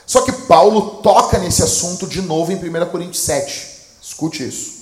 [0.07, 3.69] Só que Paulo toca nesse assunto de novo em 1 Coríntios 7.
[4.03, 4.81] Escute isso.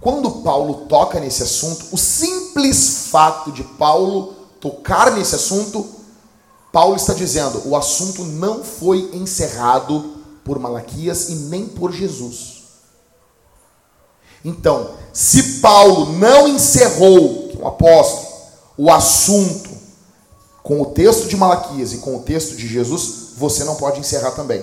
[0.00, 5.86] Quando Paulo toca nesse assunto, o simples fato de Paulo tocar nesse assunto,
[6.70, 12.53] Paulo está dizendo: o assunto não foi encerrado por Malaquias e nem por Jesus.
[14.44, 18.34] Então, se Paulo não encerrou, que é um apóstolo,
[18.76, 19.70] o assunto
[20.62, 24.32] com o texto de Malaquias e com o texto de Jesus, você não pode encerrar
[24.32, 24.62] também.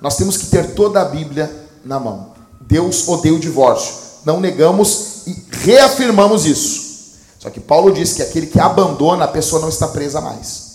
[0.00, 2.32] Nós temos que ter toda a Bíblia na mão.
[2.60, 3.94] Deus odeia o divórcio.
[4.24, 6.88] Não negamos e reafirmamos isso.
[7.38, 10.68] Só que Paulo diz que aquele que abandona, a pessoa não está presa mais.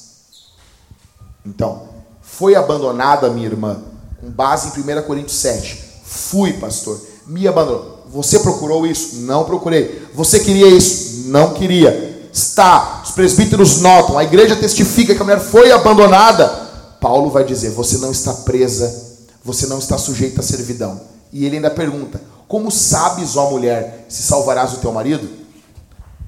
[1.46, 1.90] Então,
[2.22, 3.84] foi abandonada, minha irmã,
[4.20, 6.02] com base em 1 Coríntios 7.
[6.04, 8.04] Fui, pastor me abandonou.
[8.12, 9.18] Você procurou isso?
[9.22, 10.08] Não procurei.
[10.14, 11.30] Você queria isso?
[11.30, 12.30] Não queria.
[12.32, 13.02] Está.
[13.04, 16.48] Os presbíteros notam, a igreja testifica que a mulher foi abandonada.
[17.00, 21.02] Paulo vai dizer: Você não está presa, você não está sujeito à servidão.
[21.32, 25.28] E ele ainda pergunta: Como sabes, ó mulher, se salvarás o teu marido?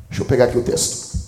[0.10, 1.25] Deixa eu pegar aqui o texto.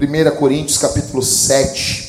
[0.00, 2.08] 1 Coríntios capítulo 7.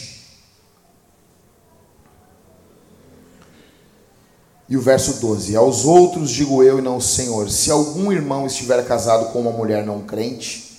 [4.69, 8.47] E o verso 12: Aos outros digo eu e não o Senhor: se algum irmão
[8.47, 10.72] estiver casado com uma mulher não crente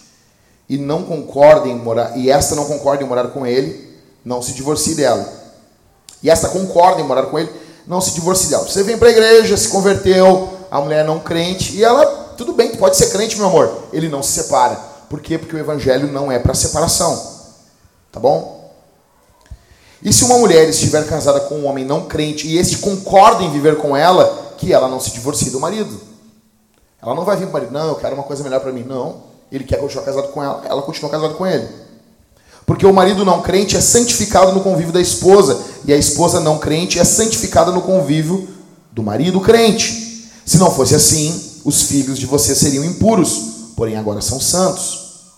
[0.66, 3.94] e não concorda em morar e esta não concorda em morar com ele,
[4.24, 5.30] não se divorcie dela.
[6.22, 7.52] E esta concorda em morar com ele,
[7.86, 8.66] não se divorcie dela.
[8.66, 12.06] Você vem para a igreja, se converteu, a mulher não crente e ela,
[12.38, 13.88] tudo bem, pode ser crente, meu amor.
[13.92, 14.91] Ele não se separa.
[15.12, 15.36] Por quê?
[15.36, 17.22] Porque o evangelho não é para separação.
[18.10, 18.72] Tá bom?
[20.02, 23.52] E se uma mulher estiver casada com um homem não crente e este concorda em
[23.52, 26.00] viver com ela, que ela não se divorcie do marido.
[27.02, 28.84] Ela não vai vir para o marido, não, eu quero uma coisa melhor para mim.
[28.84, 29.24] Não.
[29.52, 31.68] Ele quer continuar casado com ela, ela continua casada com ele.
[32.64, 36.56] Porque o marido não crente é santificado no convívio da esposa, e a esposa não
[36.58, 38.48] crente é santificada no convívio
[38.90, 40.30] do marido crente.
[40.46, 43.52] Se não fosse assim, os filhos de você seriam impuros,
[43.82, 45.32] porém agora são santos.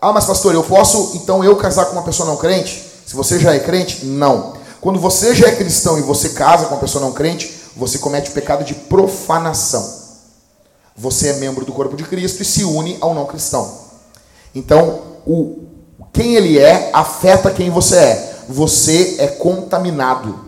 [0.00, 2.80] Ah, mas pastor, eu posso então eu casar com uma pessoa não crente?
[3.04, 4.06] Se você já é crente?
[4.06, 4.52] Não.
[4.80, 8.30] Quando você já é cristão e você casa com uma pessoa não crente, você comete
[8.30, 9.84] o pecado de profanação.
[10.96, 13.80] Você é membro do corpo de Cristo e se une ao não cristão.
[14.54, 15.64] Então, o
[16.12, 18.36] quem ele é afeta quem você é.
[18.48, 20.38] Você é contaminado.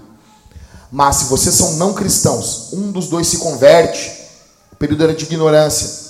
[0.93, 4.24] Mas se vocês são não cristãos, um dos dois se converte,
[4.75, 6.05] o período era de ignorância.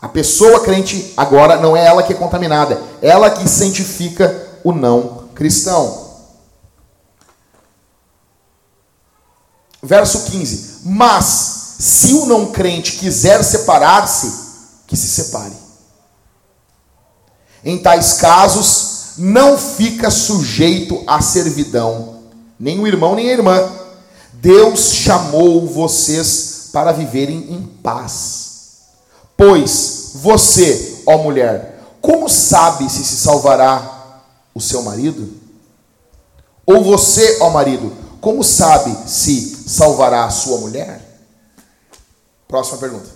[0.00, 4.72] A pessoa crente agora não é ela que é contaminada, é ela que santifica o
[4.72, 6.02] não cristão.
[9.82, 14.32] Verso 15: Mas se o não crente quiser separar-se,
[14.86, 15.54] que se separe.
[17.62, 22.20] Em tais casos, não fica sujeito à servidão,
[22.58, 23.70] nem o irmão nem a irmã.
[24.32, 28.80] Deus chamou vocês para viverem em paz.
[29.36, 35.32] Pois você, ó mulher, como sabe se se salvará o seu marido?
[36.66, 41.00] Ou você, ó marido, como sabe se salvará a sua mulher?
[42.48, 43.08] Próxima pergunta.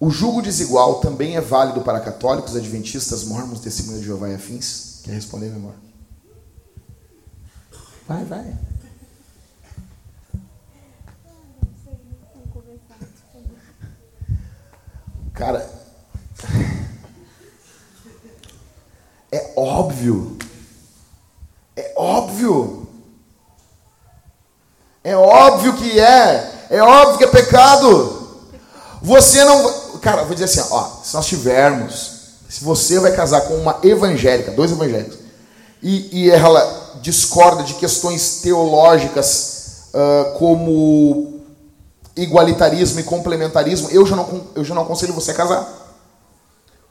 [0.00, 5.00] O julgo desigual também é válido para católicos, adventistas, mormons, testemunhas de Jeová e afins?
[5.04, 5.74] Quer responder, meu amor?
[8.08, 8.72] Vai, vai.
[15.34, 15.68] Cara,
[19.30, 20.36] é óbvio.
[21.74, 22.88] É óbvio.
[25.02, 26.52] É óbvio que é.
[26.70, 28.28] É óbvio que é pecado.
[29.00, 29.98] Você não.
[30.00, 32.20] Cara, vou dizer assim, ó, se nós tivermos.
[32.48, 35.18] Se você vai casar com uma evangélica, dois evangélicos,
[35.82, 41.31] e, e ela discorda de questões teológicas uh, como
[42.16, 45.68] igualitarismo e complementarismo, eu já não, eu já não aconselho você a casar.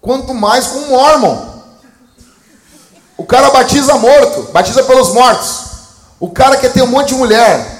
[0.02, 1.62] Quanto mais com um mormon.
[3.18, 5.66] O cara batiza morto, batiza pelos mortos.
[6.20, 7.80] O cara quer ter um monte de mulher.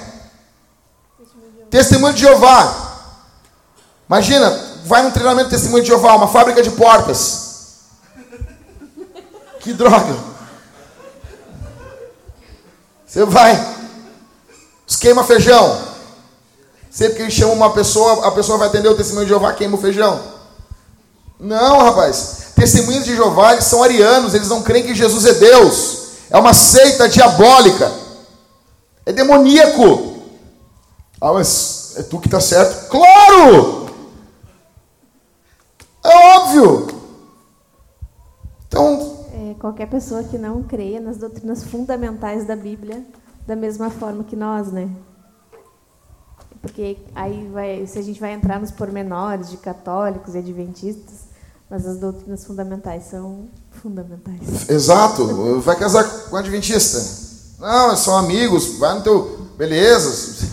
[1.68, 2.92] Testemunho de Jeová.
[4.08, 4.50] Imagina,
[4.84, 7.42] vai num treinamento de testemunho de Jeová, uma fábrica de portas.
[9.60, 10.16] Que droga.
[13.06, 13.76] Você vai,
[14.86, 15.91] esquema feijão.
[16.92, 19.78] Sempre que ele chama uma pessoa, a pessoa vai atender o testemunho de Jeová, queima
[19.78, 20.20] o feijão.
[21.40, 22.52] Não, rapaz.
[22.54, 26.02] Testemunhos de Jeová, eles são arianos, eles não creem que Jesus é Deus.
[26.28, 27.90] É uma seita diabólica.
[29.06, 30.18] É demoníaco.
[31.18, 32.90] Ah, mas é tu que está certo.
[32.90, 33.86] Claro!
[36.04, 36.88] É óbvio.
[38.68, 39.24] Então.
[39.32, 43.02] É, qualquer pessoa que não creia nas doutrinas fundamentais da Bíblia,
[43.46, 44.90] da mesma forma que nós, né?
[46.62, 51.32] Porque aí vai, se a gente vai entrar nos pormenores de católicos e adventistas,
[51.68, 54.70] mas as doutrinas fundamentais são fundamentais.
[54.70, 55.60] Exato.
[55.60, 56.98] Vai casar com adventista?
[57.58, 59.48] Não, são amigos, vai no teu.
[59.56, 60.48] Beleza.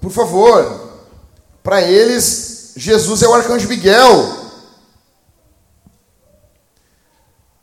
[0.00, 0.90] Por favor,
[1.62, 4.46] para eles, Jesus é o arcanjo Miguel.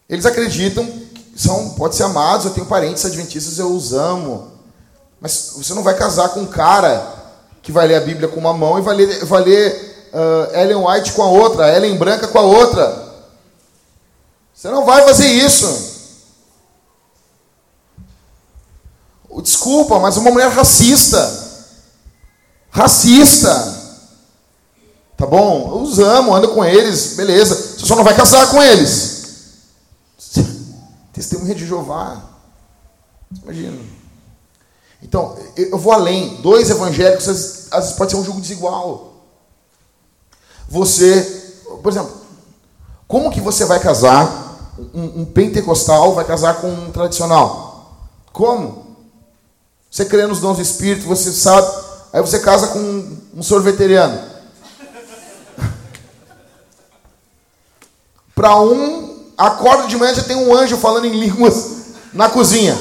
[0.09, 1.02] Eles acreditam
[1.35, 4.51] são, pode ser amados, eu tenho parentes adventistas, eu os amo.
[5.19, 7.23] Mas você não vai casar com um cara
[7.61, 10.85] que vai ler a Bíblia com uma mão e vai ler, vai ler uh, Ellen
[10.85, 13.03] White com a outra, Ellen branca com a outra.
[14.53, 15.93] Você não vai fazer isso.
[19.41, 21.41] Desculpa, mas uma mulher racista.
[22.69, 23.81] Racista.
[25.17, 25.69] Tá bom?
[25.69, 27.55] Eu os amo, ando com eles, beleza.
[27.55, 29.12] Você só não vai casar com eles.
[31.13, 32.21] Testemunha de Jeová.
[33.43, 33.79] Imagina.
[35.01, 36.41] Então, eu vou além.
[36.41, 39.13] Dois evangélicos, às vezes pode ser um jogo desigual.
[40.67, 41.21] Você,
[41.81, 42.11] por exemplo,
[43.07, 44.41] como que você vai casar?
[44.93, 48.09] Um, um pentecostal vai casar com um tradicional?
[48.31, 48.97] Como?
[49.91, 51.67] Você crê nos dons do Espírito, você sabe.
[52.11, 54.19] Aí você casa com um, um sorveteriano.
[58.33, 59.02] Para um,
[59.47, 61.83] acorda de manhã já tem um anjo falando em línguas
[62.13, 62.77] na cozinha.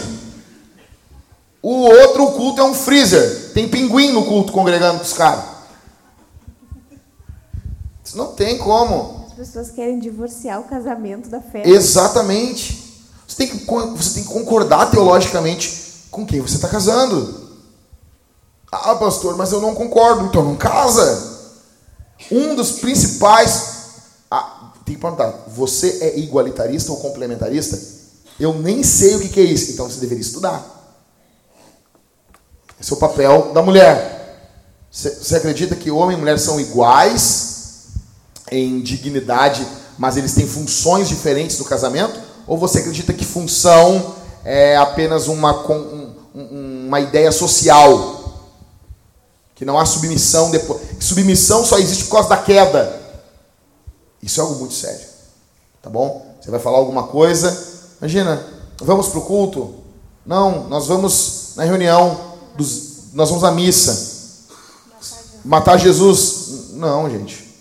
[1.63, 3.53] O outro culto é um freezer.
[3.55, 5.45] Tem pinguim no culto congregando com os caras.
[8.05, 9.27] Isso não tem como.
[9.29, 11.63] As pessoas querem divorciar o casamento da fé.
[11.65, 13.01] Exatamente.
[13.27, 17.51] Você tem que, você tem que concordar teologicamente com quem você está casando.
[18.71, 20.27] Ah, pastor, mas eu não concordo.
[20.27, 21.51] Então não casa.
[22.31, 23.72] Um dos principais.
[24.85, 27.79] Tem que perguntar: você é igualitarista ou complementarista?
[28.39, 29.73] Eu nem sei o que é isso.
[29.73, 30.73] Então você deveria estudar.
[32.81, 34.21] Esse é o papel da mulher.
[34.91, 37.87] Você acredita que homem e mulher são iguais
[38.51, 42.21] em dignidade, mas eles têm funções diferentes no casamento?
[42.47, 45.65] Ou você acredita que função é apenas uma,
[46.35, 48.21] uma ideia social?
[49.55, 50.83] Que não há submissão depois.
[50.99, 53.02] Submissão só existe por causa da queda.
[54.23, 55.07] Isso é algo muito sério.
[55.83, 56.25] Tá bom?
[56.41, 57.57] Você vai falar alguma coisa.
[57.99, 58.45] Imagina,
[58.81, 59.75] vamos para o culto?
[60.25, 62.19] Não, nós vamos na reunião
[62.57, 64.13] dos, nós vamos à missa.
[65.45, 66.71] Matar Jesus.
[66.75, 67.53] Não, gente.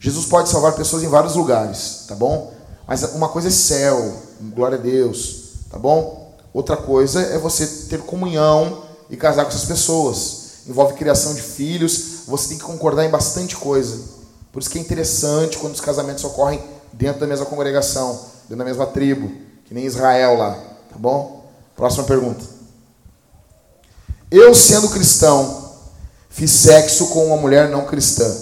[0.00, 2.52] Jesus pode salvar pessoas em vários lugares, tá bom?
[2.86, 4.14] Mas uma coisa é céu,
[4.54, 6.34] glória a Deus, tá bom?
[6.52, 10.46] Outra coisa é você ter comunhão e casar com essas pessoas.
[10.66, 14.15] Envolve criação de filhos, você tem que concordar em bastante coisa.
[14.56, 18.64] Por isso que é interessante quando os casamentos ocorrem dentro da mesma congregação, dentro da
[18.64, 19.30] mesma tribo,
[19.66, 20.54] que nem Israel lá,
[20.88, 21.44] tá bom?
[21.76, 22.42] Próxima pergunta.
[24.30, 25.74] Eu, sendo cristão,
[26.30, 28.34] fiz sexo com uma mulher não cristã.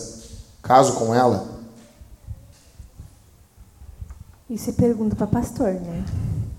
[0.62, 1.48] Caso com ela?
[4.48, 6.04] Isso é pergunta para pastor, né?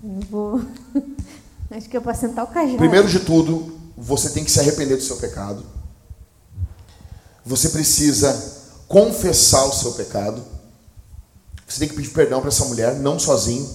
[0.03, 0.61] Não vou.
[1.71, 2.77] Acho que eu posso sentar o cajado.
[2.77, 5.63] Primeiro de tudo, você tem que se arrepender do seu pecado.
[7.45, 8.54] Você precisa
[8.87, 10.41] confessar o seu pecado.
[11.67, 13.73] Você tem que pedir perdão para essa mulher, não sozinho.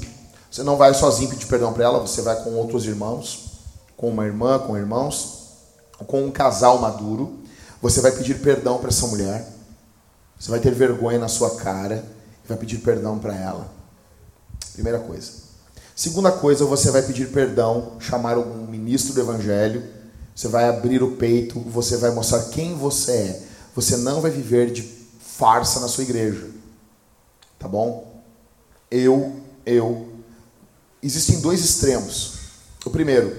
[0.50, 3.50] Você não vai sozinho pedir perdão para ela, você vai com outros irmãos,
[3.96, 5.40] com uma irmã, com irmãos
[6.06, 7.38] com um casal maduro,
[7.80, 9.46] você vai pedir perdão para essa mulher,
[10.38, 12.04] você vai ter vergonha na sua cara
[12.44, 13.70] e vai pedir perdão para ela.
[14.72, 15.30] Primeira coisa.
[15.94, 19.82] Segunda coisa, você vai pedir perdão, chamar um ministro do evangelho,
[20.34, 23.42] você vai abrir o peito, você vai mostrar quem você é.
[23.74, 24.82] Você não vai viver de
[25.40, 26.50] farsa na sua igreja.
[27.58, 28.22] Tá bom?
[28.90, 30.12] Eu, eu.
[31.02, 32.34] Existem dois extremos.
[32.84, 33.34] O primeiro,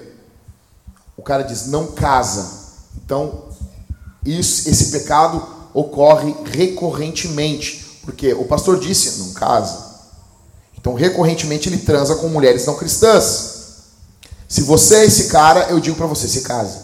[1.16, 2.60] o cara diz: não casa.
[3.04, 3.48] Então,
[4.26, 8.00] isso, esse pecado ocorre recorrentemente.
[8.02, 9.92] Porque o pastor disse: não casa.
[10.76, 13.52] Então, recorrentemente, ele transa com mulheres não cristãs.
[14.48, 16.78] Se você é esse cara, eu digo para você: se case.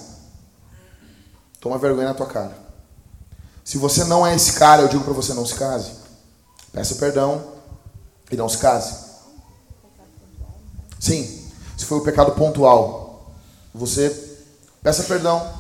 [1.61, 2.68] Toma vergonha na tua cara.
[3.69, 5.91] Se você não é esse cara, eu digo para você: não se case.
[6.73, 7.53] Peça perdão
[8.31, 8.95] e não se case.
[10.99, 11.47] Sim,
[11.77, 13.31] se foi o pecado pontual,
[13.75, 14.27] você
[14.83, 15.53] Peça perdão.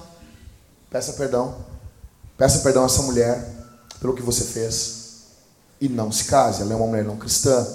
[0.88, 1.54] Peça perdão.
[2.38, 3.46] Peça perdão a essa mulher
[4.00, 5.24] pelo que você fez.
[5.78, 6.62] E não se case.
[6.62, 7.66] Ela é uma mulher não cristã.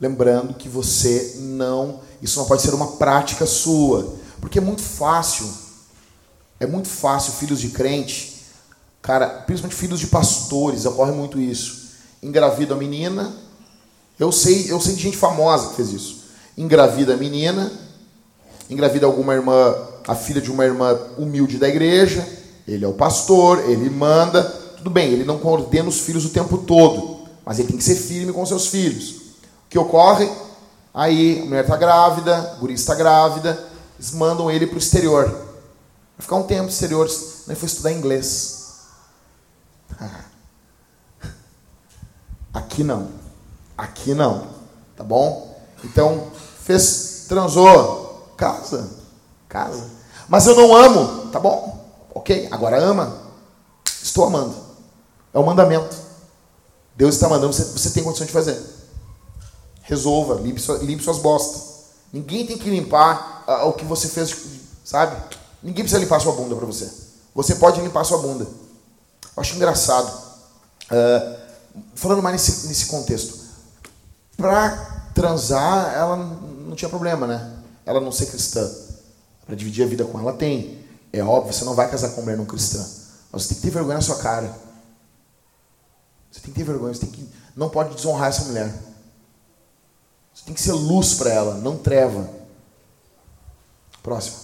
[0.00, 1.98] Lembrando que você não.
[2.22, 4.14] Isso não pode ser uma prática sua.
[4.40, 5.52] Porque é muito fácil.
[6.60, 8.37] É muito fácil, filhos de crente.
[9.08, 11.92] Cara, principalmente filhos de pastores, ocorre muito isso.
[12.22, 13.32] Engravida a menina.
[14.18, 16.24] Eu sei, eu sei de gente famosa que fez isso.
[16.58, 17.72] Engravida a menina.
[18.68, 19.74] Engravida alguma irmã
[20.06, 22.22] a filha de uma irmã humilde da igreja,
[22.66, 24.42] ele é o pastor, ele manda,
[24.76, 27.94] tudo bem, ele não coordena os filhos o tempo todo, mas ele tem que ser
[27.94, 29.10] firme com seus filhos.
[29.10, 30.30] O que ocorre?
[30.92, 33.58] Aí a mulher está grávida, a guria está grávida,
[33.98, 35.24] eles mandam ele para o exterior.
[35.28, 37.06] Vai ficar um tempo no exterior,
[37.46, 38.57] ele foi estudar inglês.
[42.52, 43.08] Aqui não.
[43.76, 44.48] Aqui não.
[44.96, 45.58] Tá bom?
[45.84, 48.88] Então, fez, transou, casa.
[49.48, 49.88] Casa.
[50.28, 51.30] Mas eu não amo.
[51.30, 51.84] Tá bom.
[52.14, 52.48] Ok.
[52.50, 53.16] Agora ama.
[54.02, 54.54] Estou amando.
[55.32, 55.96] É o mandamento.
[56.96, 58.60] Deus está mandando, você, você tem condição de fazer.
[59.82, 61.78] Resolva, limpe, sua, limpe suas bostas.
[62.12, 64.34] Ninguém tem que limpar uh, o que você fez,
[64.84, 65.16] sabe?
[65.62, 66.90] Ninguém precisa limpar sua bunda para você.
[67.34, 68.48] Você pode limpar sua bunda.
[69.38, 70.08] Eu acho engraçado.
[70.90, 71.38] Uh,
[71.94, 73.38] falando mais nesse, nesse contexto.
[74.36, 77.56] Para transar, ela não tinha problema, né?
[77.86, 78.68] Ela não ser cristã.
[79.46, 80.84] Para dividir a vida com ela, tem.
[81.12, 82.84] É óbvio, você não vai casar com mulher não cristã.
[83.30, 84.52] Mas você tem que ter vergonha na sua cara.
[86.32, 88.74] Você tem que ter vergonha, você tem que, não pode desonrar essa mulher.
[90.34, 92.28] Você tem que ser luz para ela, não treva.
[94.02, 94.36] Próximo.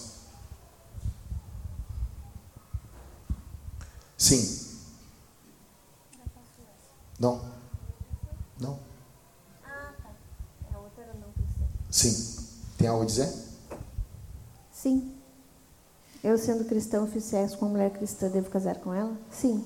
[4.17, 4.64] Sim.
[7.19, 7.41] Não.
[8.59, 8.79] Não.
[9.63, 10.09] Ah, tá.
[10.73, 11.27] A outra era não
[11.89, 12.35] Sim.
[12.77, 13.31] Tem algo a dizer?
[14.73, 15.13] Sim.
[16.23, 19.11] Eu, sendo cristão, fiz sexo com uma mulher cristã, devo casar com ela?
[19.31, 19.63] Sim.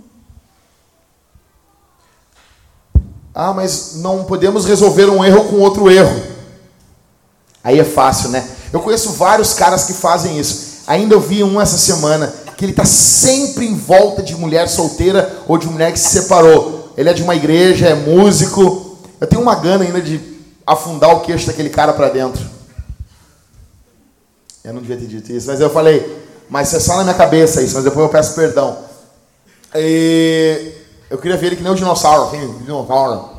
[3.33, 6.21] Ah, mas não podemos resolver um erro com outro erro.
[7.63, 8.47] Aí é fácil, né?
[8.71, 10.83] Eu conheço vários caras que fazem isso.
[10.87, 15.43] Ainda eu vi um essa semana que ele está sempre em volta de mulher solteira
[15.47, 16.78] ou de mulher que se separou.
[16.99, 18.97] Ele é de uma igreja, é músico.
[19.21, 20.19] Eu tenho uma gana ainda de
[20.67, 22.45] afundar o queixo daquele cara para dentro.
[24.65, 27.61] Eu não devia ter dito isso, mas eu falei, mas é só na minha cabeça
[27.61, 28.79] isso, mas depois eu peço perdão.
[29.73, 30.73] E
[31.09, 33.29] eu queria ver ele que nem o dinossauro, assim, dinossauro.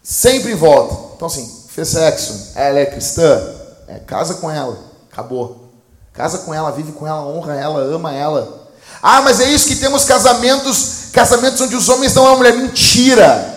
[0.00, 1.16] Sempre em volta.
[1.16, 3.52] Então assim, fez sexo, ela é cristã,
[3.88, 4.78] é, casa com ela,
[5.10, 5.72] acabou.
[6.12, 8.70] Casa com ela, vive com ela, honra ela, ama ela.
[9.02, 12.56] Ah, mas é isso que temos casamentos, casamentos onde os homens não amam a mulher.
[12.56, 13.52] Mentira!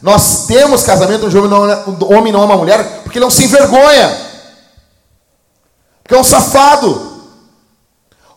[0.00, 3.24] Nós temos casamento onde o homem não, o homem não ama a mulher porque ele
[3.24, 4.16] é um sem vergonha.
[6.02, 7.08] Porque é um safado.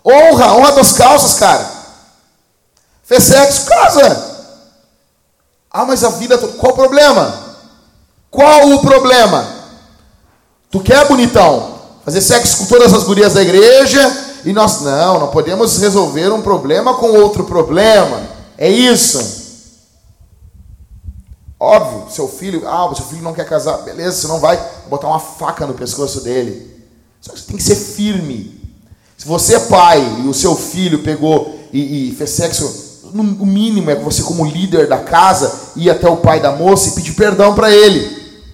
[0.04, 1.70] Honra, honra das calças, cara.
[3.04, 4.32] Fez sexo, casa.
[5.70, 6.38] Ah, mas a vida.
[6.38, 7.34] Qual o problema?
[8.32, 9.46] Qual o problema?
[10.72, 11.80] Tu quer, bonitão?
[12.04, 14.02] Fazer sexo com todas as gurias da igreja
[14.44, 14.82] e nós.
[14.82, 18.41] Não, não podemos resolver um problema com outro problema.
[18.62, 19.18] É isso.
[21.60, 24.56] Óbvio, seu filho, ah, seu filho não quer casar, beleza, você não vai
[24.88, 26.86] botar uma faca no pescoço dele.
[27.20, 28.62] Só que você tem que ser firme.
[29.18, 33.48] Se você é pai e o seu filho pegou e, e fez sexo, no, o
[33.48, 37.14] mínimo é você, como líder da casa, ir até o pai da moça e pedir
[37.14, 38.46] perdão para ele.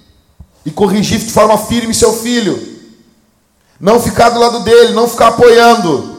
[0.66, 2.78] E corrigir de forma firme seu filho.
[3.78, 6.17] Não ficar do lado dele, não ficar apoiando.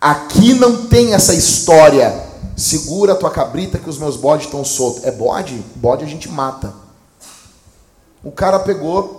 [0.00, 2.26] Aqui não tem essa história.
[2.56, 5.04] Segura a tua cabrita que os meus bodes estão soltos.
[5.04, 5.62] É bode?
[5.76, 6.72] Bode a gente mata.
[8.22, 9.18] O cara pegou,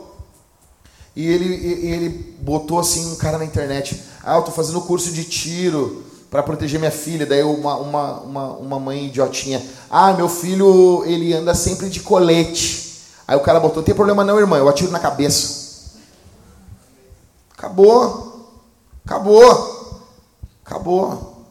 [1.15, 1.53] e ele,
[1.85, 2.09] ele
[2.41, 4.01] botou assim um cara na internet.
[4.23, 7.25] Ah, eu tô fazendo curso de tiro para proteger minha filha.
[7.25, 9.65] Daí uma, uma, uma, uma mãe idiotinha.
[9.89, 13.03] Ah, meu filho, ele anda sempre de colete.
[13.27, 15.91] Aí o cara botou, tem problema não, irmã, eu atiro na cabeça.
[17.57, 18.47] Acabou.
[19.05, 19.78] Acabou.
[20.69, 21.47] Acabou.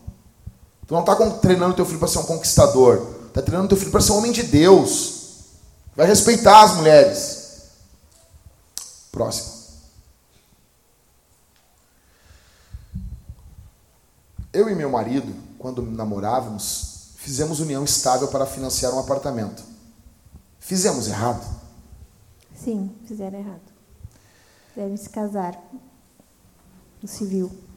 [0.87, 3.17] Tu não está treinando teu filho para ser um conquistador.
[3.27, 5.49] Está treinando teu filho para ser um homem de Deus.
[5.97, 7.63] Vai respeitar as mulheres.
[9.11, 9.59] Próximo.
[14.53, 19.65] Eu e meu marido, quando namorávamos, fizemos união estável para financiar um apartamento.
[20.61, 21.45] Fizemos errado?
[22.55, 23.61] Sim, fizeram errado.
[24.77, 25.61] Devem se casar
[27.03, 27.68] no civil.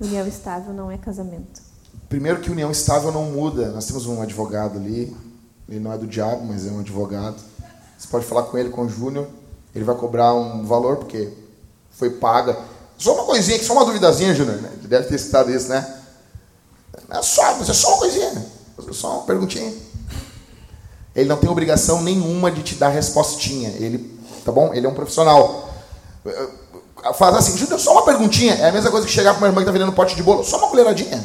[0.00, 1.60] União estável não é casamento.
[2.08, 3.70] Primeiro que união estável não muda.
[3.70, 5.14] Nós temos um advogado ali.
[5.68, 7.36] Ele não é do diabo, mas é um advogado.
[7.98, 9.28] Você pode falar com ele, com o Júnior.
[9.74, 11.32] Ele vai cobrar um valor, porque
[11.90, 12.58] foi paga.
[12.98, 14.56] Só uma coisinha, só uma duvidazinha, Júnior.
[14.56, 14.70] Né?
[14.82, 16.00] Deve ter citado isso, né?
[17.10, 18.46] É só, mas é só uma coisinha.
[18.78, 19.72] É só uma perguntinha.
[21.14, 23.68] Ele não tem obrigação nenhuma de te dar respostinha.
[23.70, 24.72] Ele, tá bom?
[24.72, 25.68] Ele é um profissional.
[27.14, 28.54] Faz assim, só uma perguntinha.
[28.54, 30.22] É a mesma coisa que chegar para uma irmã que tá vendendo um pote de
[30.22, 30.44] bolo.
[30.44, 31.24] Só uma colheradinha.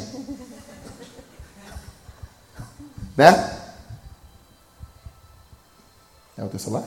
[3.16, 3.52] né?
[6.36, 6.84] É o teu celular?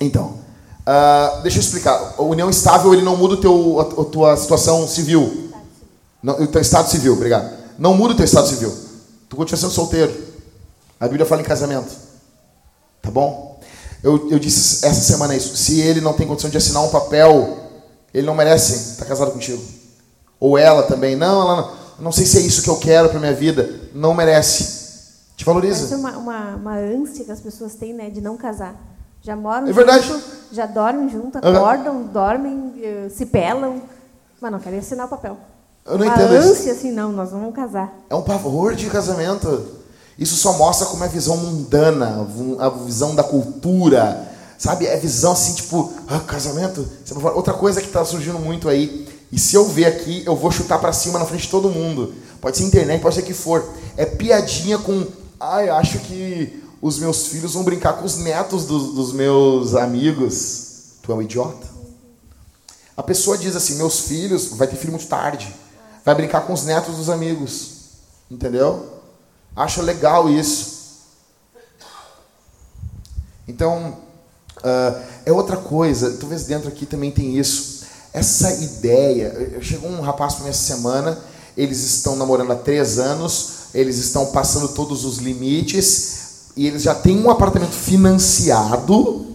[0.00, 0.38] Então,
[0.80, 2.14] uh, deixa eu explicar.
[2.18, 5.52] A união estável ele não muda o teu, a, a tua situação civil.
[6.22, 7.50] Não, o teu estado civil, obrigado.
[7.78, 8.72] Não muda o teu estado civil.
[9.28, 10.12] Tu continua sendo solteiro.
[11.00, 11.92] A Bíblia fala em casamento.
[13.00, 13.51] Tá bom?
[14.02, 15.56] Eu, eu disse essa semana isso.
[15.56, 17.58] Se ele não tem condição de assinar um papel,
[18.12, 19.62] ele não merece estar casado contigo.
[20.40, 21.14] Ou ela também.
[21.14, 23.80] Não, ela não, não sei se é isso que eu quero para minha vida.
[23.94, 24.82] Não merece.
[25.36, 25.94] Te valoriza.
[25.94, 28.74] é uma, uma, uma ânsia que as pessoas têm, né, de não casar.
[29.22, 30.06] Já moram é verdade.
[30.06, 32.06] junto, já dormem junto, acordam, uhum.
[32.08, 33.80] dormem, eh, se pelam,
[34.40, 35.38] mas não querem assinar o papel.
[35.86, 36.70] Eu não Uma entendo ânsia, isso.
[36.70, 37.92] assim, não, nós não vamos casar.
[38.10, 39.81] É um pavor de casamento.
[40.18, 42.26] Isso só mostra como é a visão mundana,
[42.58, 44.86] a visão da cultura, sabe?
[44.86, 46.86] É visão assim, tipo, ah, casamento.
[47.34, 50.78] Outra coisa que está surgindo muito aí, e se eu ver aqui, eu vou chutar
[50.78, 52.14] para cima na frente de todo mundo.
[52.40, 53.66] Pode ser internet, pode ser que for.
[53.96, 55.06] É piadinha com,
[55.40, 60.96] ah, acho que os meus filhos vão brincar com os netos dos, dos meus amigos.
[61.02, 61.66] Tu é um idiota?
[62.96, 65.54] A pessoa diz assim: meus filhos, vai ter filho muito tarde,
[66.04, 67.70] vai brincar com os netos dos amigos.
[68.30, 68.91] Entendeu?
[69.54, 70.72] Acho legal isso.
[73.46, 73.98] Então,
[74.58, 77.82] uh, é outra coisa, talvez dentro aqui também tem isso.
[78.12, 79.58] Essa ideia.
[79.60, 81.18] Chegou um rapaz para mim essa semana,
[81.56, 86.94] eles estão namorando há três anos, eles estão passando todos os limites, e eles já
[86.94, 89.26] têm um apartamento financiado,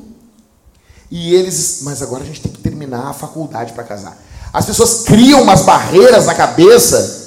[1.12, 1.80] e eles.
[1.82, 4.18] Mas agora a gente tem que terminar a faculdade para casar.
[4.52, 7.26] As pessoas criam umas barreiras na cabeça.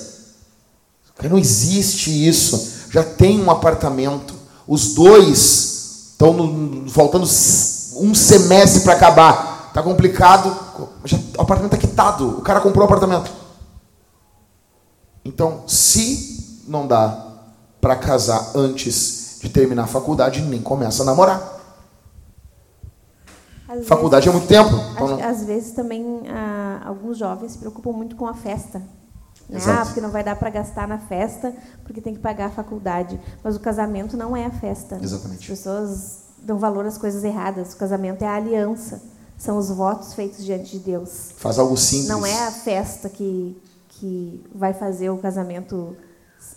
[1.23, 4.35] Não existe isso já tem um apartamento,
[4.67, 9.67] os dois estão faltando um semestre para acabar.
[9.69, 10.55] Está complicado,
[11.05, 13.31] já, o apartamento está quitado, o cara comprou o apartamento.
[15.25, 17.29] Então, se não dá
[17.81, 21.61] para casar antes de terminar a faculdade, nem começa a namorar.
[23.69, 24.85] Às faculdade vezes, é muito tempo.
[24.93, 25.25] Então não...
[25.25, 28.83] Às vezes também ah, alguns jovens se preocupam muito com a festa.
[29.51, 29.61] Né?
[29.67, 31.53] Ah, porque não vai dar para gastar na festa,
[31.85, 33.21] porque tem que pagar a faculdade.
[33.43, 34.99] Mas o casamento não é a festa.
[35.03, 35.41] Exatamente.
[35.53, 37.73] As pessoas dão valor às coisas erradas.
[37.73, 39.03] O casamento é a aliança.
[39.37, 41.31] São os votos feitos diante de Deus.
[41.37, 42.09] Faz algo simples.
[42.09, 45.97] Não é a festa que, que vai fazer o casamento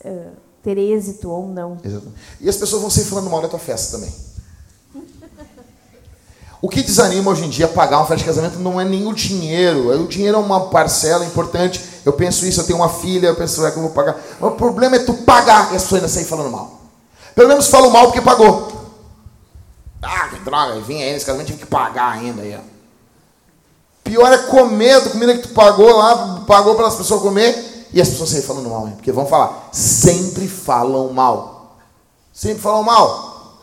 [0.06, 1.78] uh, ter êxito ou não.
[1.84, 2.20] Exatamente.
[2.40, 4.14] E as pessoas vão sempre falando mal da tua festa também.
[6.62, 9.14] O que desanima hoje em dia pagar uma festa de casamento não é nem o
[9.14, 9.90] dinheiro.
[10.02, 11.93] O dinheiro é uma parcela importante.
[12.06, 14.18] Eu penso isso, eu tenho uma filha, eu penso, é que eu vou pagar.
[14.40, 16.82] O problema é tu pagar e as pessoas ainda saem falando mal.
[17.36, 18.72] Pelo menos falam mal porque pagou.
[20.02, 22.60] Ah, que droga, vim aí nesse casamento, tive que pagar ainda aí.
[24.04, 28.02] Pior é comer a comida que tu pagou lá, pagou para as pessoas comer, e
[28.02, 28.94] as pessoas saem falando mal, hein?
[28.96, 31.78] porque vão falar, sempre falam mal.
[32.34, 33.62] Sempre falam mal.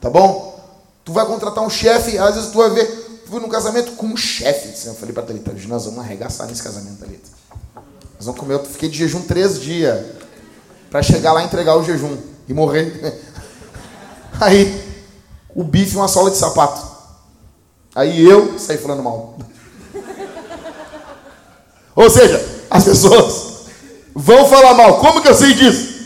[0.00, 0.58] Tá bom?
[1.04, 2.86] Tu vai contratar um chefe, às vezes tu vai ver,
[3.24, 4.88] tu vai num casamento com um chefe.
[4.88, 7.35] Eu falei para Thalita, hoje nós vamos arregaçar nesse casamento, Thalita.
[8.16, 10.04] Nós vamos comer, eu fiquei de jejum três dias
[10.90, 12.16] para chegar lá e entregar o jejum
[12.48, 13.22] e morrer.
[14.40, 14.82] Aí,
[15.54, 16.96] o bife uma sola de sapato.
[17.94, 19.38] Aí eu saí falando mal.
[21.94, 23.66] Ou seja, as pessoas
[24.14, 25.00] vão falar mal.
[25.00, 25.96] Como que eu sei disso?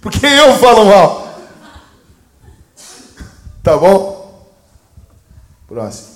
[0.00, 1.20] Porque eu falo mal.
[3.62, 4.48] Tá bom?
[5.68, 6.09] Próximo.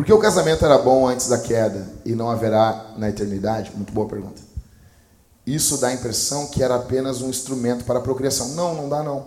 [0.00, 3.70] Por que o casamento era bom antes da queda e não haverá na eternidade?
[3.76, 4.40] Muito boa pergunta.
[5.46, 8.48] Isso dá a impressão que era apenas um instrumento para a procriação.
[8.54, 9.26] Não, não dá não.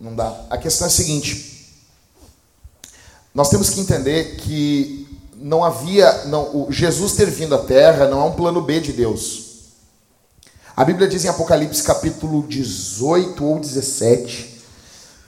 [0.00, 0.46] Não dá.
[0.48, 1.84] A questão é a seguinte:
[3.34, 5.06] nós temos que entender que
[5.36, 9.64] não havia, não, Jesus ter vindo à Terra não é um plano B de Deus.
[10.74, 14.62] A Bíblia diz em Apocalipse capítulo 18 ou 17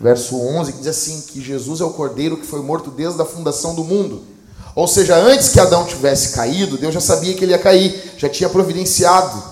[0.01, 3.27] verso 11, que diz assim: que Jesus é o cordeiro que foi morto desde a
[3.27, 4.35] fundação do mundo.
[4.77, 8.29] Ou seja, antes que Adão tivesse caído, Deus já sabia que ele ia cair, já
[8.29, 9.43] tinha providenciado.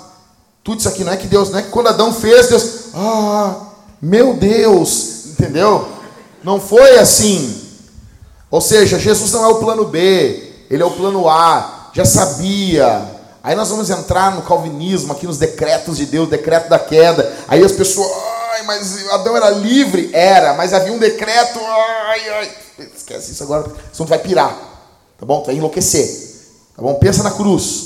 [0.62, 2.64] Tudo isso aqui não é que Deus, não é que quando Adão fez, Deus,
[2.94, 3.56] ah,
[4.02, 5.88] meu Deus, entendeu?
[6.42, 7.58] Não foi assim.
[8.50, 13.02] Ou seja, Jesus não é o plano B, ele é o plano A, já sabia.
[13.42, 17.34] Aí nós vamos entrar no calvinismo, aqui nos decretos de Deus, decreto da queda.
[17.48, 18.10] Aí as pessoas,
[18.52, 20.10] ai, mas Adão era livre?
[20.12, 22.52] Era, mas havia um decreto, ai, ai.
[22.94, 24.73] Esquece isso agora, senão tu vai pirar,
[25.18, 25.40] tá bom?
[25.40, 26.06] Tu vai enlouquecer,
[26.76, 26.94] tá bom?
[26.94, 27.84] Pensa na cruz,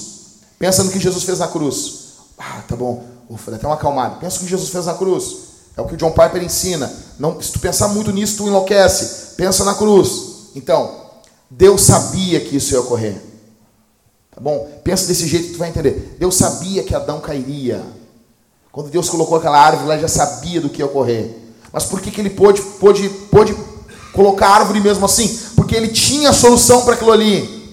[0.58, 2.08] pensa no que Jesus fez na cruz.
[2.38, 4.16] Ah, tá bom, ufa, até uma acalmada.
[4.16, 5.48] Pensa no que Jesus fez na cruz.
[5.76, 6.92] É o que o John Piper ensina.
[7.18, 9.36] Não, se tu pensar muito nisso, tu enlouquece.
[9.36, 10.50] Pensa na cruz.
[10.56, 11.06] Então,
[11.48, 13.22] Deus sabia que isso ia ocorrer.
[14.34, 14.68] Tá bom?
[14.82, 16.16] Pensa desse jeito que tu vai entender.
[16.18, 17.84] Deus sabia que Adão cairia.
[18.72, 21.34] Quando Deus colocou aquela árvore ele já sabia do que ia ocorrer.
[21.72, 23.56] Mas por que, que ele pôde, pôde, pôde
[24.18, 25.28] colocar árvore mesmo assim?
[25.54, 27.72] Porque ele tinha a solução para aquilo ali.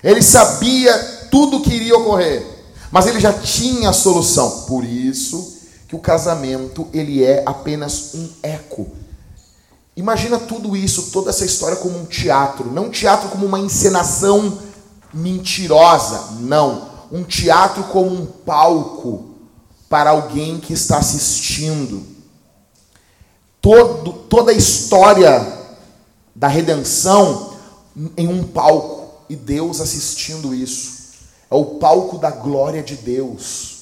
[0.00, 0.96] Ele sabia
[1.28, 2.46] tudo que iria ocorrer.
[2.92, 4.62] Mas ele já tinha a solução.
[4.68, 5.56] Por isso
[5.88, 8.86] que o casamento ele é apenas um eco.
[9.96, 14.56] Imagina tudo isso, toda essa história como um teatro, não um teatro como uma encenação
[15.12, 19.30] mentirosa, não, um teatro como um palco
[19.88, 22.15] para alguém que está assistindo.
[23.66, 25.44] Todo, toda a história
[26.32, 27.52] da redenção
[28.16, 31.16] em um palco e Deus assistindo isso.
[31.50, 33.78] É o palco da glória de Deus.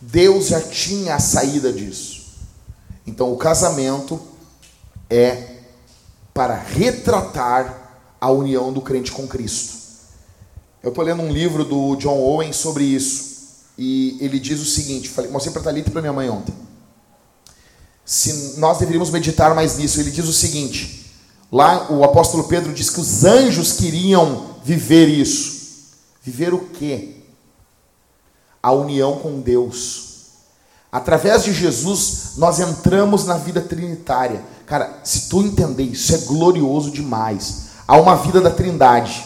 [0.00, 2.32] Deus já tinha a saída disso.
[3.06, 4.20] Então o casamento
[5.08, 5.58] é
[6.34, 9.76] para retratar a união do crente com Cristo.
[10.82, 13.34] Eu estou lendo um livro do John Owen sobre isso.
[13.78, 16.63] E ele diz o seguinte: falei, mostrei para a Thalita e para minha mãe ontem.
[18.04, 21.10] Se nós deveríamos meditar mais nisso, ele diz o seguinte:
[21.50, 25.54] lá o apóstolo Pedro diz que os anjos queriam viver isso.
[26.22, 27.16] Viver o quê?
[28.62, 30.04] A união com Deus.
[30.90, 34.42] Através de Jesus, nós entramos na vida trinitária.
[34.64, 37.64] Cara, se tu entender isso, é glorioso demais.
[37.86, 39.24] Há uma vida da Trindade,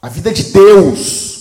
[0.00, 1.38] a vida de Deus.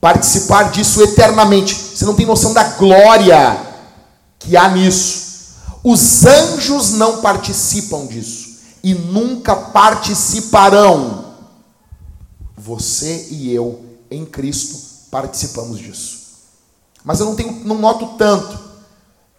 [0.00, 1.74] Participar disso eternamente.
[1.74, 3.69] Você não tem noção da glória
[4.40, 5.30] que há nisso.
[5.84, 11.26] Os anjos não participam disso e nunca participarão.
[12.56, 14.78] Você e eu, em Cristo,
[15.10, 16.20] participamos disso.
[17.04, 18.58] Mas eu não tenho, não noto tanto.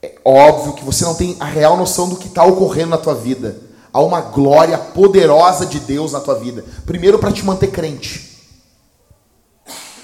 [0.02, 3.14] É óbvio que você não tem a real noção do que está ocorrendo na tua
[3.14, 3.62] vida.
[3.94, 6.66] Há uma glória poderosa de Deus na tua vida.
[6.86, 8.32] Primeiro para te manter crente.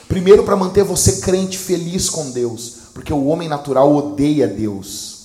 [0.08, 5.18] Primeiro para manter você crente feliz com Deus, porque o homem natural odeia Deus.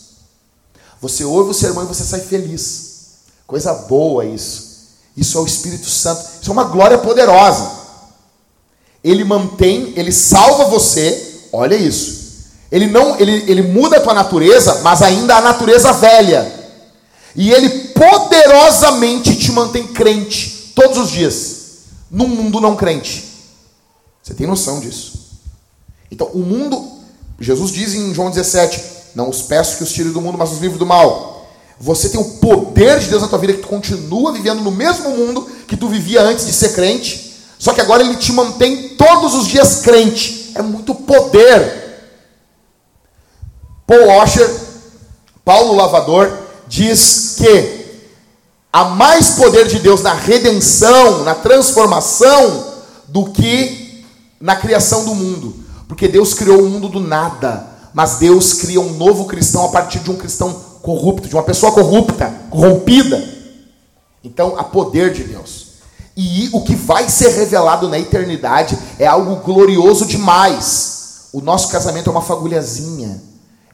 [1.01, 3.23] Você ouve o sermão e você sai feliz.
[3.47, 4.91] Coisa boa isso.
[5.17, 6.21] Isso é o Espírito Santo.
[6.39, 7.71] Isso é uma glória poderosa.
[9.03, 11.49] Ele mantém, ele salva você.
[11.51, 12.43] Olha isso.
[12.71, 16.53] Ele não, ele, ele muda a tua natureza, mas ainda a natureza velha.
[17.35, 21.57] E ele poderosamente te mantém crente todos os dias,
[22.11, 23.25] num mundo não crente.
[24.23, 25.23] Você tem noção disso?
[26.11, 26.92] Então, o mundo,
[27.43, 28.83] Jesus diz em João 17:
[29.15, 31.51] Não os peço que os tire do mundo, mas os livre do mal.
[31.81, 35.11] Você tem o poder de Deus na tua vida que tu continua vivendo no mesmo
[35.11, 39.35] mundo que tu vivia antes de ser crente, só que agora ele te mantém todos
[39.35, 40.53] os dias crente.
[40.55, 41.81] É muito poder.
[43.87, 44.49] Paul Washer,
[45.45, 46.33] Paulo Lavador,
[46.69, 47.83] diz que
[48.73, 52.73] há mais poder de Deus na redenção, na transformação,
[53.09, 54.05] do que
[54.41, 55.62] na criação do mundo.
[55.93, 59.99] Porque Deus criou o mundo do nada, mas Deus cria um novo cristão a partir
[59.99, 60.51] de um cristão
[60.81, 63.23] corrupto, de uma pessoa corrupta, corrompida.
[64.25, 65.73] Então, há poder de Deus.
[66.17, 71.29] E o que vai ser revelado na eternidade é algo glorioso demais.
[71.31, 73.21] O nosso casamento é uma fagulhazinha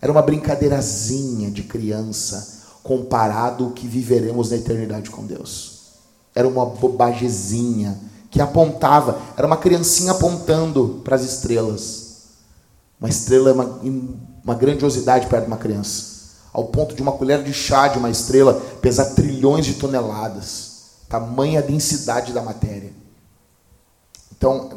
[0.01, 5.79] era uma brincadeirazinha de criança comparado ao que viveremos na eternidade com Deus.
[6.35, 7.97] Era uma bobagezinha
[8.29, 12.08] que apontava, era uma criancinha apontando para as estrelas.
[13.01, 13.81] Uma estrela é uma,
[14.45, 16.19] uma grandiosidade perto de uma criança.
[16.53, 20.69] Ao ponto de uma colher de chá de uma estrela pesar trilhões de toneladas.
[21.09, 22.93] Tamanha densidade da matéria.
[24.37, 24.71] Então,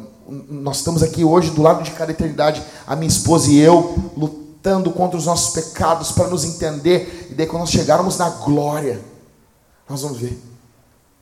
[0.50, 4.92] nós estamos aqui hoje do lado de cada eternidade, a minha esposa e eu, lutando
[4.92, 7.28] contra os nossos pecados para nos entender.
[7.32, 9.02] E daí, quando nós chegarmos na glória,
[9.90, 10.42] nós vamos ver.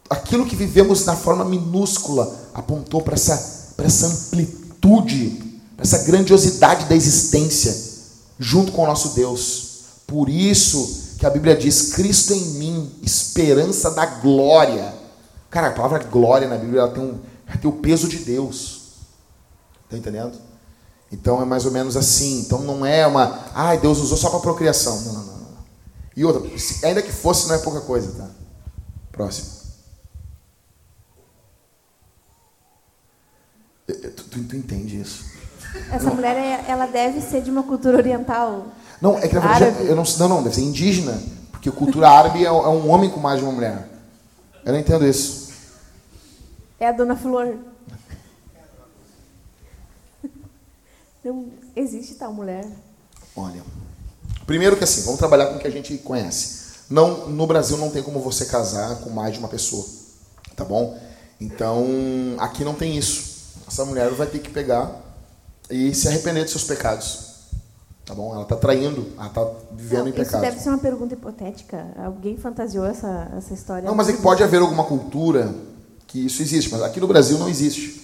[0.09, 5.48] Aquilo que vivemos na forma minúscula apontou para essa, para essa amplitude,
[5.79, 7.75] essa grandiosidade da existência,
[8.37, 9.69] junto com o nosso Deus.
[10.05, 14.93] Por isso que a Bíblia diz: Cristo em mim, esperança da glória.
[15.49, 18.79] Cara, a palavra glória na Bíblia ela tem, um, ela tem o peso de Deus.
[19.85, 20.37] Está entendendo?
[21.11, 22.41] Então é mais ou menos assim.
[22.41, 25.01] Então não é uma, ai, ah, Deus usou só para procriação.
[25.01, 25.57] Não, não, não, não.
[26.15, 26.41] E outra,
[26.83, 28.29] ainda que fosse, não é pouca coisa, tá?
[29.11, 29.59] Próximo.
[33.87, 35.25] Tu, tu, tu entende isso?
[35.91, 38.67] Essa mulher, é, ela deve ser de uma cultura oriental.
[39.01, 41.21] Não, é que na verdade, eu não, não, não, deve ser indígena,
[41.51, 43.87] porque cultura árabe é, é um homem com mais de uma mulher.
[44.65, 45.49] Eu não entendo isso.
[46.79, 47.55] É a dona Flor.
[51.23, 52.65] Não existe tal mulher.
[53.35, 53.61] Olha,
[54.45, 56.59] primeiro que assim, vamos trabalhar com o que a gente conhece.
[56.89, 59.85] Não, no Brasil não tem como você casar com mais de uma pessoa,
[60.55, 60.97] tá bom?
[61.39, 61.85] Então,
[62.39, 63.29] aqui não tem isso.
[63.67, 64.89] Essa mulher vai ter que pegar
[65.69, 67.29] e se arrepender de seus pecados.
[68.05, 68.33] Tá bom?
[68.33, 70.43] Ela está traindo, ela está vivendo não, em pecado.
[70.43, 71.85] Isso deve ser uma pergunta hipotética.
[72.03, 73.87] Alguém fantasiou essa, essa história?
[73.87, 75.53] Não, mas é que pode haver alguma cultura
[76.07, 78.01] que isso existe, mas aqui no Brasil não existe.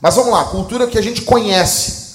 [0.00, 2.06] Mas vamos lá, cultura que a gente conhece.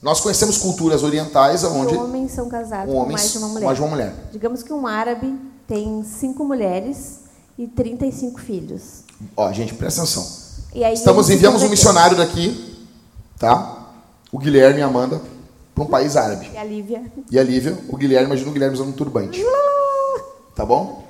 [0.00, 3.66] Nós conhecemos culturas orientais onde homens são casados homens, com mais de uma mulher.
[3.66, 4.14] Mais de uma mulher.
[4.30, 5.36] Digamos que um árabe
[5.66, 7.20] tem cinco mulheres
[7.58, 9.02] e 35 filhos.
[9.36, 10.24] Ó, gente, presta atenção.
[10.92, 12.86] Estamos enviamos um missionário daqui,
[13.38, 13.81] tá?
[14.32, 15.20] O Guilherme e a Amanda
[15.74, 16.50] para um país árabe.
[16.52, 17.02] E a Lívia.
[17.30, 19.40] E a Lívia, o Guilherme, imagina o Guilherme usando um turbante.
[20.56, 21.06] Tá bom?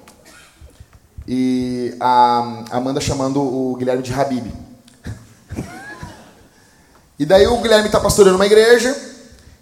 [1.26, 4.52] E a Amanda chamando o Guilherme de Habib.
[7.18, 8.96] E daí o Guilherme está pastoreando uma igreja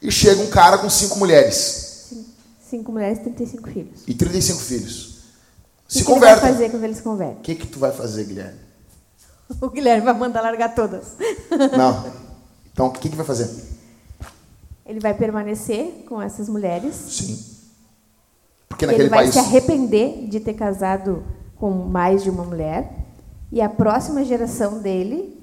[0.00, 2.12] e chega um cara com cinco mulheres.
[2.68, 4.00] Cinco mulheres e 35 filhos.
[4.06, 5.06] E 35 filhos.
[5.88, 6.40] O Se que, que ele convertem.
[6.40, 7.36] vai fazer quando eles convertem?
[7.36, 8.58] O que, que tu vai fazer, Guilherme?
[9.60, 11.16] O Guilherme vai mandar largar todas.
[11.76, 12.06] Não.
[12.72, 13.50] Então, o que, que vai fazer?
[14.86, 16.94] Ele vai permanecer com essas mulheres.
[16.94, 17.44] Sim.
[18.68, 19.34] Porque ele naquele vai país.
[19.34, 21.22] se arrepender de ter casado
[21.56, 22.92] com mais de uma mulher.
[23.52, 25.38] E a próxima geração dele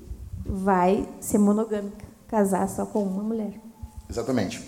[0.45, 3.53] vai ser monogâmica, casar só com uma mulher.
[4.09, 4.63] Exatamente.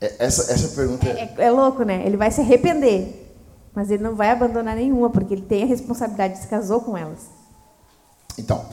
[0.00, 1.34] É- Essa, essa pergunta é.
[1.38, 2.06] É, é louco, né?
[2.06, 3.34] Ele vai se arrepender,
[3.74, 7.26] mas ele não vai abandonar nenhuma, porque ele tem a responsabilidade, se casou com elas.
[8.38, 8.64] Então,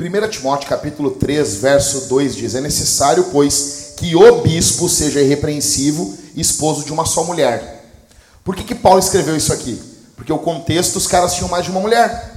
[0.00, 6.16] 1 Timóteo capítulo 3, verso 2 diz: É necessário, pois, que o bispo seja irrepreensivo,
[6.36, 7.84] esposo de uma só mulher.
[8.44, 9.82] Por que, que Paulo escreveu isso aqui?
[10.14, 12.32] Porque o contexto, os caras tinham mais de uma mulher.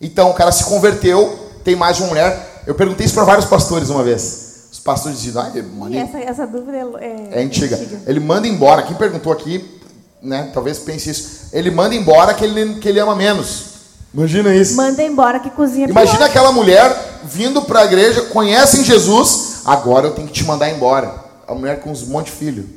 [0.00, 2.62] Então, o cara se converteu, tem mais de uma mulher.
[2.66, 4.68] Eu perguntei isso para vários pastores uma vez.
[4.72, 5.52] Os pastores diziam, ah,
[5.94, 7.78] essa, essa dúvida é, é antiga.
[8.06, 8.82] Ele manda embora.
[8.82, 9.80] Quem perguntou aqui,
[10.22, 10.50] né?
[10.54, 11.50] Talvez pense isso.
[11.52, 13.75] Ele manda embora que ele, que ele ama menos.
[14.14, 14.76] Imagina isso.
[14.76, 16.28] Manda embora que cozinha Imagina pior.
[16.28, 21.26] aquela mulher vindo para a igreja, conhecem Jesus, agora eu tenho que te mandar embora.
[21.46, 22.68] A mulher com uns monte de filho.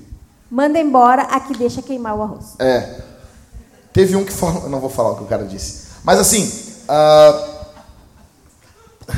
[0.49, 2.56] Manda embora a que deixa queimar o arroz.
[2.60, 3.01] É.
[3.93, 5.88] Teve um que falou, eu não vou falar o que o cara disse.
[6.03, 6.51] Mas assim,
[6.88, 7.47] ah,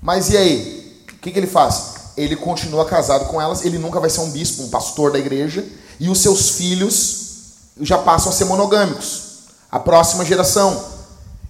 [0.00, 1.04] mas e aí?
[1.08, 1.92] O que, que ele faz?
[2.16, 5.64] Ele continua casado com elas, ele nunca vai ser um bispo, um pastor da igreja,
[5.98, 7.22] e os seus filhos
[7.80, 9.22] já passam a ser monogâmicos.
[9.70, 10.91] A próxima geração.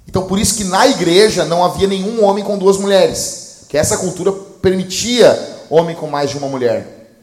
[0.07, 3.65] Então, por isso que na igreja não havia nenhum homem com duas mulheres.
[3.69, 7.15] Que essa cultura permitia homem com mais de uma mulher.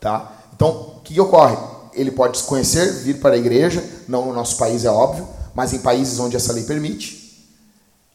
[0.00, 0.32] Tá?
[0.54, 0.68] Então,
[0.98, 1.56] o que, ocorre?
[1.94, 5.72] Ele pode se conhecer, vir para a igreja, não no nosso país é óbvio, mas
[5.72, 7.46] em países onde essa lei permite.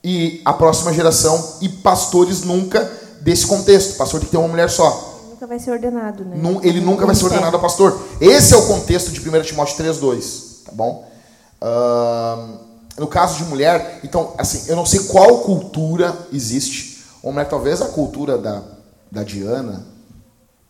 [0.03, 2.89] E a próxima geração, e pastores nunca
[3.21, 3.97] desse contexto.
[3.97, 5.21] Pastor tem que ter uma mulher só.
[5.29, 6.37] Nunca vai ser ordenado, né?
[6.37, 7.99] Nun- Ele nunca vai ser ordenado a pastor.
[8.21, 10.63] Esse é o contexto de 1 Timóteo 3,2.
[10.65, 11.09] Tá bom?
[11.61, 12.57] Ahn,
[12.97, 17.03] no caso de mulher, então, assim, eu não sei qual cultura existe.
[17.21, 18.61] Uma mulher, talvez a cultura da,
[19.11, 19.85] da Diana,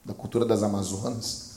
[0.05, 1.53] da cultura das Amazonas,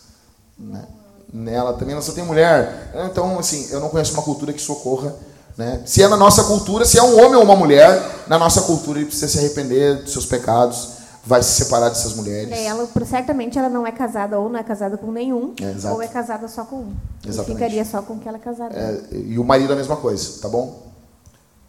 [0.59, 0.85] né?
[1.33, 2.93] Nela também não só tem mulher.
[3.11, 5.15] Então, assim, eu não conheço uma cultura que socorra.
[5.57, 5.83] Né?
[5.85, 8.99] Se é na nossa cultura, se é um homem ou uma mulher, na nossa cultura
[8.99, 10.96] ele precisa se arrepender dos seus pecados,
[11.27, 12.53] vai se separar dessas mulheres.
[12.53, 16.01] É, ela, certamente ela não é casada ou não é casada com nenhum, É, ou
[16.01, 16.97] é casada só com um.
[17.25, 17.59] E Exatamente.
[17.59, 18.75] ficaria só com que ela é casada.
[18.75, 20.87] É, e o marido a mesma coisa, tá bom?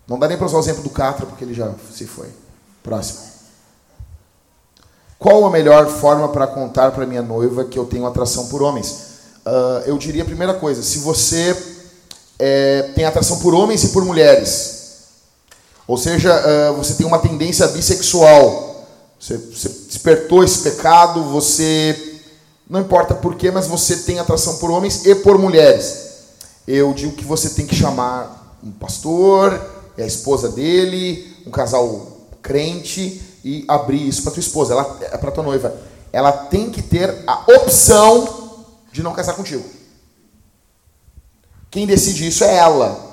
[0.08, 2.30] Não dá nem para usar o exemplo do Catra, porque ele já se foi.
[2.84, 3.20] Próximo.
[5.20, 9.08] Qual a melhor forma para contar para minha noiva que eu tenho atração por homens?
[9.44, 11.56] Ah, eu diria a primeira coisa, se você
[12.38, 14.76] é, tem atração por homens e por mulheres,
[15.88, 18.66] ou seja, ah, você tem uma tendência bissexual,
[19.19, 22.19] você, você despertou esse pecado, você
[22.69, 26.07] não importa porquê, mas você tem atração por homens e por mulheres.
[26.68, 29.60] Eu digo que você tem que chamar um pastor,
[29.98, 35.31] a esposa dele, um casal crente e abrir isso para tua esposa, ela é para
[35.31, 35.76] tua noiva.
[36.11, 39.64] Ela tem que ter a opção de não casar contigo.
[41.69, 43.06] Quem decide isso é ela.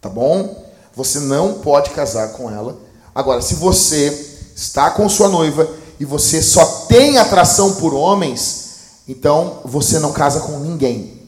[0.00, 0.64] Tá bom?
[0.94, 2.78] Você não pode casar com ela.
[3.14, 5.68] Agora, se você está com sua noiva
[5.98, 11.22] e você só tem atração por homens, então você não casa com ninguém.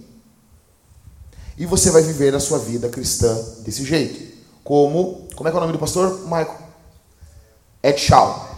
[1.59, 4.35] E você vai viver a sua vida cristã desse jeito.
[4.63, 6.21] Como, como é que é o nome do pastor?
[6.25, 6.59] Michael.
[7.83, 8.57] Ed Shaw.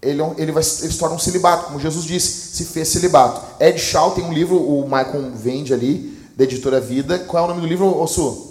[0.00, 3.42] Ele, é ele, vai, ele se torna um celibato, como Jesus disse, se fez celibato.
[3.62, 7.18] Ed Shaw tem um livro, o Michael vende ali, da editora Vida.
[7.18, 8.49] Qual é o nome do livro, Ossu?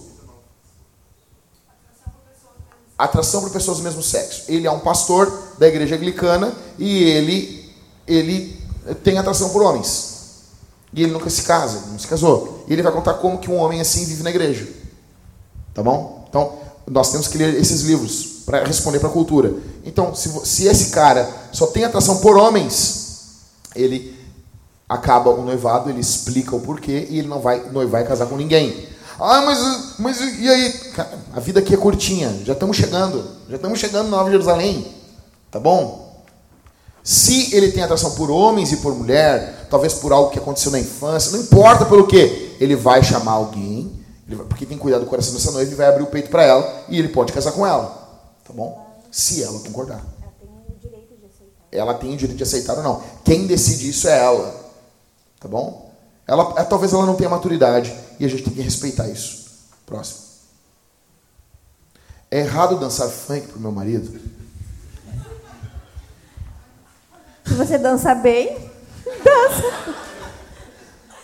[2.99, 4.43] Atração por pessoas do mesmo sexo.
[4.49, 7.73] Ele é um pastor da igreja anglicana e ele,
[8.05, 8.61] ele
[9.03, 10.09] tem atração por homens.
[10.93, 12.65] E ele nunca se casa, não se casou.
[12.67, 14.67] E ele vai contar como que um homem assim vive na igreja.
[15.73, 16.25] Tá bom?
[16.27, 16.53] Então,
[16.85, 19.53] nós temos que ler esses livros para responder para a cultura.
[19.85, 23.37] Então, se, se esse cara só tem atração por homens,
[23.75, 24.17] ele
[24.89, 28.35] acaba o noivado, ele explica o porquê e ele não vai noivar e casar com
[28.35, 28.87] ninguém.
[29.19, 30.71] Ah, mas, mas e aí?
[30.95, 34.87] Cara, a vida aqui é curtinha, já estamos chegando, já estamos chegando na Nova Jerusalém,
[35.51, 36.23] tá bom?
[37.03, 40.79] Se ele tem atração por homens e por mulher, talvez por algo que aconteceu na
[40.79, 43.91] infância, não importa pelo que, ele vai chamar alguém,
[44.27, 46.43] vai- porque tem que cuidar do coração dessa noiva e vai abrir o peito para
[46.43, 47.85] ela e ele pode casar com ela,
[48.45, 48.85] tá bom?
[49.11, 50.01] Se ela concordar.
[51.71, 53.01] Ela tem o direito de aceitar ou não.
[53.23, 54.55] Quem decide isso é ela,
[55.39, 55.89] tá bom?
[56.27, 59.47] Ela, é, talvez ela não tenha maturidade e a gente tem que respeitar isso.
[59.85, 60.19] Próximo.
[62.31, 64.19] É errado dançar funk pro meu marido?
[67.45, 68.55] você dança bem,
[69.23, 69.95] dança.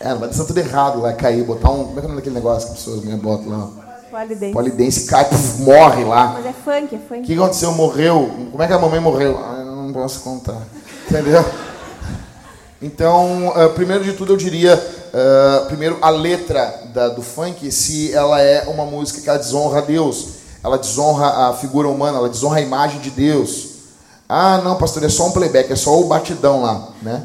[0.00, 1.84] É, não vai dançar tudo errado, vai cair, botar um.
[1.86, 3.86] Como é que é o nome daquele negócio que as pessoas me botam lá?
[4.10, 4.52] Polidense.
[4.52, 6.28] Polidense cai, puf, morre lá.
[6.34, 7.22] Mas é funk, é O funk.
[7.22, 7.72] que aconteceu?
[7.72, 8.48] Morreu.
[8.50, 9.38] Como é que a mamãe morreu?
[9.38, 10.62] Ah, eu não posso contar.
[11.08, 11.44] Entendeu?
[12.80, 14.76] Então, ah, primeiro de tudo, eu diria,
[15.14, 19.78] ah, primeiro, a letra da- do funk, se ela é uma música que ela desonra
[19.78, 20.26] a Deus,
[20.62, 23.68] ela desonra a figura humana, ela desonra a imagem de Deus.
[24.28, 27.24] Ah, não, pastor, é só um playback, é só o batidão lá, né?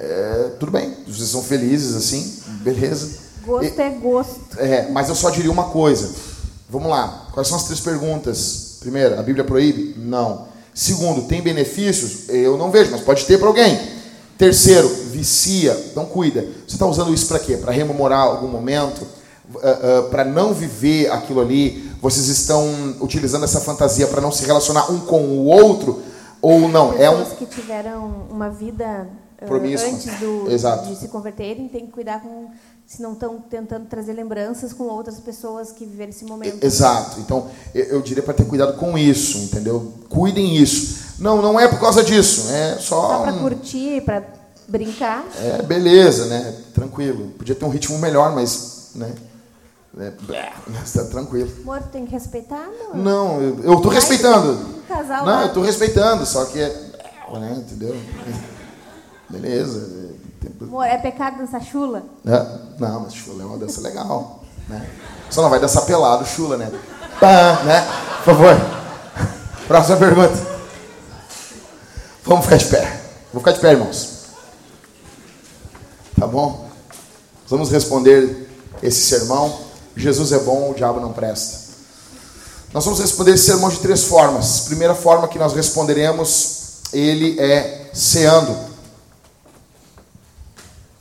[0.00, 3.20] É, tudo bem, vocês são felizes assim, beleza.
[3.44, 4.40] Gosto é gosto.
[4.58, 6.10] É, mas eu só diria uma coisa.
[6.70, 7.26] Vamos lá.
[7.32, 8.76] Quais são as três perguntas?
[8.80, 9.94] Primeiro, a Bíblia proíbe?
[9.98, 10.46] Não.
[10.74, 12.28] Segundo, tem benefícios?
[12.30, 13.78] Eu não vejo, mas pode ter para alguém.
[14.38, 15.72] Terceiro, vicia.
[15.90, 16.42] Então cuida.
[16.66, 17.56] Você está usando isso para quê?
[17.56, 19.06] Para rememorar algum momento?
[20.10, 21.90] para não viver aquilo ali?
[22.00, 22.66] Vocês estão
[23.00, 26.00] utilizando essa fantasia para não se relacionar um com o outro?
[26.40, 26.94] Ou não?
[26.94, 29.08] É um Pessoas que tiveram uma vida
[29.40, 29.90] ah, Promíscua.
[29.90, 30.48] antes do,
[30.88, 32.48] de se converterem têm que cuidar com
[32.84, 36.62] se não estão tentando trazer lembranças com outras pessoas que viveram esse momento.
[36.62, 37.20] Exato.
[37.20, 39.94] Então, eu, eu diria para ter cuidado com isso, entendeu?
[40.08, 41.14] Cuidem isso.
[41.18, 42.50] Não, não é por causa disso.
[42.50, 43.00] É só.
[43.08, 45.24] Só para um- curtir, para brincar.
[45.36, 46.54] É, beleza, né?
[46.74, 47.28] Tranquilo.
[47.38, 49.12] Podia ter um ritmo melhor, mas, né?
[49.98, 51.50] É, blé, mas tá tranquilo.
[51.62, 52.96] Amor, tem que respeitar, amor.
[52.96, 54.52] Não, eu, eu tô Vai, respeitando.
[54.52, 55.42] Um casal Não, lá.
[55.42, 56.68] eu tô respeitando, só que é,
[57.34, 57.56] né?
[57.58, 57.94] Entendeu?
[59.28, 60.08] Beleza.
[60.44, 62.04] é, Amor, é pecado dançar chula?
[62.26, 62.46] É,
[62.78, 64.88] não, mas chula é uma dança legal, né?
[65.30, 66.70] Só não vai dançar pelado, chula, né?
[67.20, 67.86] Pá, né?
[68.24, 68.54] Por favor.
[69.68, 70.52] Próxima pergunta.
[72.24, 73.00] Vamos ficar de pé.
[73.32, 74.21] Vou ficar de pé, irmãos.
[76.18, 76.68] Tá bom?
[77.48, 78.48] Vamos responder
[78.82, 79.58] esse sermão.
[79.96, 81.62] Jesus é bom, o diabo não presta.
[82.72, 84.60] Nós vamos responder esse sermão de três formas.
[84.60, 88.56] Primeira forma que nós responderemos, ele é ceando.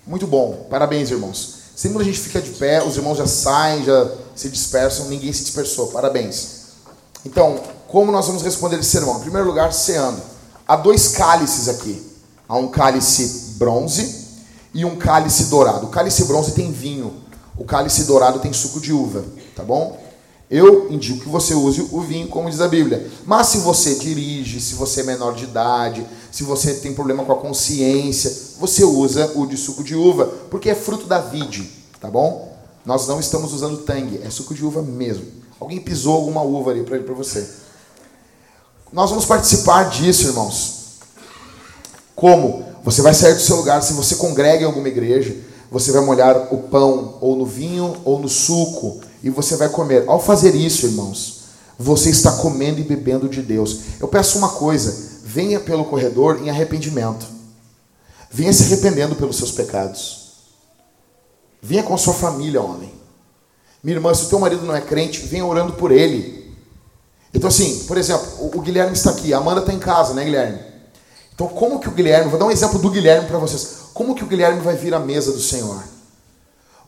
[0.06, 0.68] Muito bom.
[0.70, 1.62] Parabéns, irmãos.
[1.76, 5.32] Sempre quando a gente fica de pé, os irmãos já saem, já se dispersam, ninguém
[5.32, 5.88] se dispersou.
[5.88, 6.62] Parabéns.
[7.26, 9.18] Então, como nós vamos responder esse sermão?
[9.18, 10.22] Em primeiro lugar, ceando.
[10.68, 12.12] Há dois cálices aqui.
[12.48, 14.21] Há um cálice bronze
[14.74, 15.88] e um cálice dourado.
[15.88, 17.14] O cálice bronze tem vinho.
[17.58, 19.24] O cálice dourado tem suco de uva.
[19.56, 20.00] Tá bom?
[20.50, 23.10] Eu indico que você use o vinho, como diz a Bíblia.
[23.26, 27.32] Mas se você dirige, se você é menor de idade, se você tem problema com
[27.32, 31.72] a consciência, você usa o de suco de uva, porque é fruto da vide,
[32.02, 32.54] tá bom?
[32.86, 35.26] Nós não estamos usando tangue, é suco de uva mesmo.
[35.58, 37.48] Alguém pisou alguma uva ali para você.
[38.92, 40.81] Nós vamos participar disso, irmãos.
[42.22, 42.64] Como?
[42.84, 45.36] Você vai sair do seu lugar, se você congrega em alguma igreja,
[45.72, 50.04] você vai molhar o pão ou no vinho ou no suco e você vai comer.
[50.08, 51.46] Ao fazer isso, irmãos,
[51.80, 53.80] você está comendo e bebendo de Deus.
[54.00, 57.26] Eu peço uma coisa: venha pelo corredor em arrependimento.
[58.30, 60.34] Venha se arrependendo pelos seus pecados.
[61.60, 62.94] Venha com a sua família, homem.
[63.84, 66.56] Minha irmã, se o teu marido não é crente, venha orando por ele.
[67.34, 70.71] Então, assim, por exemplo, o, Guilherme está aqui, a Amanda está em casa, né, Guilherme?
[71.34, 73.82] Então, como que o Guilherme, vou dar um exemplo do Guilherme para vocês.
[73.94, 75.84] Como que o Guilherme vai vir à mesa do Senhor?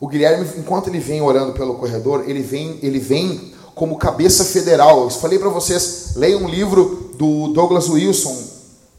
[0.00, 5.04] O Guilherme, enquanto ele vem orando pelo corredor, ele vem, ele vem como cabeça federal.
[5.04, 8.36] Eu falei para vocês, leiam um livro do Douglas Wilson,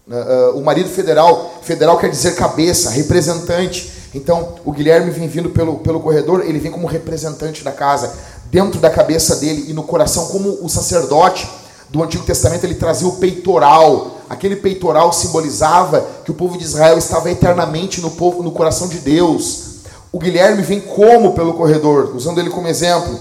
[0.08, 1.60] uh, uh, o marido federal.
[1.62, 3.92] Federal quer dizer cabeça, representante.
[4.14, 8.14] Então, o Guilherme vem vindo pelo, pelo corredor, ele vem como representante da casa,
[8.50, 11.50] dentro da cabeça dele e no coração, como o sacerdote
[11.90, 14.20] do Antigo Testamento, ele trazia o peitoral.
[14.30, 19.00] Aquele peitoral simbolizava que o povo de Israel estava eternamente no, povo, no coração de
[19.00, 19.76] Deus.
[20.12, 23.20] O Guilherme vem como pelo corredor, usando ele como exemplo.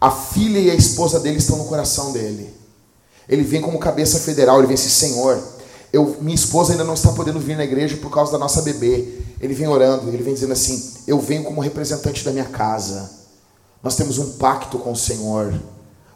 [0.00, 2.52] A filha e a esposa dele estão no coração dele.
[3.28, 5.40] Ele vem como cabeça federal, ele vem assim, Senhor,
[5.92, 9.20] eu, minha esposa ainda não está podendo vir na igreja por causa da nossa bebê.
[9.40, 13.10] Ele vem orando, ele vem dizendo assim: Eu venho como representante da minha casa.
[13.82, 15.52] Nós temos um pacto com o Senhor.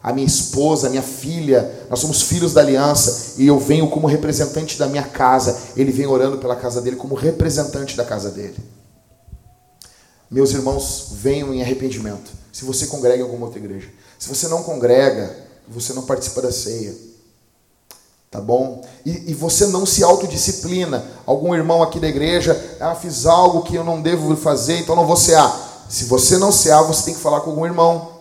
[0.06, 4.06] A minha esposa, a minha filha, nós somos filhos da aliança e eu venho como
[4.06, 5.58] representante da minha casa.
[5.76, 8.54] Ele vem orando pela casa dele como representante da casa dele.
[10.30, 12.30] Meus irmãos, venham em arrependimento.
[12.52, 13.88] Se você congrega em alguma outra igreja.
[14.16, 16.94] Se você não congrega, você não participa da ceia.
[18.30, 18.84] Tá bom?
[19.04, 21.04] E, e, você não se autodisciplina.
[21.26, 25.04] Algum irmão aqui da igreja, ah, fiz algo que eu não devo fazer, então não
[25.04, 25.84] vou cear.
[25.88, 28.15] Se você não cear, você tem que falar com algum irmão,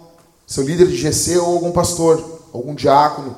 [0.46, 2.24] seu líder de GC ou algum pastor,
[2.54, 3.36] algum diácono.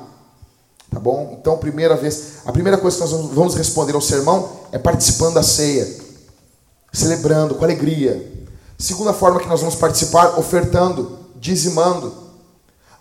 [0.90, 1.36] Tá bom?
[1.38, 5.42] Então, primeira vez, a primeira coisa que nós vamos responder ao sermão é participando da
[5.42, 5.86] ceia,
[6.92, 8.32] celebrando com alegria.
[8.78, 12.12] Segunda forma que nós vamos participar, ofertando, dizimando.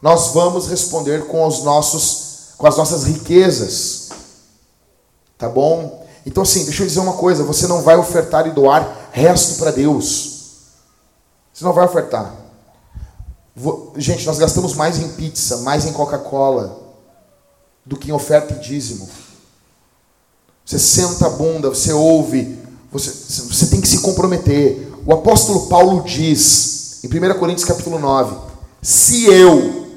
[0.02, 2.28] Nós vamos responder com os nossos
[2.58, 4.10] com as nossas riquezas.
[5.38, 6.06] Tá bom?
[6.26, 9.72] Então, assim, deixa eu dizer uma coisa: você não vai ofertar e doar resto para
[9.72, 10.38] Deus.
[11.54, 12.34] Você não vai ofertar.
[13.96, 16.80] Gente, nós gastamos mais em pizza, mais em Coca-Cola,
[17.84, 19.10] do que em oferta e dízimo.
[20.64, 22.60] Você senta a bunda, você ouve,
[22.92, 24.94] você, você tem que se comprometer.
[25.06, 28.36] O apóstolo Paulo diz, em 1 Coríntios capítulo 9,
[28.82, 29.88] se eu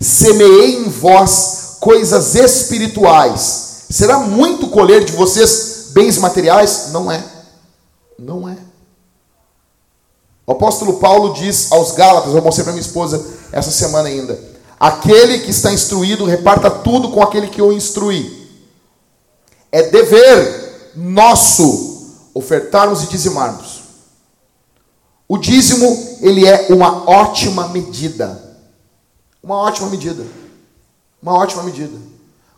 [0.00, 6.88] semeei em vós coisas espirituais, será muito colher de vocês bens materiais?
[6.90, 7.22] Não é.
[8.18, 8.56] Não é.
[10.46, 14.38] O apóstolo Paulo diz aos Gálatas, eu mostrei para minha esposa essa semana ainda:
[14.78, 18.44] aquele que está instruído, reparta tudo com aquele que o instrui.
[19.72, 23.82] É dever nosso ofertarmos e dizimarmos.
[25.26, 28.40] O dízimo, ele é uma ótima medida.
[29.42, 30.24] Uma ótima medida.
[31.20, 31.96] Uma ótima medida.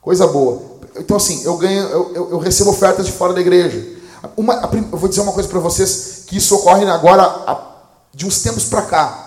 [0.00, 0.62] Coisa boa.
[0.96, 3.96] Então, assim, eu ganho, eu, eu, eu recebo ofertas de fora da igreja.
[4.36, 4.54] Uma,
[4.92, 7.22] eu vou dizer uma coisa para vocês que isso ocorre agora
[8.16, 9.26] de uns tempos para cá.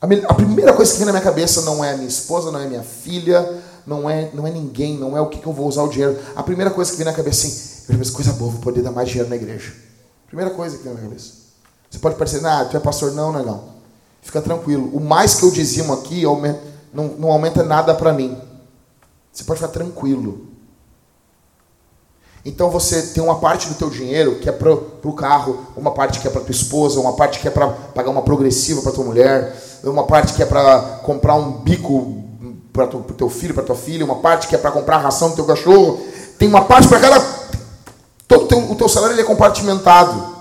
[0.00, 2.66] A, a primeira coisa que vem na minha cabeça não é minha esposa, não é
[2.68, 5.82] minha filha, não é, não é ninguém, não é o que, que eu vou usar
[5.82, 6.16] o dinheiro.
[6.36, 8.92] A primeira coisa que vem na cabeça assim, eu penso, coisa boa, vou poder dar
[8.92, 9.74] mais dinheiro na igreja.
[10.28, 11.32] Primeira coisa que vem na minha cabeça.
[11.90, 13.10] Você pode parecer, ah, tu é pastor.
[13.10, 13.64] Não, não é não.
[14.22, 14.88] Fica tranquilo.
[14.94, 16.22] O mais que eu dizimo aqui
[16.94, 18.40] não, não aumenta nada para mim.
[19.32, 20.51] Você pode ficar tranquilo.
[22.44, 26.18] Então você tem uma parte do teu dinheiro que é para o carro, uma parte
[26.18, 29.04] que é para tua esposa, uma parte que é para pagar uma progressiva para tua
[29.04, 32.24] mulher, uma parte que é para comprar um bico
[32.72, 35.30] para o teu filho, para tua filha, uma parte que é para comprar a ração
[35.30, 36.00] do teu cachorro.
[36.38, 37.20] Tem uma parte para cada.
[38.26, 40.32] Todo teu, o teu salário é compartimentado.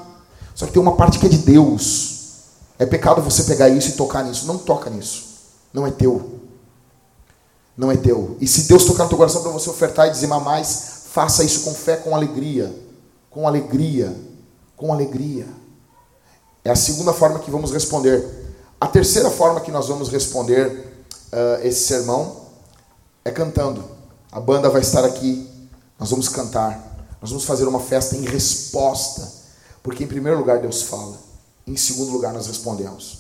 [0.56, 2.12] Só que tem uma parte que é de Deus.
[2.80, 4.48] É pecado você pegar isso e tocar nisso.
[4.48, 5.26] Não toca nisso.
[5.74, 6.40] Não é teu.
[7.78, 8.38] Não é teu.
[8.40, 11.62] E se Deus tocar no teu coração para você ofertar e dizimar mais, faça isso
[11.62, 12.74] com fé, com alegria.
[13.30, 14.16] Com alegria.
[14.78, 15.46] Com alegria.
[16.64, 18.26] É a segunda forma que vamos responder.
[18.80, 20.68] A terceira forma que nós vamos responder
[21.32, 22.38] uh, esse sermão
[23.26, 23.84] é cantando.
[24.32, 25.48] A banda vai estar aqui,
[26.00, 26.80] nós vamos cantar,
[27.22, 29.30] nós vamos fazer uma festa em resposta,
[29.84, 31.16] porque em primeiro lugar Deus fala,
[31.68, 33.20] em segundo lugar nós respondemos.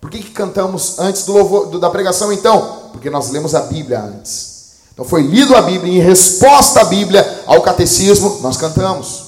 [0.00, 2.90] Por que, que cantamos antes do louvor, do, da pregação então?
[2.92, 4.52] Porque nós lemos a Bíblia antes.
[4.92, 9.24] Então foi lido a Bíblia, em resposta à Bíblia, ao catecismo, nós cantamos.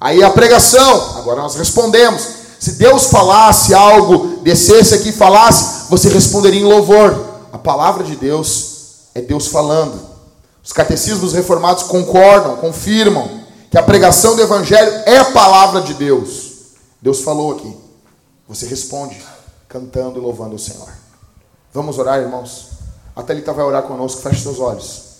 [0.00, 2.22] Aí a pregação, agora nós respondemos.
[2.58, 8.16] Se Deus falasse algo, descesse aqui e falasse, você responderia em louvor a palavra de
[8.16, 8.72] Deus
[9.14, 10.00] é Deus falando.
[10.64, 16.52] Os catecismos reformados concordam, confirmam que a pregação do Evangelho é a palavra de Deus.
[17.00, 17.76] Deus falou aqui.
[18.48, 19.20] Você responde
[19.68, 20.88] cantando e louvando o Senhor.
[21.72, 22.68] Vamos orar, irmãos?
[23.14, 24.22] A Thalita vai orar conosco.
[24.22, 25.11] Feche seus olhos.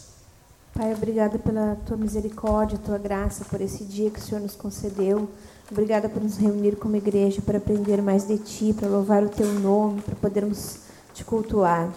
[0.74, 5.28] Pai, obrigada pela tua misericórdia, tua graça, por esse dia que o Senhor nos concedeu.
[5.70, 9.46] Obrigada por nos reunir como igreja para aprender mais de ti, para louvar o teu
[9.60, 10.78] nome, para podermos
[11.12, 11.92] te cultuar.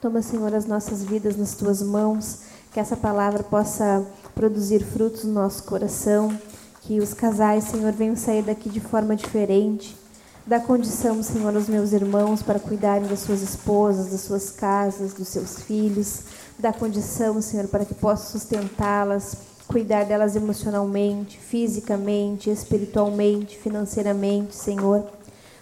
[0.00, 2.40] Toma, Senhor, as nossas vidas nas tuas mãos,
[2.72, 4.04] que essa palavra possa
[4.34, 6.36] produzir frutos no nosso coração,
[6.80, 9.96] que os casais, Senhor, venham sair daqui de forma diferente.
[10.46, 15.28] Dá condição, Senhor, aos meus irmãos para cuidarem das suas esposas, das suas casas, dos
[15.28, 16.20] seus filhos.
[16.58, 25.06] Dá condição, Senhor, para que possa sustentá-las, cuidar delas emocionalmente, fisicamente, espiritualmente, financeiramente, Senhor.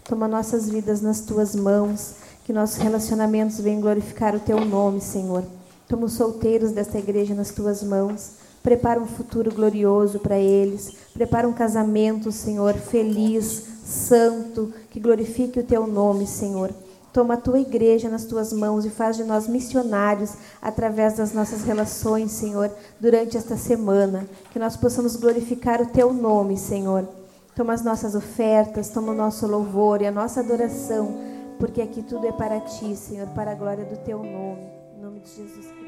[0.02, 2.14] Toma nossas vidas nas tuas mãos.
[2.44, 5.44] Que nossos relacionamentos venham glorificar o teu nome, Senhor.
[5.86, 8.32] Toma os solteiros desta igreja nas tuas mãos.
[8.62, 10.92] Prepara um futuro glorioso para eles.
[11.12, 16.70] Prepara um casamento, Senhor, feliz, santo, que glorifique o teu nome, Senhor.
[17.12, 21.62] Toma a tua igreja nas tuas mãos e faz de nós missionários através das nossas
[21.62, 24.26] relações, Senhor, durante esta semana.
[24.50, 27.06] Que nós possamos glorificar o teu nome, Senhor.
[27.54, 31.32] Toma as nossas ofertas, toma o nosso louvor e a nossa adoração
[31.62, 34.68] porque aqui tudo é para ti, Senhor, para a glória do teu nome.
[34.96, 35.81] Em nome de Jesus.